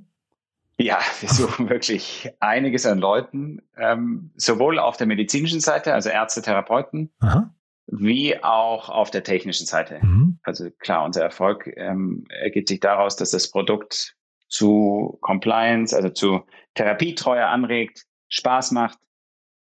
Ja, 0.77 0.99
wir 1.19 1.29
suchen 1.29 1.69
wirklich 1.69 2.29
einiges 2.39 2.85
an 2.85 2.99
Leuten, 2.99 3.61
ähm, 3.77 4.31
sowohl 4.35 4.79
auf 4.79 4.97
der 4.97 5.07
medizinischen 5.07 5.59
Seite, 5.61 5.93
also 5.93 6.09
Ärzte, 6.09 6.41
Therapeuten, 6.41 7.11
Aha. 7.19 7.53
wie 7.87 8.41
auch 8.43 8.89
auf 8.89 9.09
der 9.09 9.23
technischen 9.23 9.65
Seite. 9.65 9.99
Mhm. 10.01 10.39
Also 10.43 10.69
klar, 10.79 11.05
unser 11.05 11.23
Erfolg 11.23 11.71
ähm, 11.77 12.25
ergibt 12.29 12.67
sich 12.67 12.79
daraus, 12.81 13.15
dass 13.15 13.31
das 13.31 13.49
Produkt 13.49 14.15
zu 14.49 15.17
Compliance, 15.21 15.95
also 15.95 16.09
zu 16.09 16.41
Therapietreue 16.73 17.45
anregt, 17.45 18.05
Spaß 18.29 18.71
macht 18.71 18.97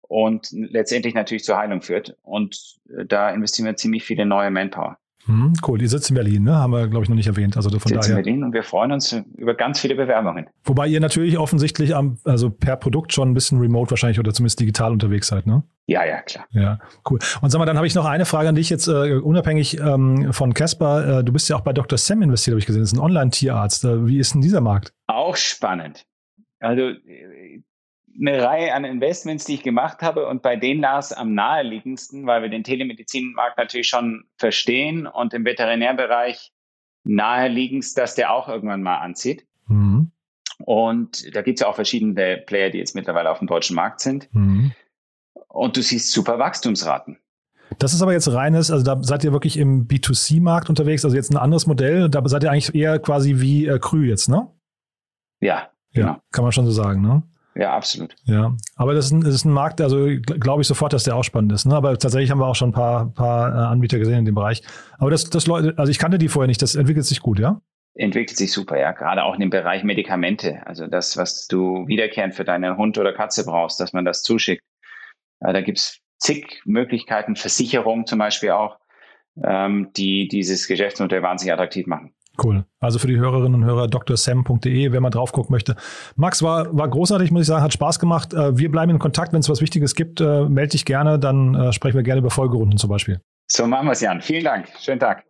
und 0.03 0.49
letztendlich 0.53 1.15
natürlich 1.15 1.45
zur 1.45 1.57
Heilung 1.57 1.83
führt. 1.83 2.17
Und 2.23 2.77
äh, 2.89 3.05
da 3.07 3.31
investieren 3.31 3.67
wir 3.67 3.77
ziemlich 3.77 4.05
viele 4.05 4.27
neue 4.27 4.51
Manpower. 4.51 4.99
Hm, 5.27 5.53
cool, 5.67 5.79
die 5.79 5.87
sitzt 5.87 6.09
in 6.09 6.15
Berlin, 6.15 6.45
ne? 6.45 6.57
Haben 6.57 6.73
wir, 6.73 6.89
glaube 6.89 7.05
ich, 7.05 7.09
noch 7.11 7.17
nicht 7.17 7.27
erwähnt. 7.27 7.57
Also 7.57 7.71
von 7.79 7.93
daher. 7.93 8.09
in 8.09 8.15
Berlin 8.17 8.43
und 8.43 8.53
wir 8.55 8.63
freuen 8.63 8.91
uns 8.91 9.13
über 9.37 9.55
ganz 9.55 9.79
viele 9.79 9.95
Bewerbungen. 9.95 10.47
Wobei 10.65 10.87
ihr 10.87 10.99
natürlich 10.99 11.39
offensichtlich 11.39 11.95
am, 11.95 12.19
also 12.25 12.49
per 12.51 12.77
Produkt 12.77 13.13
schon 13.13 13.31
ein 13.31 13.35
bisschen 13.35 13.61
remote 13.61 13.91
wahrscheinlich 13.91 14.19
oder 14.19 14.33
zumindest 14.33 14.61
digital 14.61 14.93
unterwegs 14.93 15.29
seid, 15.29 15.47
ne? 15.47 15.63
Ja, 15.87 16.05
ja, 16.05 16.23
klar. 16.23 16.47
Ja, 16.51 16.79
cool. 17.11 17.19
Und 17.43 17.51
sag 17.51 17.59
mal, 17.59 17.67
dann 17.67 17.77
habe 17.77 17.87
ich 17.87 17.95
noch 17.95 18.07
eine 18.07 18.25
Frage 18.25 18.49
an 18.49 18.55
dich 18.55 18.71
jetzt, 18.71 18.89
äh, 18.89 19.19
unabhängig 19.19 19.79
ähm, 19.79 20.33
von 20.33 20.55
Casper. 20.55 21.19
Äh, 21.19 21.25
du 21.25 21.33
bist 21.33 21.49
ja 21.49 21.57
auch 21.57 21.63
bei 21.63 21.73
Dr. 21.73 21.99
Sam 21.99 22.23
investiert, 22.23 22.55
habe 22.55 22.61
ich 22.61 22.67
gesehen. 22.67 22.83
Das 22.83 22.93
ist 22.93 22.99
ein 22.99 23.03
Online-Tierarzt. 23.03 23.85
Äh, 23.85 24.07
wie 24.07 24.19
ist 24.19 24.35
denn 24.35 24.41
dieser 24.41 24.61
Markt? 24.61 24.95
Auch 25.07 25.37
spannend. 25.37 26.07
Also 26.61 26.83
äh, 26.83 27.63
eine 28.19 28.43
Reihe 28.43 28.75
an 28.75 28.85
Investments, 28.85 29.45
die 29.45 29.55
ich 29.55 29.63
gemacht 29.63 30.03
habe 30.03 30.27
und 30.27 30.43
bei 30.43 30.57
denen 30.57 30.81
lag 30.81 30.99
es 30.99 31.13
am 31.13 31.35
naheliegendsten, 31.35 32.27
weil 32.27 32.43
wir 32.43 32.49
den 32.49 32.65
Telemedizinmarkt 32.65 33.59
natürlich 33.59 33.89
schon 33.89 34.25
verstehen 34.37 35.07
und 35.07 35.33
im 35.35 35.45
Veterinärbereich 35.45 36.53
naheliegendst, 37.05 37.97
dass 37.97 38.15
der 38.15 38.33
auch 38.33 38.49
irgendwann 38.49 38.83
mal 38.83 38.99
anzieht. 38.99 39.47
Mhm. 39.69 40.11
Und 40.59 41.35
da 41.35 41.43
gibt 41.43 41.59
es 41.59 41.63
ja 41.63 41.69
auch 41.69 41.75
verschiedene 41.75 42.37
Player, 42.47 42.71
die 42.71 42.79
jetzt 42.79 42.95
mittlerweile 42.95 43.31
auf 43.31 43.39
dem 43.39 43.49
deutschen 43.49 43.77
Markt 43.77 44.01
sind. 44.01 44.29
Mhm. 44.33 44.73
Und 45.49 45.77
du 45.77 45.83
siehst 45.83 46.13
super 46.13 46.39
Wachstumsraten. 46.39 47.19
Das 47.79 47.95
ist 47.95 48.03
aber 48.03 48.13
jetzt 48.13 48.31
reines, 48.33 48.71
also 48.71 48.85
da 48.85 49.03
seid 49.03 49.25
ihr 49.25 49.33
wirklich 49.33 49.57
im 49.57 49.87
B2C-Markt 49.87 50.69
unterwegs, 50.69 51.05
also 51.05 51.17
jetzt 51.17 51.31
ein 51.31 51.37
anderes 51.37 51.67
Modell. 51.67 52.11
Da 52.11 52.21
seid 52.29 52.43
ihr 52.43 52.51
eigentlich 52.51 52.75
eher 52.75 52.99
quasi 52.99 53.41
wie 53.41 53.67
äh, 53.67 53.79
Krü 53.79 54.07
jetzt, 54.07 54.29
ne? 54.29 54.49
Ja. 55.41 55.71
Ja, 55.93 56.03
genau. 56.03 56.17
kann 56.31 56.45
man 56.45 56.53
schon 56.53 56.67
so 56.67 56.73
sagen, 56.73 57.01
ne? 57.01 57.23
Ja, 57.61 57.77
absolut. 57.77 58.17
Ja, 58.25 58.57
aber 58.77 58.95
das 58.95 59.07
ist 59.07 59.13
ein, 59.13 59.21
das 59.21 59.35
ist 59.35 59.45
ein 59.45 59.53
Markt, 59.53 59.83
also 59.83 60.07
glaube 60.23 60.63
ich 60.63 60.67
sofort, 60.67 60.95
dass 60.95 61.05
der 61.05 61.15
auch 61.15 61.25
spannend 61.25 61.53
ist. 61.53 61.67
Ne? 61.67 61.75
Aber 61.75 61.99
tatsächlich 61.99 62.31
haben 62.31 62.39
wir 62.39 62.47
auch 62.47 62.55
schon 62.55 62.71
ein 62.71 62.73
paar, 62.73 63.13
paar 63.13 63.55
äh, 63.55 63.67
Anbieter 63.67 63.99
gesehen 63.99 64.21
in 64.21 64.25
dem 64.25 64.35
Bereich. 64.35 64.63
Aber 64.97 65.11
das, 65.11 65.29
das 65.29 65.47
Leute, 65.47 65.75
also 65.77 65.93
ich 65.93 65.99
kannte 65.99 66.17
die 66.17 66.29
vorher 66.29 66.47
nicht, 66.47 66.63
das 66.63 66.75
entwickelt 66.75 67.05
sich 67.05 67.21
gut, 67.21 67.39
ja? 67.39 67.61
Entwickelt 67.93 68.39
sich 68.39 68.51
super, 68.51 68.81
ja. 68.81 68.93
Gerade 68.93 69.25
auch 69.25 69.35
in 69.35 69.41
dem 69.41 69.51
Bereich 69.51 69.85
Medikamente. 69.85 70.67
Also 70.67 70.87
das, 70.87 71.19
was 71.19 71.49
du 71.49 71.87
wiederkehrend 71.87 72.35
für 72.35 72.45
deinen 72.45 72.79
Hund 72.79 72.97
oder 72.97 73.13
Katze 73.13 73.45
brauchst, 73.45 73.79
dass 73.79 73.93
man 73.93 74.07
das 74.07 74.23
zuschickt. 74.23 74.65
Da 75.41 75.61
gibt's 75.61 76.01
zig 76.17 76.63
Möglichkeiten, 76.65 77.37
Versicherungen 77.37 78.07
zum 78.07 78.21
Beispiel 78.21 78.53
auch, 78.53 78.79
ähm, 79.45 79.91
die 79.99 80.29
dieses 80.29 80.67
Geschäftsmodell 80.67 81.23
wahnsinnig 81.23 81.53
attraktiv 81.53 81.87
machen. 81.87 82.15
Cool. 82.43 82.65
Also 82.81 82.99
für 82.99 83.07
die 83.07 83.19
Hörerinnen 83.19 83.63
und 83.63 83.65
Hörer 83.65 83.89
drsam.de, 83.89 84.93
wer 84.93 85.01
mal 85.01 85.11
drauf 85.11 85.33
gucken 85.33 85.53
möchte. 85.53 85.77
Max, 86.17 86.43
war, 86.43 86.77
war 86.77 86.89
großartig, 86.89 87.31
muss 87.31 87.43
ich 87.43 87.47
sagen, 87.49 87.63
hat 87.63 87.73
Spaß 87.73 87.99
gemacht. 87.99 88.33
Äh, 88.33 88.57
wir 88.57 88.71
bleiben 88.71 88.91
in 88.91 88.99
Kontakt. 88.99 89.33
Wenn 89.33 89.41
es 89.41 89.49
was 89.49 89.61
Wichtiges 89.61 89.95
gibt, 89.95 90.21
äh, 90.21 90.45
melde 90.45 90.71
dich 90.71 90.85
gerne. 90.85 91.19
Dann 91.19 91.55
äh, 91.55 91.73
sprechen 91.73 91.97
wir 91.97 92.03
gerne 92.03 92.21
über 92.21 92.31
Folgerunden 92.31 92.79
zum 92.79 92.91
Beispiel. 92.91 93.21
So 93.47 93.67
machen 93.67 93.87
wir 93.87 93.93
es, 93.93 94.01
Jan. 94.01 94.21
Vielen 94.21 94.45
Dank. 94.45 94.69
Schönen 94.81 95.01
Tag. 95.01 95.25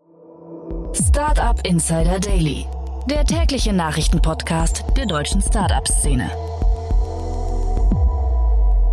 Startup 0.92 1.58
Insider 1.66 2.20
Daily, 2.20 2.66
der 3.08 3.24
tägliche 3.24 3.72
Nachrichtenpodcast 3.72 4.84
der 4.96 5.06
deutschen 5.06 5.40
Startup-Szene. 5.40 6.30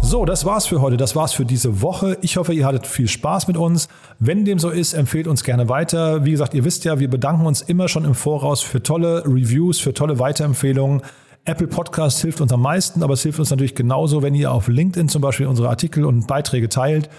So, 0.09 0.23
das 0.23 0.45
war's 0.45 0.65
für 0.65 0.79
heute. 0.79 0.95
Das 0.95 1.17
war's 1.17 1.33
für 1.33 1.43
diese 1.43 1.81
Woche. 1.81 2.17
Ich 2.21 2.37
hoffe, 2.37 2.53
ihr 2.53 2.65
hattet 2.65 2.87
viel 2.87 3.09
Spaß 3.09 3.49
mit 3.49 3.57
uns. 3.57 3.89
Wenn 4.19 4.45
dem 4.45 4.57
so 4.57 4.69
ist, 4.69 4.93
empfehlt 4.93 5.27
uns 5.27 5.43
gerne 5.43 5.67
weiter. 5.67 6.23
Wie 6.23 6.31
gesagt, 6.31 6.53
ihr 6.53 6.63
wisst 6.63 6.85
ja, 6.85 6.97
wir 6.97 7.09
bedanken 7.09 7.45
uns 7.45 7.59
immer 7.59 7.89
schon 7.89 8.05
im 8.05 8.15
Voraus 8.15 8.61
für 8.61 8.81
tolle 8.81 9.25
Reviews, 9.25 9.81
für 9.81 9.93
tolle 9.93 10.17
Weiterempfehlungen. 10.17 11.01
Apple 11.43 11.67
Podcast 11.67 12.21
hilft 12.21 12.39
uns 12.39 12.53
am 12.53 12.61
meisten, 12.61 13.03
aber 13.03 13.15
es 13.15 13.23
hilft 13.23 13.39
uns 13.39 13.49
natürlich 13.49 13.75
genauso, 13.75 14.21
wenn 14.21 14.33
ihr 14.33 14.53
auf 14.53 14.69
LinkedIn 14.69 15.09
zum 15.09 15.21
Beispiel 15.21 15.45
unsere 15.45 15.67
Artikel 15.67 16.05
und 16.05 16.25
Beiträge 16.25 16.69
teilt. 16.69 17.09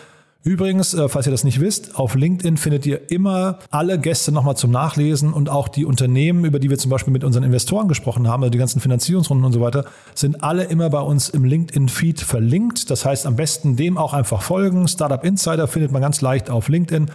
Übrigens, 0.45 0.95
äh, 0.95 1.09
falls 1.09 1.27
ihr 1.27 1.33
das 1.33 1.43
nicht 1.43 1.61
wisst, 1.61 1.97
auf 1.97 2.15
LinkedIn 2.15 2.57
findet 2.57 2.87
ihr 2.87 3.11
immer 3.11 3.59
alle 3.71 3.99
Gäste 3.99 4.31
nochmal 4.31 4.57
zum 4.57 4.71
Nachlesen 4.71 5.33
und 5.33 5.51
auch 5.51 5.67
die 5.67 5.85
Unternehmen, 5.85 6.45
über 6.45 6.61
die 6.61 6.71
wir 6.71 6.79
zum 6.79 6.91
Beispiel 6.91 7.13
mit 7.13 7.25
unseren 7.25 7.43
Investoren 7.43 7.89
gesprochen 7.89 8.29
haben, 8.29 8.45
also 8.45 8.51
die 8.51 8.59
ganzen 8.59 8.81
Finanzierungsrunden 8.81 9.45
und 9.45 9.53
so 9.53 9.61
weiter, 9.61 9.85
sind 10.15 10.45
alle 10.45 10.65
immer 10.65 10.91
bei 10.91 11.01
uns 11.01 11.29
im 11.29 11.45
LinkedIn-Feed 11.45 12.21
verlinkt. 12.21 12.91
Das 12.91 13.05
heißt, 13.05 13.27
am 13.27 13.35
besten 13.35 13.75
dem 13.77 13.99
auch 13.99 14.15
einfach 14.15 14.43
folgen. 14.43 14.87
Startup 14.87 15.25
Insider 15.25 15.67
findet 15.67 15.91
man 15.91 16.03
ganz 16.03 16.21
leicht 16.21 16.51
auf 16.51 16.69
LinkedIn. 16.69 17.11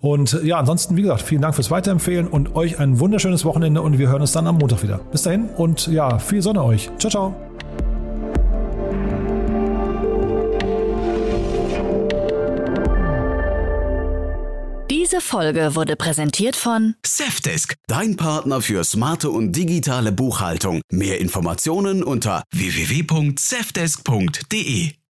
Und 0.00 0.38
ja, 0.42 0.58
ansonsten, 0.58 0.96
wie 0.96 1.02
gesagt, 1.02 1.22
vielen 1.22 1.42
Dank 1.42 1.54
fürs 1.54 1.70
Weiterempfehlen 1.70 2.26
und 2.26 2.56
euch 2.56 2.78
ein 2.78 2.98
wunderschönes 2.98 3.44
Wochenende 3.44 3.80
und 3.82 3.98
wir 3.98 4.08
hören 4.08 4.20
uns 4.20 4.32
dann 4.32 4.46
am 4.46 4.58
Montag 4.58 4.82
wieder. 4.82 5.00
Bis 5.12 5.22
dahin 5.22 5.48
und 5.56 5.86
ja, 5.86 6.18
viel 6.18 6.42
Sonne 6.42 6.62
euch. 6.62 6.90
Ciao, 6.98 7.10
ciao. 7.10 7.34
Diese 15.04 15.20
Folge 15.20 15.74
wurde 15.74 15.96
präsentiert 15.96 16.56
von 16.56 16.94
Safdesk, 17.04 17.74
dein 17.88 18.16
Partner 18.16 18.62
für 18.62 18.82
smarte 18.84 19.28
und 19.28 19.52
digitale 19.52 20.12
Buchhaltung. 20.12 20.80
Mehr 20.90 21.20
Informationen 21.20 22.02
unter 22.02 22.42
www.safdesk.de. 22.52 25.03